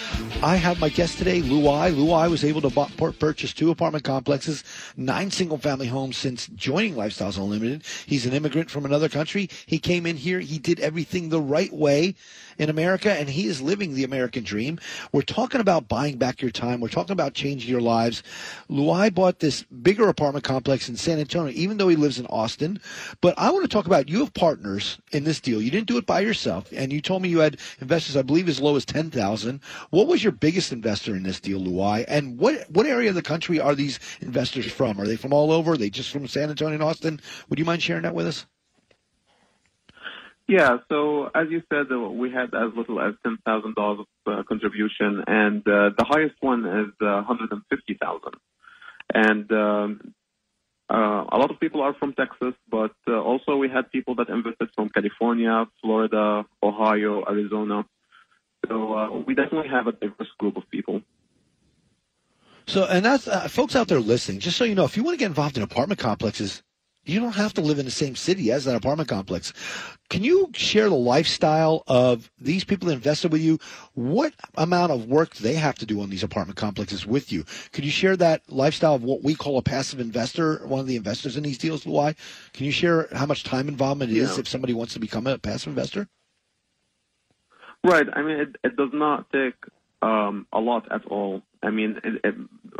I 0.42 0.57
have 0.57 0.81
my 0.81 0.88
guest 0.88 1.18
today, 1.18 1.40
Luai. 1.40 2.29
Was 2.29 2.42
able 2.42 2.68
to 2.68 3.12
purchase 3.20 3.53
two 3.53 3.70
apartment 3.70 4.03
complexes, 4.03 4.64
nine 4.96 5.31
single 5.31 5.57
family 5.57 5.87
homes 5.87 6.16
since 6.16 6.48
joining 6.48 6.94
Lifestyles 6.96 7.38
Unlimited. 7.38 7.85
He's 8.07 8.27
an 8.27 8.33
immigrant 8.33 8.72
from 8.72 8.85
another 8.85 9.09
country. 9.09 9.48
He 9.66 9.79
came 9.79 10.05
in 10.05 10.16
here. 10.16 10.40
He 10.40 10.59
did 10.59 10.81
everything 10.81 11.29
the 11.29 11.40
right 11.40 11.72
way 11.72 12.16
in 12.58 12.70
America, 12.70 13.12
and 13.12 13.28
he 13.28 13.46
is 13.46 13.60
living 13.60 13.94
the 13.94 14.04
American 14.04 14.44
dream. 14.44 14.78
We're 15.12 15.22
talking 15.22 15.60
about 15.60 15.88
buying 15.88 16.16
back 16.18 16.40
your 16.40 16.50
time. 16.50 16.80
We're 16.80 16.88
talking 16.88 17.12
about 17.12 17.34
changing 17.34 17.70
your 17.70 17.80
lives. 17.80 18.22
Luai 18.70 19.12
bought 19.12 19.40
this 19.40 19.62
bigger 19.64 20.08
apartment 20.08 20.44
complex 20.44 20.88
in 20.88 20.96
San 20.96 21.18
Antonio, 21.18 21.52
even 21.54 21.76
though 21.76 21.88
he 21.88 21.96
lives 21.96 22.18
in 22.18 22.26
Austin. 22.26 22.80
But 23.20 23.34
I 23.38 23.50
want 23.50 23.64
to 23.64 23.68
talk 23.68 23.86
about 23.86 24.08
you 24.08 24.20
have 24.20 24.34
partners 24.34 24.98
in 25.12 25.24
this 25.24 25.40
deal. 25.40 25.60
You 25.60 25.70
didn't 25.70 25.88
do 25.88 25.98
it 25.98 26.06
by 26.06 26.20
yourself, 26.20 26.68
and 26.72 26.92
you 26.92 27.00
told 27.00 27.22
me 27.22 27.28
you 27.28 27.40
had 27.40 27.58
investors, 27.80 28.16
I 28.16 28.22
believe, 28.22 28.48
as 28.48 28.60
low 28.60 28.76
as 28.76 28.84
ten 28.84 29.10
thousand. 29.10 29.60
What 29.90 30.06
was 30.06 30.22
your 30.22 30.32
biggest 30.32 30.72
investor 30.72 31.14
in 31.14 31.22
this 31.22 31.40
deal, 31.40 31.60
Luai? 31.60 32.04
And 32.08 32.38
what 32.38 32.70
what 32.70 32.86
area 32.86 33.08
of 33.08 33.14
the 33.14 33.22
country 33.22 33.60
are 33.60 33.74
these 33.74 33.98
investors 34.20 34.70
from? 34.70 35.00
Are 35.00 35.06
they 35.06 35.16
from 35.16 35.32
all 35.32 35.50
over? 35.50 35.72
Are 35.72 35.76
they 35.76 35.90
just 35.90 36.10
from 36.10 36.26
San 36.28 36.50
Antonio 36.50 36.74
and 36.74 36.82
Austin? 36.82 37.20
Would 37.48 37.58
you 37.58 37.64
mind 37.64 37.82
sharing 37.82 38.02
that 38.02 38.14
with 38.14 38.26
us? 38.26 38.46
Yeah, 40.46 40.78
so 40.90 41.30
as 41.34 41.46
you 41.50 41.62
said, 41.72 41.86
uh, 41.90 41.98
we 41.98 42.30
had 42.30 42.54
as 42.54 42.70
little 42.76 43.00
as 43.00 43.14
ten 43.22 43.38
thousand 43.46 43.74
dollars 43.76 44.00
of 44.00 44.06
uh, 44.32 44.42
contribution, 44.42 45.24
and 45.26 45.66
uh, 45.66 45.90
the 45.96 46.04
highest 46.04 46.34
one 46.40 46.66
is 46.66 46.92
uh, 47.00 47.22
hundred 47.22 47.50
and 47.50 47.62
fifty 47.70 47.94
thousand. 47.94 48.34
And 49.12 49.50
um, 49.52 50.14
uh, 50.90 51.24
a 51.32 51.38
lot 51.38 51.50
of 51.50 51.58
people 51.60 51.80
are 51.80 51.94
from 51.94 52.12
Texas, 52.12 52.54
but 52.70 52.94
uh, 53.08 53.18
also 53.18 53.56
we 53.56 53.70
had 53.70 53.90
people 53.90 54.16
that 54.16 54.28
invested 54.28 54.68
from 54.74 54.90
California, 54.90 55.66
Florida, 55.80 56.44
Ohio, 56.62 57.24
Arizona. 57.26 57.86
So 58.68 59.24
we 59.26 59.34
definitely 59.34 59.68
have 59.70 59.86
a 59.86 59.92
diverse 59.92 60.28
group 60.38 60.56
of 60.56 60.68
people. 60.70 61.00
So, 62.66 62.84
and 62.84 63.04
that's 63.04 63.28
uh, 63.28 63.48
folks 63.48 63.76
out 63.76 63.88
there 63.88 64.00
listening. 64.00 64.40
Just 64.40 64.56
so 64.56 64.64
you 64.64 64.74
know, 64.74 64.84
if 64.84 64.96
you 64.96 65.04
want 65.04 65.14
to 65.14 65.18
get 65.18 65.26
involved 65.26 65.56
in 65.56 65.62
apartment 65.62 66.00
complexes, 66.00 66.62
you 67.07 67.21
don't 67.21 67.35
have 67.35 67.55
to 67.55 67.61
live 67.61 67.79
in 67.79 67.85
the 67.85 67.90
same 67.90 68.17
city 68.17 68.50
as 68.50 68.65
that 68.65 68.77
apartment 68.77 69.09
complex. 69.09 69.52
Can 70.11 70.23
you 70.23 70.50
share 70.55 70.88
the 70.88 70.94
lifestyle 70.94 71.83
of 71.87 72.31
these 72.38 72.65
people 72.65 72.88
that 72.88 72.94
invested 72.94 73.33
with 73.33 73.40
you? 73.40 73.59
What 73.94 74.33
amount 74.57 74.92
of 74.92 75.07
work 75.07 75.37
they 75.37 75.55
have 75.55 75.77
to 75.77 75.87
do 75.87 76.00
on 76.00 76.11
these 76.11 76.23
apartment 76.23 76.57
complexes 76.57 77.07
with 77.07 77.33
you? 77.33 77.44
Could 77.73 77.85
you 77.85 77.90
share 77.90 78.17
that 78.17 78.42
lifestyle 78.48 78.94
of 78.94 79.02
what 79.02 79.23
we 79.23 79.35
call 79.35 79.59
a 79.59 79.63
passive 79.63 80.00
investor, 80.00 80.67
one 80.67 80.81
of 80.81 80.87
the 80.87 80.96
investors 80.96 81.37
in 81.37 81.42
these 81.42 81.59
deals, 81.59 81.87
Why? 81.87 82.15
Can 82.52 82.67
you 82.67 82.73
share 82.73 83.09
how 83.13 83.27
much 83.27 83.44
time 83.44 83.69
involvement 83.69 84.11
it 84.11 84.17
is 84.17 84.35
Yeah. 84.35 84.40
if 84.40 84.48
somebody 84.48 84.73
wants 84.73 84.92
to 84.94 85.00
become 85.00 85.27
a 85.27 85.38
passive 85.38 85.69
investor? 85.69 86.09
Right. 87.83 88.07
I 88.13 88.23
mean, 88.23 88.38
it, 88.40 88.57
it 88.65 88.77
does 88.77 88.90
not 88.92 89.31
take 89.31 89.55
um, 90.00 90.46
a 90.52 90.61
lot 90.61 90.90
at 90.90 91.05
all. 91.07 91.42
I 91.63 91.71
mean, 91.71 92.00
it, 92.02 92.21
it, 92.25 92.35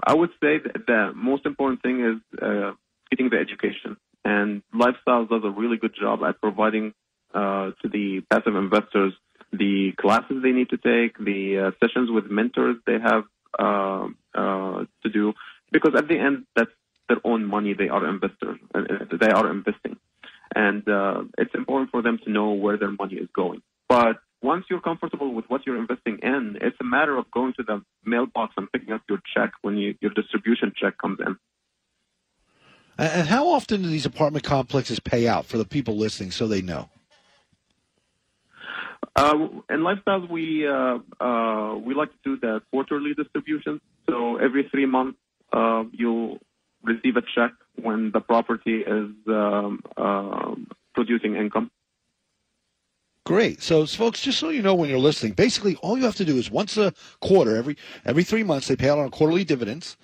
I 0.07 0.15
would 0.15 0.31
say 0.43 0.59
that 0.59 0.87
the 0.87 1.13
most 1.15 1.47
important 1.47 1.83
thing 1.83 2.01
is 2.01 2.41
uh, 2.41 2.73
getting 3.11 3.31
the 3.31 3.39
education. 3.39 3.97
And 4.25 4.63
Lifestyles 4.75 5.29
does 5.29 5.43
a 5.45 5.51
really 5.51 5.77
good 5.77 5.95
job 5.99 6.21
at 6.23 6.41
providing 6.41 6.95
uh, 7.35 7.73
to 7.83 7.89
the 7.89 8.23
passive 8.31 8.57
investors 8.57 9.13
the 9.59 9.93
classes 10.01 10.43
they 10.43 10.53
need 10.53 10.71
to 10.71 10.77
take, 10.77 11.17
the 11.19 11.67
uh, 11.67 11.71
sessions 11.85 12.11
with 12.11 12.31
mentors 12.31 12.77
they 12.87 12.99
have 12.99 13.25
uh, 13.59 14.09
uh, 14.35 14.85
to 15.03 15.09
do, 15.13 15.33
because 15.73 15.93
at 15.97 16.09
the 16.09 16.19
end, 16.19 16.47
that's 16.57 16.71
their 17.09 17.19
own 17.25 17.45
money 17.45 17.75
they 17.75 17.89
are 17.89 18.09
investors. 18.09 18.59
Uh, 18.75 18.83
they 19.21 19.31
are 19.31 19.51
investing, 19.51 19.97
and 20.55 20.89
uh, 20.89 21.23
it's 21.39 21.55
important 21.55 21.91
for 21.91 22.03
them 22.03 22.19
to 22.25 22.31
know 22.31 22.53
where 22.53 22.77
their 22.77 22.91
money 22.91 23.15
is 23.15 23.29
going. 23.35 23.63
But 23.89 24.17
once 24.43 24.65
you're 24.69 24.81
comfortable 24.81 25.33
with 25.33 25.45
what 25.49 25.67
you're 25.67 25.79
investing 25.79 26.19
in, 26.23 26.59
it's 26.61 26.77
a 26.81 26.85
matter 26.85 27.17
of 27.17 27.31
going 27.31 27.55
to 27.55 27.63
the 27.63 27.83
mailbox 28.05 28.55
and 28.57 28.71
picking 28.73 28.93
up 28.93 29.03
your 29.09 29.21
check 29.35 29.53
when 29.63 29.77
you, 29.77 29.95
your 30.01 30.13
distribution 30.13 30.73
check 30.77 30.99
comes 30.99 31.19
in. 31.25 31.37
And 32.97 33.27
how 33.27 33.49
often 33.49 33.83
do 33.83 33.89
these 33.89 34.07
apartment 34.07 34.45
complexes 34.45 35.01
pay 35.01 35.27
out 35.27 35.47
for 35.47 35.59
the 35.59 35.65
people 35.65 35.97
listening 35.97 36.31
so 36.31 36.47
they 36.47 36.63
know? 36.63 36.89
Uh, 39.17 39.49
in 39.71 39.81
lifestyles, 39.81 40.29
we 40.29 40.67
uh, 40.67 40.99
uh, 41.25 41.77
we 41.77 41.95
like 41.95 42.11
to 42.11 42.19
do 42.25 42.37
the 42.37 42.61
quarterly 42.71 43.15
distributions. 43.15 43.81
So 44.09 44.37
every 44.37 44.69
three 44.71 44.87
months, 44.87 45.19
uh, 45.53 45.85
you'll 45.93 46.39
receive 46.83 47.17
a 47.17 47.23
check 47.35 47.53
when 47.81 48.11
the 48.13 48.21
property 48.21 48.81
is 48.81 49.11
um, 49.29 49.81
um 49.97 50.67
producing 50.95 51.37
income. 51.37 51.71
Great. 53.25 53.63
So, 53.63 53.87
folks, 53.87 54.21
just 54.21 54.39
so 54.39 54.51
you 54.51 54.61
know 54.61 54.75
when 54.75 54.91
you're 54.91 54.99
listening, 54.99 55.33
basically 55.33 55.77
all 55.77 55.97
you 55.97 56.05
have 56.05 56.17
to 56.17 56.27
do 56.27 56.37
is 56.37 56.51
once 56.51 56.77
a 56.77 56.93
quarter, 57.21 57.57
every 57.57 57.77
every 58.05 58.23
three 58.23 58.43
months, 58.43 58.69
they 58.69 58.77
pay 58.77 58.91
out 58.91 58.99
on 58.99 59.11
quarterly 59.11 59.45
dividends. 59.45 59.97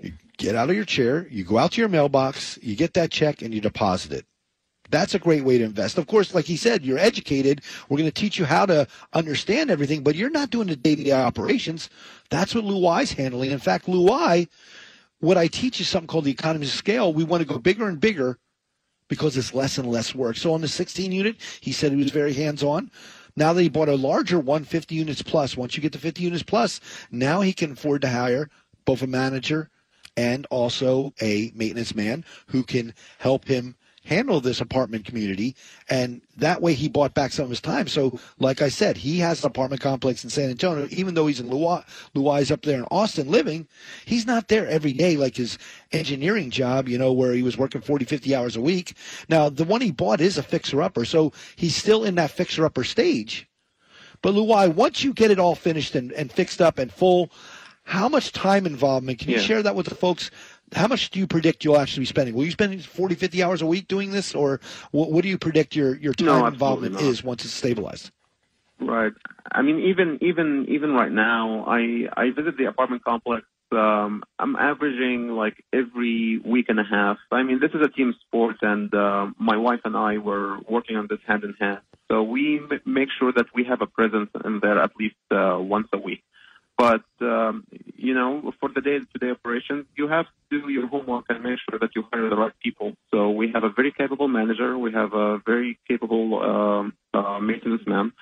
You 0.00 0.12
get 0.40 0.56
out 0.56 0.70
of 0.70 0.74
your 0.74 0.86
chair, 0.86 1.26
you 1.30 1.44
go 1.44 1.58
out 1.58 1.72
to 1.72 1.80
your 1.80 1.90
mailbox, 1.90 2.58
you 2.62 2.74
get 2.74 2.94
that 2.94 3.10
check, 3.10 3.42
and 3.42 3.52
you 3.52 3.60
deposit 3.60 4.10
it. 4.12 4.24
That's 4.88 5.14
a 5.14 5.18
great 5.18 5.44
way 5.44 5.58
to 5.58 5.64
invest. 5.64 5.98
Of 5.98 6.06
course, 6.06 6.34
like 6.34 6.46
he 6.46 6.56
said, 6.56 6.84
you're 6.84 6.98
educated. 6.98 7.60
We're 7.88 7.98
going 7.98 8.10
to 8.10 8.20
teach 8.20 8.38
you 8.38 8.46
how 8.46 8.66
to 8.66 8.88
understand 9.12 9.70
everything, 9.70 10.02
but 10.02 10.16
you're 10.16 10.30
not 10.30 10.50
doing 10.50 10.66
the 10.66 10.76
day-to-day 10.76 11.12
operations. 11.12 11.90
That's 12.30 12.54
what 12.54 12.64
Luai's 12.64 13.12
handling. 13.12 13.50
In 13.50 13.58
fact, 13.58 13.86
Luai, 13.86 14.48
what 15.20 15.36
I 15.36 15.46
teach 15.46 15.78
is 15.80 15.88
something 15.88 16.08
called 16.08 16.24
the 16.24 16.32
economy 16.32 16.66
of 16.66 16.72
scale. 16.72 17.12
We 17.12 17.22
want 17.22 17.42
to 17.42 17.46
go 17.46 17.58
bigger 17.58 17.86
and 17.86 18.00
bigger 18.00 18.38
because 19.08 19.36
it's 19.36 19.54
less 19.54 19.76
and 19.76 19.88
less 19.88 20.14
work. 20.14 20.38
So 20.38 20.54
on 20.54 20.62
the 20.62 20.68
16 20.68 21.12
unit, 21.12 21.36
he 21.60 21.70
said 21.70 21.92
he 21.92 21.98
was 21.98 22.10
very 22.10 22.32
hands 22.32 22.62
on. 22.64 22.90
Now 23.36 23.52
that 23.52 23.62
he 23.62 23.68
bought 23.68 23.88
a 23.88 23.94
larger 23.94 24.40
one, 24.40 24.64
50 24.64 24.94
units 24.94 25.22
plus, 25.22 25.56
once 25.56 25.76
you 25.76 25.82
get 25.82 25.92
to 25.92 25.98
50 25.98 26.22
units 26.22 26.42
plus, 26.42 26.80
now 27.10 27.42
he 27.42 27.52
can 27.52 27.72
afford 27.72 28.00
to 28.02 28.08
hire 28.08 28.48
both 28.86 29.02
a 29.02 29.06
manager 29.06 29.69
and 30.16 30.46
also 30.50 31.12
a 31.20 31.52
maintenance 31.54 31.94
man 31.94 32.24
who 32.46 32.62
can 32.62 32.94
help 33.18 33.46
him 33.46 33.76
handle 34.04 34.40
this 34.40 34.60
apartment 34.60 35.04
community. 35.04 35.54
And 35.88 36.22
that 36.36 36.62
way 36.62 36.74
he 36.74 36.88
bought 36.88 37.14
back 37.14 37.32
some 37.32 37.44
of 37.44 37.50
his 37.50 37.60
time. 37.60 37.86
So, 37.86 38.18
like 38.38 38.62
I 38.62 38.68
said, 38.68 38.96
he 38.96 39.18
has 39.18 39.42
an 39.42 39.48
apartment 39.48 39.82
complex 39.82 40.24
in 40.24 40.30
San 40.30 40.50
Antonio, 40.50 40.88
even 40.90 41.14
though 41.14 41.26
he's 41.26 41.40
in 41.40 41.50
Luai, 41.50 41.84
Luai's 42.14 42.50
up 42.50 42.62
there 42.62 42.78
in 42.78 42.86
Austin 42.90 43.30
living, 43.30 43.68
he's 44.04 44.26
not 44.26 44.48
there 44.48 44.66
every 44.66 44.92
day 44.92 45.16
like 45.16 45.36
his 45.36 45.58
engineering 45.92 46.50
job, 46.50 46.88
you 46.88 46.98
know, 46.98 47.12
where 47.12 47.32
he 47.32 47.42
was 47.42 47.58
working 47.58 47.80
40, 47.80 48.04
50 48.04 48.34
hours 48.34 48.56
a 48.56 48.60
week. 48.60 48.94
Now, 49.28 49.48
the 49.48 49.64
one 49.64 49.80
he 49.80 49.92
bought 49.92 50.20
is 50.20 50.38
a 50.38 50.42
fixer 50.42 50.82
upper. 50.82 51.04
So 51.04 51.32
he's 51.56 51.76
still 51.76 52.04
in 52.04 52.14
that 52.16 52.30
fixer 52.30 52.64
upper 52.64 52.84
stage. 52.84 53.46
But 54.22 54.34
Luai, 54.34 54.74
once 54.74 55.02
you 55.02 55.14
get 55.14 55.30
it 55.30 55.38
all 55.38 55.54
finished 55.54 55.94
and, 55.94 56.12
and 56.12 56.30
fixed 56.30 56.60
up 56.60 56.78
and 56.78 56.92
full, 56.92 57.30
how 57.84 58.08
much 58.08 58.32
time 58.32 58.66
involvement? 58.66 59.18
Can 59.18 59.30
you 59.30 59.36
Yeah. 59.36 59.42
share 59.42 59.62
that 59.62 59.74
with 59.74 59.86
the 59.86 59.94
folks? 59.94 60.30
How 60.72 60.86
much 60.86 61.10
do 61.10 61.18
you 61.18 61.26
predict 61.26 61.64
you'll 61.64 61.78
actually 61.78 62.02
be 62.02 62.06
spending? 62.06 62.34
Will 62.34 62.44
you 62.44 62.50
spend 62.52 62.84
40, 62.84 63.14
50 63.16 63.42
hours 63.42 63.62
a 63.62 63.66
week 63.66 63.88
doing 63.88 64.12
this, 64.12 64.34
or 64.34 64.60
what, 64.92 65.10
what 65.10 65.22
do 65.22 65.28
you 65.28 65.38
predict 65.38 65.74
your, 65.74 65.96
your 65.96 66.14
time 66.14 66.26
No, 66.26 66.46
involvement 66.46 66.94
not. 66.94 67.02
is 67.02 67.24
once 67.24 67.44
it's 67.44 67.54
stabilized? 67.54 68.10
Right. 68.80 69.12
I 69.52 69.62
mean, 69.62 69.78
even 69.80 70.18
even 70.22 70.66
even 70.68 70.92
right 70.92 71.12
now, 71.12 71.64
I 71.66 72.08
I 72.16 72.30
visit 72.30 72.56
the 72.56 72.64
apartment 72.64 73.04
complex. 73.04 73.44
Um, 73.72 74.22
I'm 74.38 74.56
averaging 74.56 75.28
like 75.28 75.62
every 75.72 76.38
week 76.44 76.66
and 76.68 76.80
a 76.80 76.84
half. 76.84 77.18
I 77.30 77.42
mean, 77.42 77.60
this 77.60 77.70
is 77.72 77.82
a 77.84 77.88
team 77.88 78.14
sport, 78.26 78.56
and 78.62 78.92
uh, 78.94 79.26
my 79.38 79.56
wife 79.56 79.80
and 79.84 79.96
I 79.96 80.18
were 80.18 80.58
working 80.68 80.96
on 80.96 81.08
this 81.10 81.20
hand 81.26 81.44
in 81.44 81.54
hand. 81.60 81.80
So 82.10 82.22
we 82.22 82.58
m- 82.58 82.80
make 82.86 83.10
sure 83.18 83.32
that 83.32 83.46
we 83.54 83.64
have 83.64 83.80
a 83.82 83.86
presence 83.86 84.30
in 84.44 84.60
there 84.60 84.80
at 84.80 84.92
least 84.98 85.16
uh, 85.30 85.58
once 85.60 85.88
a 85.92 85.98
week. 85.98 86.22
But 86.80 87.04
um, 87.20 87.66
you 87.94 88.14
know, 88.14 88.52
for 88.58 88.70
the 88.74 88.80
day-to-day 88.80 89.30
operations, 89.32 89.84
you 89.98 90.08
have 90.08 90.24
to 90.50 90.62
do 90.62 90.68
your 90.70 90.86
homework 90.86 91.26
and 91.28 91.42
make 91.42 91.58
sure 91.68 91.78
that 91.78 91.90
you 91.94 92.04
hire 92.10 92.30
the 92.30 92.36
right 92.36 92.54
people. 92.62 92.94
So 93.10 93.18
we 93.40 93.52
have 93.52 93.64
a 93.64 93.68
very 93.68 93.92
capable 93.92 94.28
manager. 94.28 94.78
We 94.78 94.90
have 94.92 95.12
a 95.12 95.38
very 95.44 95.78
capable 95.86 96.40
um, 96.40 96.94
uh, 97.12 97.38
maintenance 97.38 97.82
man, 97.86 98.12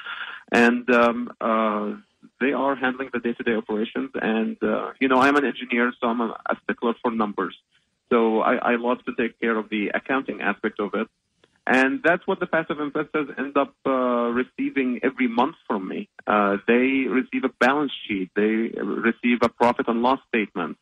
and 0.51 0.91
um, 0.91 1.31
uh, 1.41 1.93
they 2.41 2.53
are 2.53 2.75
handling 2.75 3.11
the 3.13 3.21
day-to-day 3.21 3.55
operations. 3.63 4.11
And 4.15 4.57
uh, 4.61 4.91
you 4.99 5.07
know, 5.07 5.21
I'm 5.21 5.37
an 5.37 5.45
engineer, 5.45 5.93
so 6.01 6.09
I'm 6.09 6.21
a, 6.21 6.37
stickler 6.65 6.95
for 7.01 7.13
numbers. 7.13 7.55
So 8.11 8.41
I, 8.41 8.55
I 8.73 8.75
love 8.75 9.05
to 9.05 9.15
take 9.15 9.39
care 9.39 9.57
of 9.57 9.69
the 9.69 9.93
accounting 9.95 10.41
aspect 10.41 10.81
of 10.81 10.95
it. 10.95 11.07
And 11.71 12.01
that's 12.03 12.27
what 12.27 12.41
the 12.41 12.47
passive 12.47 12.81
investors 12.81 13.29
end 13.37 13.59
up 13.59 13.75
uh, 13.85 13.91
receiving 13.91 15.01
every 15.03 15.29
month 15.29 15.57
from 15.67 15.87
me. 15.87 16.09
Uh, 16.27 16.57
they 16.67 17.05
receive 17.07 17.45
a 17.45 17.51
balance 17.61 17.93
sheet, 18.07 18.31
they 18.35 18.73
receive 18.81 19.41
a 19.43 19.51
profit 19.51 19.87
and 19.87 20.01
loss 20.01 20.19
statement, 20.29 20.79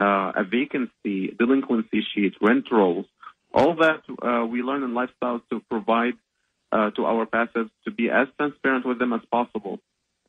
uh, 0.00 0.32
a 0.34 0.42
vacancy, 0.42 1.36
delinquency 1.38 2.02
sheet, 2.14 2.32
rent 2.40 2.64
rolls. 2.72 3.04
All 3.52 3.76
that 3.76 4.04
uh, 4.22 4.46
we 4.46 4.62
learn 4.62 4.82
in 4.82 4.92
lifestyles 4.92 5.42
to 5.50 5.60
provide 5.68 6.14
uh, 6.72 6.88
to 6.92 7.04
our 7.04 7.26
passives 7.26 7.70
to 7.84 7.90
be 7.90 8.08
as 8.08 8.26
transparent 8.38 8.86
with 8.86 8.98
them 8.98 9.12
as 9.12 9.20
possible. 9.30 9.80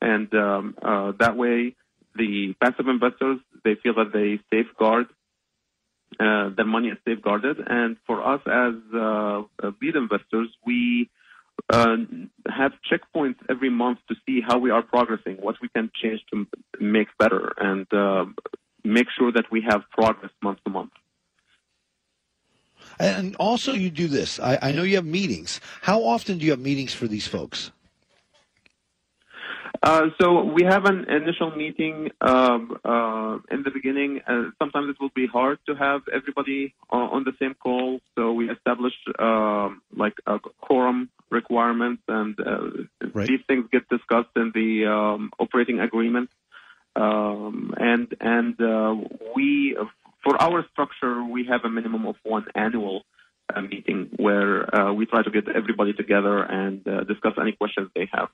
And 0.02 0.34
um, 0.34 0.76
uh, 0.82 1.14
that 1.22 1.38
way, 1.38 1.78
the 2.14 2.56
passive 2.62 2.90
investors 2.90 3.40
they 3.64 3.76
feel 3.82 3.94
that 3.94 4.12
they 4.12 4.42
safeguard 4.52 5.06
uh, 6.20 6.50
their 6.56 6.66
money 6.66 6.90
is 6.90 6.98
safeguarded. 7.06 7.58
And 7.66 7.98
for 8.06 8.26
us 8.26 8.42
as 8.46 8.74
uh, 8.94 9.44
uh, 9.64 9.72
lead 9.82 9.96
investors, 9.96 10.50
we 10.66 11.10
uh, 11.70 11.98
have 12.50 12.72
checkpoints 12.92 13.38
every 13.50 13.70
month 13.70 14.00
to 14.10 14.16
see 14.26 14.42
how 14.42 14.58
we 14.58 14.72
are 14.72 14.82
progressing, 14.82 15.38
what 15.38 15.56
we 15.62 15.70
can 15.70 15.92
change 16.02 16.22
to 16.32 16.48
make 16.80 17.08
better, 17.18 17.54
and 17.58 17.92
uh, 17.94 18.26
make 18.84 19.08
sure 19.18 19.32
that 19.32 19.52
we 19.52 19.62
have 19.62 19.82
progress 19.92 20.32
month 20.42 20.60
to 20.66 20.72
month. 20.72 20.92
And 23.00 23.36
also, 23.38 23.74
you 23.74 23.90
do 23.90 24.08
this. 24.08 24.40
I, 24.40 24.60
I 24.62 24.72
know 24.72 24.84
you 24.84 24.96
have 24.96 25.06
meetings. 25.06 25.62
How 25.82 26.04
often 26.04 26.38
do 26.38 26.46
you 26.46 26.52
have 26.52 26.60
meetings 26.60 26.94
for 26.94 27.08
these 27.08 27.28
folks? 27.28 27.72
Uh, 29.84 30.08
so 30.20 30.46
we 30.46 30.64
have 30.64 30.86
an 30.86 31.04
initial 31.10 31.52
meeting 31.52 32.10
um, 32.22 32.78
uh, 32.86 33.38
in 33.52 33.64
the 33.64 33.72
beginning. 33.74 34.22
Uh, 34.26 34.44
sometimes 34.58 34.90
it 34.90 34.96
will 35.02 35.12
be 35.14 35.28
hard 35.28 35.60
to 35.66 35.76
have 35.76 36.02
everybody 36.08 36.74
uh, 36.90 36.96
on 36.96 37.26
the 37.26 37.34
same 37.38 37.54
call, 37.54 38.00
so 38.16 38.32
we 38.32 38.50
establish 38.50 38.94
um 39.20 39.82
like 40.04 40.14
a 40.26 40.40
quorum 40.40 41.10
requirements, 41.30 42.02
and 42.08 42.40
uh, 42.40 42.86
Right. 43.14 43.28
these 43.28 43.42
things 43.46 43.66
get 43.74 43.90
discussed 43.90 44.34
in 44.38 44.54
the 44.56 44.86
um, 44.86 45.32
operating 45.38 45.82
agreement. 45.82 46.30
Um, 46.96 47.74
and 47.78 48.08
and 48.22 48.56
uh, 48.62 48.96
we, 49.36 49.76
for 50.24 50.42
our 50.42 50.66
structure, 50.72 51.26
we 51.26 51.46
have 51.52 51.66
a 51.66 51.70
minimum 51.70 52.08
of 52.08 52.16
one 52.24 52.46
annual 52.56 53.04
uh, 53.54 53.62
meeting 53.62 54.12
where 54.16 54.74
uh, 54.74 54.94
we 54.94 55.06
try 55.08 55.24
to 55.24 55.30
get 55.30 55.50
everybody 55.50 55.92
together 55.92 56.42
and 56.42 56.88
uh, 56.88 57.04
discuss 57.04 57.34
any 57.38 57.52
questions 57.52 57.90
they 57.94 58.08
have. 58.14 58.30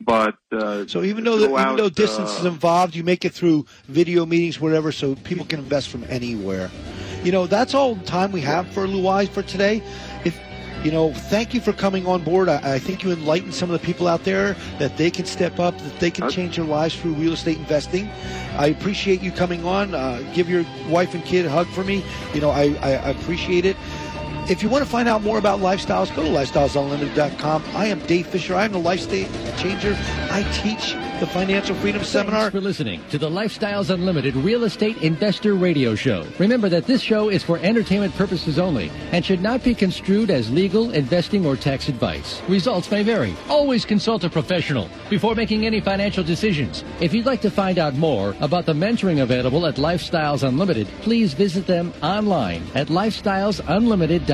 But 0.00 0.36
uh, 0.52 0.86
So 0.86 1.02
even 1.02 1.24
though 1.24 1.38
the, 1.38 1.50
even 1.60 1.76
though 1.76 1.88
distance 1.88 2.38
is 2.38 2.44
uh, 2.44 2.48
involved, 2.48 2.94
you 2.94 3.04
make 3.04 3.24
it 3.24 3.32
through 3.32 3.66
video 3.86 4.26
meetings, 4.26 4.60
whatever, 4.60 4.92
so 4.92 5.14
people 5.16 5.44
can 5.46 5.60
invest 5.60 5.88
from 5.88 6.04
anywhere. 6.08 6.70
You 7.22 7.32
know, 7.32 7.46
that's 7.46 7.74
all 7.74 7.94
the 7.94 8.04
time 8.04 8.32
we 8.32 8.42
have 8.42 8.68
for 8.68 8.86
Luai 8.86 9.28
for 9.28 9.42
today. 9.42 9.82
If 10.24 10.38
you 10.84 10.90
know, 10.90 11.14
thank 11.14 11.54
you 11.54 11.62
for 11.62 11.72
coming 11.72 12.06
on 12.06 12.22
board. 12.22 12.50
I, 12.50 12.74
I 12.74 12.78
think 12.78 13.02
you 13.02 13.10
enlightened 13.10 13.54
some 13.54 13.70
of 13.70 13.80
the 13.80 13.86
people 13.86 14.06
out 14.06 14.24
there 14.24 14.54
that 14.78 14.98
they 14.98 15.10
can 15.10 15.24
step 15.24 15.58
up, 15.58 15.78
that 15.78 15.98
they 15.98 16.10
can 16.10 16.28
change 16.28 16.56
their 16.56 16.66
lives 16.66 16.94
through 16.94 17.14
real 17.14 17.32
estate 17.32 17.56
investing. 17.56 18.10
I 18.58 18.66
appreciate 18.66 19.22
you 19.22 19.32
coming 19.32 19.64
on. 19.64 19.94
Uh, 19.94 20.22
give 20.34 20.50
your 20.50 20.66
wife 20.90 21.14
and 21.14 21.24
kid 21.24 21.46
a 21.46 21.50
hug 21.50 21.68
for 21.68 21.84
me. 21.84 22.04
You 22.34 22.42
know, 22.42 22.50
I, 22.50 22.74
I 22.82 23.10
appreciate 23.10 23.64
it. 23.64 23.76
If 24.46 24.62
you 24.62 24.68
want 24.68 24.84
to 24.84 24.90
find 24.90 25.08
out 25.08 25.22
more 25.22 25.38
about 25.38 25.60
lifestyles, 25.60 26.14
go 26.14 26.22
to 26.22 26.28
lifestylesunlimited.com. 26.28 27.64
I 27.74 27.86
am 27.86 27.98
Dave 28.00 28.26
Fisher. 28.26 28.54
I 28.54 28.66
am 28.66 28.72
the 28.72 28.78
lifestyle 28.78 29.26
changer. 29.56 29.96
I 30.30 30.42
teach 30.52 30.92
the 31.18 31.26
Financial 31.26 31.74
Freedom 31.76 32.04
seminar. 32.04 32.04
Thanks 32.04 32.12
Seminar. 32.12 32.50
for 32.50 32.60
listening 32.60 33.00
to 33.10 33.16
the 33.18 33.30
Lifestyles 33.30 33.88
Unlimited 33.88 34.36
Real 34.36 34.64
Estate 34.64 34.98
Investor 34.98 35.54
Radio 35.54 35.94
Show. 35.94 36.26
Remember 36.38 36.68
that 36.68 36.84
this 36.84 37.00
show 37.00 37.30
is 37.30 37.42
for 37.42 37.58
entertainment 37.60 38.14
purposes 38.16 38.58
only 38.58 38.90
and 39.12 39.24
should 39.24 39.40
not 39.40 39.64
be 39.64 39.74
construed 39.74 40.28
as 40.30 40.50
legal, 40.50 40.90
investing, 40.90 41.46
or 41.46 41.56
tax 41.56 41.88
advice. 41.88 42.42
Results 42.46 42.90
may 42.90 43.02
vary. 43.02 43.34
Always 43.48 43.86
consult 43.86 44.24
a 44.24 44.30
professional 44.30 44.90
before 45.08 45.34
making 45.34 45.64
any 45.64 45.80
financial 45.80 46.22
decisions. 46.24 46.84
If 47.00 47.14
you'd 47.14 47.26
like 47.26 47.40
to 47.42 47.50
find 47.50 47.78
out 47.78 47.94
more 47.94 48.34
about 48.40 48.66
the 48.66 48.74
mentoring 48.74 49.22
available 49.22 49.64
at 49.66 49.76
Lifestyles 49.76 50.46
Unlimited, 50.46 50.86
please 51.00 51.32
visit 51.32 51.66
them 51.66 51.94
online 52.02 52.62
at 52.74 52.88
lifestylesunlimited.com. 52.88 54.33